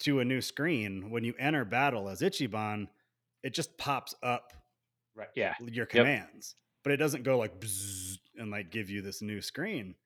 to 0.00 0.20
a 0.20 0.24
new 0.24 0.40
screen, 0.40 1.10
when 1.10 1.24
you 1.24 1.34
enter 1.36 1.64
battle 1.64 2.08
as 2.08 2.20
Ichiban, 2.20 2.86
it 3.42 3.52
just 3.54 3.76
pops 3.76 4.14
up 4.22 4.52
Right. 5.16 5.28
Yeah. 5.34 5.54
your 5.60 5.86
commands, 5.86 6.54
but 6.84 6.92
it 6.92 6.98
doesn't 6.98 7.24
go 7.24 7.38
like 7.38 7.52
and 8.38 8.50
like 8.52 8.70
give 8.70 8.88
you 8.88 9.02
this 9.02 9.20
new 9.20 9.40
screen. 9.40 9.96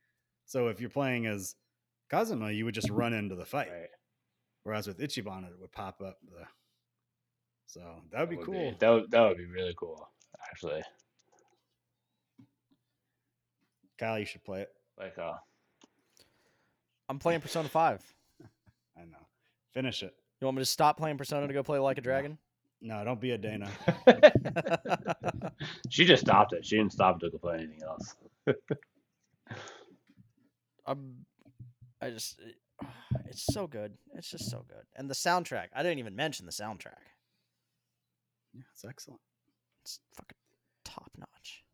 So 0.46 0.68
if 0.68 0.80
you're 0.80 0.88
playing 0.88 1.26
as 1.26 1.54
Kazuma, 2.08 2.50
you 2.50 2.64
would 2.64 2.74
just 2.74 2.88
run 2.88 3.12
into 3.12 3.34
the 3.34 3.44
fight. 3.44 3.70
Right. 3.70 3.90
Whereas 4.64 4.86
with 4.86 4.98
Ichiban, 4.98 5.44
it 5.46 5.54
would 5.60 5.72
pop 5.72 6.00
up 6.02 6.18
the. 6.28 6.44
So 7.66 7.80
that 8.12 8.20
would 8.20 8.30
be 8.30 8.44
cool. 8.44 8.74
that 8.78 8.88
would 8.88 9.10
that 9.10 9.20
would 9.28 9.36
be 9.38 9.46
really 9.46 9.74
cool. 9.76 10.08
Actually, 10.50 10.82
Kyle, 13.98 14.18
you 14.18 14.24
should 14.24 14.44
play 14.44 14.62
it. 14.62 14.70
like 14.98 15.16
uh, 15.18 15.34
I'm 17.08 17.18
playing 17.18 17.40
Persona 17.40 17.68
5. 17.68 18.02
I 18.96 19.00
know. 19.00 19.26
Finish 19.72 20.02
it. 20.02 20.14
You 20.40 20.46
want 20.46 20.56
me 20.56 20.62
to 20.62 20.66
stop 20.66 20.96
playing 20.96 21.18
Persona 21.18 21.46
to 21.46 21.52
go 21.52 21.62
play 21.62 21.78
Like 21.78 21.98
a 21.98 22.00
Dragon? 22.00 22.38
No, 22.80 23.04
don't 23.04 23.20
be 23.20 23.32
a 23.32 23.38
Dana. 23.38 23.68
she 25.90 26.04
just 26.06 26.22
stopped 26.22 26.54
it. 26.54 26.64
She 26.64 26.76
didn't 26.76 26.92
stop 26.92 27.20
to 27.20 27.30
go 27.30 27.36
play 27.36 27.56
anything 27.56 27.82
else. 27.82 28.16
I'm, 30.86 31.26
I 32.00 32.10
just, 32.10 32.38
it- 32.40 32.56
it's 33.26 33.44
so 33.52 33.66
good. 33.66 33.92
It's 34.14 34.30
just 34.30 34.50
so 34.50 34.64
good. 34.68 34.84
And 34.96 35.08
the 35.08 35.14
soundtrack. 35.14 35.68
I 35.74 35.82
didn't 35.82 35.98
even 35.98 36.16
mention 36.16 36.46
the 36.46 36.52
soundtrack. 36.52 37.04
Yeah, 38.54 38.62
it's 38.72 38.84
excellent. 38.84 39.20
It's 39.82 40.00
fucking 40.14 40.36
top 40.84 41.10
notch. 41.16 41.64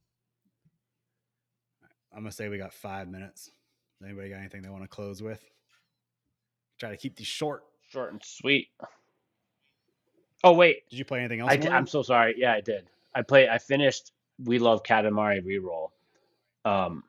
I'm 2.13 2.23
gonna 2.23 2.33
say 2.33 2.49
we 2.49 2.59
got 2.59 2.73
five 2.73 3.09
minutes. 3.09 3.51
Anybody 4.05 4.31
got 4.31 4.39
anything 4.39 4.63
they 4.63 4.69
want 4.69 4.85
to 4.85 4.89
close 4.89 5.23
with? 5.23 5.43
Try 6.79 6.91
to 6.91 6.97
keep 6.97 7.17
these 7.17 7.27
short. 7.27 7.65
Short 7.91 8.13
and 8.13 8.23
sweet. 8.25 8.69
Oh 10.45 10.53
wait, 10.53 10.89
Did 10.91 10.99
you 10.99 11.05
play 11.05 11.21
anything 11.21 11.41
else? 11.41 11.51
I 11.51 11.57
did, 11.57 11.73
I'm 11.73 11.87
so 11.87 12.03
sorry. 12.03 12.35
Yeah, 12.37 12.53
I 12.53 12.61
did. 12.61 12.89
I 13.15 13.23
played. 13.23 13.49
I 13.49 13.59
finished. 13.59 14.13
We 14.45 14.59
love 14.59 14.83
Katamari 14.83 15.43
reroll. 15.43 15.91
Um, 16.65 17.05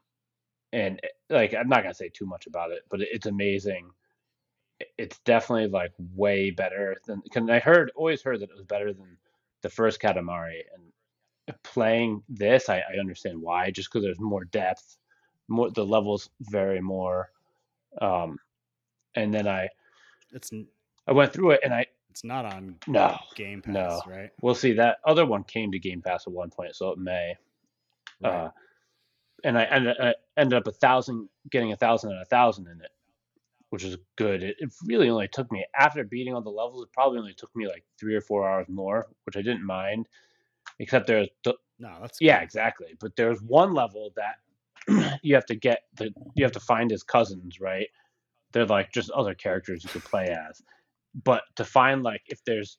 and 0.74 1.00
like 1.30 1.54
I'm 1.54 1.70
not 1.70 1.84
gonna 1.84 1.94
say 1.94 2.10
too 2.10 2.26
much 2.26 2.48
about 2.48 2.72
it, 2.72 2.82
but 2.90 3.02
it's 3.02 3.26
amazing. 3.26 3.90
It's 4.98 5.18
definitely 5.20 5.68
like 5.70 5.92
way 6.16 6.52
better 6.52 6.98
than. 7.08 7.22
Cause 7.34 7.50
I 7.50 7.60
heard, 7.60 7.92
always 7.96 8.22
heard 8.22 8.42
that 8.42 8.50
it 8.50 8.56
was 8.56 8.66
better 8.66 8.94
than 8.94 9.18
the 9.64 9.70
first 9.70 10.00
Katamari, 10.00 10.62
and 10.76 11.56
playing 11.64 12.22
this, 12.30 12.70
I, 12.70 12.78
I 12.78 13.00
understand 13.00 13.42
why. 13.42 13.72
Just 13.72 13.92
because 13.92 14.04
there's 14.04 14.20
more 14.20 14.46
depth, 14.46 14.98
more 15.48 15.72
the 15.72 15.86
levels 15.86 16.30
vary 16.42 16.82
more. 16.82 17.32
Um, 18.02 18.38
and 19.16 19.34
then 19.34 19.48
I 19.48 19.70
It's 20.32 20.52
I 21.08 21.12
went 21.14 21.34
through 21.34 21.52
it, 21.52 21.62
and 21.64 21.74
I 21.74 21.88
it's 22.10 22.24
not 22.24 22.46
on 22.46 22.76
no 22.88 23.18
Game 23.36 23.62
Pass, 23.62 23.74
No. 23.74 24.02
right? 24.08 24.30
We'll 24.42 24.56
see. 24.56 24.74
That 24.74 24.98
other 25.06 25.26
one 25.26 25.44
came 25.44 25.72
to 25.72 25.80
Game 25.80 26.02
Pass 26.02 26.28
at 26.28 26.34
one 26.34 26.50
point, 26.50 26.76
so 26.76 26.92
it 26.92 27.00
may. 27.00 27.36
Right. 28.22 28.34
Uh, 28.34 28.52
and 29.44 29.58
I 29.58 29.64
ended, 29.66 29.96
I 30.00 30.14
ended 30.38 30.58
up 30.58 30.68
a 30.68 30.72
thousand, 30.72 31.30
getting 31.52 31.72
a 31.72 31.78
thousand 31.78 32.12
and 32.12 32.22
a 32.22 32.26
thousand 32.26 32.68
in 32.68 32.82
it, 32.82 32.92
which 33.70 33.84
is 33.84 33.98
good. 34.16 34.44
It, 34.44 34.56
it 34.60 34.72
really 34.86 35.10
only 35.10 35.28
took 35.28 35.52
me 35.52 35.66
after 35.78 36.04
beating 36.04 36.34
all 36.34 36.42
the 36.42 36.50
levels. 36.50 36.84
It 36.84 36.94
probably 36.94 37.20
only 37.20 37.34
took 37.34 37.56
me 37.56 37.68
like 37.68 37.84
three 38.00 38.16
or 38.16 38.22
four 38.22 38.50
hours 38.50 38.68
more, 38.70 39.08
which 39.26 39.38
I 39.38 39.42
didn't 39.42 39.66
mind. 39.66 40.08
Except 40.80 41.08
there's, 41.08 41.30
the, 41.44 41.56
no, 41.80 41.98
that's 42.02 42.20
yeah, 42.20 42.42
exactly. 42.42 42.96
But 43.00 43.16
there's 43.16 43.42
one 43.42 43.74
level 43.74 44.14
that 44.16 45.20
you 45.24 45.36
have 45.36 45.46
to 45.48 45.56
get 45.56 45.84
the, 45.96 46.12
you 46.36 46.44
have 46.44 46.52
to 46.54 46.60
find 46.60 46.92
his 46.92 47.04
cousins, 47.04 47.60
right? 47.60 47.88
They're 48.52 48.66
like 48.66 48.92
just 48.92 49.12
other 49.12 49.34
characters 49.34 49.84
you 49.84 49.90
could 49.90 50.04
play 50.04 50.26
as. 50.28 50.62
But 51.24 51.44
to 51.56 51.66
find 51.66 52.04
like 52.04 52.22
if 52.28 52.44
there's 52.46 52.78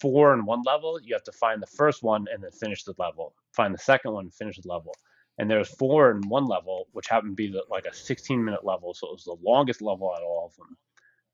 four 0.00 0.34
in 0.34 0.44
one 0.44 0.62
level, 0.64 0.98
you 1.02 1.14
have 1.14 1.24
to 1.24 1.32
find 1.32 1.62
the 1.62 1.66
first 1.66 2.02
one 2.02 2.26
and 2.32 2.42
then 2.42 2.50
finish 2.50 2.84
the 2.84 2.94
level. 2.98 3.34
Find 3.52 3.74
the 3.74 3.78
second 3.78 4.12
one, 4.12 4.24
and 4.24 4.34
finish 4.34 4.58
the 4.58 4.68
level. 4.68 4.92
And 5.38 5.50
there's 5.50 5.68
four 5.68 6.12
in 6.12 6.28
one 6.28 6.46
level, 6.46 6.86
which 6.92 7.08
happened 7.08 7.32
to 7.32 7.36
be 7.36 7.50
the, 7.50 7.64
like 7.68 7.86
a 7.86 7.94
16 7.94 8.44
minute 8.44 8.64
level, 8.64 8.94
so 8.94 9.08
it 9.08 9.12
was 9.12 9.24
the 9.24 9.36
longest 9.42 9.82
level 9.82 10.10
out 10.10 10.22
of 10.22 10.28
all 10.28 10.46
of 10.46 10.56
them. 10.56 10.76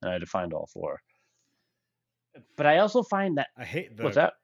And 0.01 0.09
I 0.09 0.13
had 0.15 0.21
to 0.21 0.27
find 0.27 0.53
all 0.53 0.67
four. 0.67 1.01
But 2.57 2.67
I 2.67 2.79
also 2.79 3.03
find 3.03 3.37
that 3.39 3.49
I 3.59 3.65
hate 3.65 3.97
the 3.97 4.05
what's 4.05 4.17
that? 4.17 4.35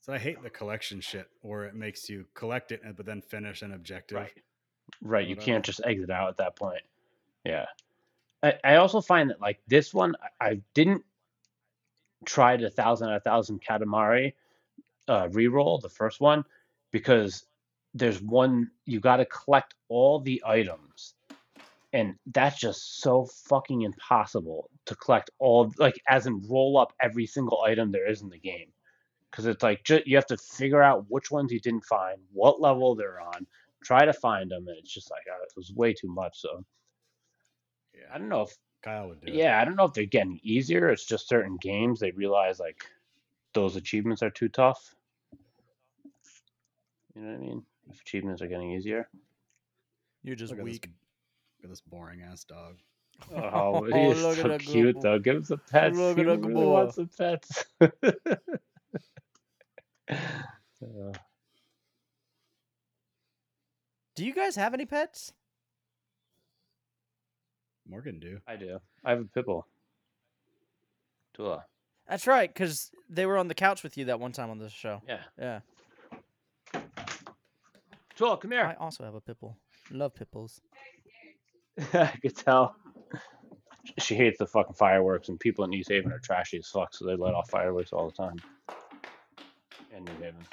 So 0.00 0.12
I 0.12 0.18
hate 0.18 0.40
the 0.42 0.50
collection 0.50 1.00
shit, 1.00 1.26
where 1.40 1.64
it 1.64 1.74
makes 1.74 2.08
you 2.08 2.26
collect 2.34 2.70
it, 2.70 2.80
but 2.96 3.04
then 3.04 3.20
finish 3.20 3.62
an 3.62 3.72
objective. 3.72 4.18
Right. 4.18 4.32
Right. 5.02 5.26
You 5.26 5.34
can't 5.34 5.64
just 5.64 5.80
exit 5.84 6.10
out 6.10 6.28
at 6.28 6.36
that 6.36 6.56
point. 6.56 6.82
Yeah. 7.44 7.66
I, 8.42 8.54
I 8.62 8.76
also 8.76 9.00
find 9.00 9.30
that 9.30 9.40
like 9.40 9.58
this 9.66 9.92
one, 9.92 10.14
I, 10.40 10.46
I 10.46 10.60
didn't 10.74 11.04
try 12.24 12.56
the 12.56 12.70
thousand 12.70 13.08
out 13.08 13.16
of 13.16 13.24
thousand 13.24 13.62
Katamari 13.62 14.32
uh, 15.08 15.28
reroll, 15.28 15.80
the 15.80 15.88
first 15.88 16.20
one, 16.20 16.44
because 16.92 17.46
there's 17.96 18.20
one 18.22 18.70
you 18.84 19.00
got 19.00 19.16
to 19.16 19.26
collect 19.26 19.74
all 19.88 20.20
the 20.20 20.42
items, 20.46 21.14
and 21.92 22.14
that's 22.32 22.58
just 22.58 23.00
so 23.00 23.26
fucking 23.48 23.82
impossible 23.82 24.70
to 24.86 24.94
collect 24.96 25.30
all 25.38 25.72
like 25.78 26.00
as 26.08 26.26
in 26.26 26.42
roll 26.48 26.78
up 26.78 26.92
every 27.00 27.26
single 27.26 27.62
item 27.62 27.90
there 27.90 28.08
is 28.08 28.22
in 28.22 28.28
the 28.28 28.38
game, 28.38 28.72
because 29.30 29.46
it's 29.46 29.62
like 29.62 29.82
ju- 29.84 30.02
you 30.06 30.16
have 30.16 30.26
to 30.26 30.36
figure 30.36 30.82
out 30.82 31.06
which 31.08 31.30
ones 31.30 31.52
you 31.52 31.60
didn't 31.60 31.84
find, 31.84 32.18
what 32.32 32.60
level 32.60 32.94
they're 32.94 33.20
on, 33.20 33.46
try 33.82 34.04
to 34.04 34.12
find 34.12 34.50
them, 34.50 34.68
and 34.68 34.76
it's 34.78 34.92
just 34.92 35.10
like 35.10 35.24
uh, 35.30 35.42
it 35.42 35.52
was 35.56 35.72
way 35.72 35.92
too 35.94 36.08
much. 36.08 36.38
So 36.40 36.64
yeah 37.94 38.06
I 38.12 38.18
don't 38.18 38.28
know 38.28 38.42
if 38.42 38.56
Kyle 38.82 39.08
would 39.08 39.20
do 39.20 39.28
it. 39.28 39.34
yeah, 39.34 39.60
I 39.60 39.64
don't 39.64 39.76
know 39.76 39.84
if 39.84 39.94
they're 39.94 40.04
getting 40.06 40.38
easier. 40.42 40.90
It's 40.90 41.06
just 41.06 41.28
certain 41.28 41.56
games 41.56 41.98
they 42.00 42.12
realize 42.12 42.60
like 42.60 42.84
those 43.54 43.76
achievements 43.76 44.22
are 44.22 44.30
too 44.30 44.48
tough. 44.48 44.94
You 47.14 47.22
know 47.22 47.28
what 47.28 47.36
I 47.36 47.40
mean? 47.40 47.64
If 47.90 48.00
achievements 48.00 48.42
are 48.42 48.46
getting 48.48 48.72
easier. 48.72 49.08
You're 50.22 50.36
just 50.36 50.50
Look 50.50 50.60
at, 50.60 50.64
this, 50.66 50.72
weak. 50.72 50.88
look 51.58 51.64
at 51.64 51.70
this 51.70 51.80
boring 51.80 52.22
ass 52.22 52.44
dog. 52.44 52.76
Oh, 53.34 53.84
he 53.84 53.92
Oh, 53.94 54.10
is 54.10 54.22
look 54.22 54.36
at 54.38 54.42
so 54.42 54.48
that 54.48 54.60
cute 54.60 54.94
boy. 54.96 55.00
though. 55.02 55.18
Give 55.18 55.36
him 55.36 55.44
some 55.44 55.60
pets. 55.70 55.96
Look 55.96 56.16
he 56.16 56.22
at 56.22 56.26
really 56.26 56.52
boy. 56.52 56.68
wants 56.70 56.96
some 56.96 57.08
pets. 57.16 57.64
Uh, 60.08 61.12
Do 64.14 64.24
you 64.24 64.32
guys 64.34 64.54
have 64.56 64.72
any 64.74 64.86
pets? 64.86 65.32
Morgan 67.88 68.18
do. 68.20 68.38
I 68.46 68.56
do. 68.56 68.78
I 69.04 69.10
have 69.10 69.20
a 69.20 69.24
pitbull. 69.24 69.62
Tula. 71.34 71.64
That's 72.08 72.26
right, 72.26 72.52
because 72.52 72.90
they 73.08 73.26
were 73.26 73.36
on 73.36 73.48
the 73.48 73.54
couch 73.54 73.82
with 73.82 73.96
you 73.98 74.04
that 74.06 74.20
one 74.20 74.32
time 74.32 74.50
on 74.50 74.58
the 74.58 74.68
show. 74.70 75.02
Yeah. 75.08 75.20
Yeah. 75.38 75.60
Tula, 78.16 78.38
come 78.38 78.52
here. 78.52 78.64
I 78.64 78.74
also 78.82 79.04
have 79.04 79.14
a 79.14 79.20
pitbull. 79.20 79.54
Love 79.90 80.12
pitbulls. 80.14 80.60
I 81.92 82.06
could 82.22 82.36
tell. 82.36 82.74
She 83.98 84.14
hates 84.14 84.38
the 84.38 84.46
fucking 84.46 84.74
fireworks, 84.74 85.28
and 85.28 85.38
people 85.38 85.64
in 85.64 85.72
East 85.72 85.90
Haven 85.90 86.10
are 86.10 86.18
trashy 86.18 86.58
as 86.58 86.66
fuck, 86.66 86.94
so 86.94 87.06
they 87.06 87.14
let 87.14 87.34
off 87.34 87.50
fireworks 87.50 87.92
all 87.92 88.06
the 88.06 88.16
time. 88.16 88.36
And 89.94 90.04
New 90.04 90.12
Haven. 90.14 90.46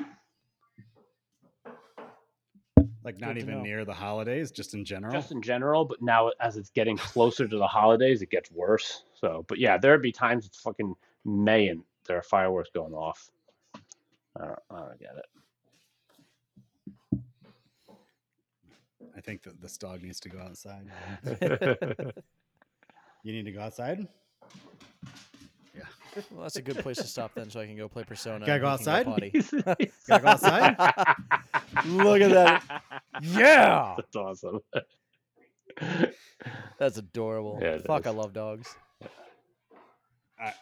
Like 3.04 3.20
not 3.20 3.30
Good 3.30 3.34
to 3.36 3.40
even 3.42 3.56
know. 3.56 3.62
near 3.62 3.86
the 3.86 3.94
holidays, 3.94 4.52
just 4.52 4.74
in 4.74 4.86
general. 4.86 5.12
Just 5.12 5.32
in 5.32 5.42
general, 5.42 5.84
but 5.84 6.02
now 6.02 6.32
as 6.40 6.58
it's 6.58 6.70
getting 6.70 6.96
closer 6.98 7.48
to 7.48 7.58
the 7.58 7.68
holidays, 7.68 8.22
it 8.22 8.30
gets 8.30 8.50
worse. 8.52 9.04
So, 9.14 9.46
but 9.48 9.58
yeah, 9.58 9.78
there'd 9.78 10.02
be 10.02 10.12
times 10.12 10.46
it's 10.46 10.60
fucking 10.60 10.96
May 11.26 11.68
and 11.68 11.84
there 12.08 12.18
are 12.18 12.24
fireworks 12.24 12.70
going 12.74 12.94
off. 12.94 13.30
I 14.38 14.46
don't, 14.46 14.60
I 14.70 14.80
don't 14.80 15.00
get 15.00 15.10
I 15.12 15.43
think 19.24 19.44
that 19.44 19.62
this 19.62 19.78
dog 19.78 20.04
needs 20.04 20.20
to 20.22 20.30
go 20.30 20.40
outside. 20.40 20.88
You 23.26 23.32
need 23.32 23.46
to 23.46 23.54
go 23.54 23.62
outside. 23.62 24.06
Yeah. 25.74 25.84
Well, 26.30 26.42
that's 26.42 26.58
a 26.58 26.62
good 26.62 26.80
place 26.80 26.98
to 26.98 27.08
stop 27.08 27.34
then, 27.34 27.50
so 27.50 27.62
I 27.62 27.66
can 27.66 27.78
go 27.78 27.88
play 27.88 28.04
Persona. 28.04 28.46
Gotta 28.46 28.60
go 28.60 28.68
outside? 28.68 29.06
potty. 29.06 29.30
Gotta 30.08 30.24
go 30.24 30.28
outside? 30.28 30.76
Look 31.86 32.22
at 32.22 32.32
that. 32.32 32.84
Yeah. 33.22 33.96
That's 33.98 34.16
awesome. 34.18 34.60
That's 36.78 36.98
adorable. 36.98 37.60
Yeah, 37.62 37.76
it 37.76 37.86
Fuck, 37.86 38.08
I 38.08 38.10
love 38.10 38.34
dogs. 38.34 38.76
Alright. 40.38 40.54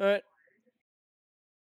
All 0.00 0.06
right. 0.06 0.22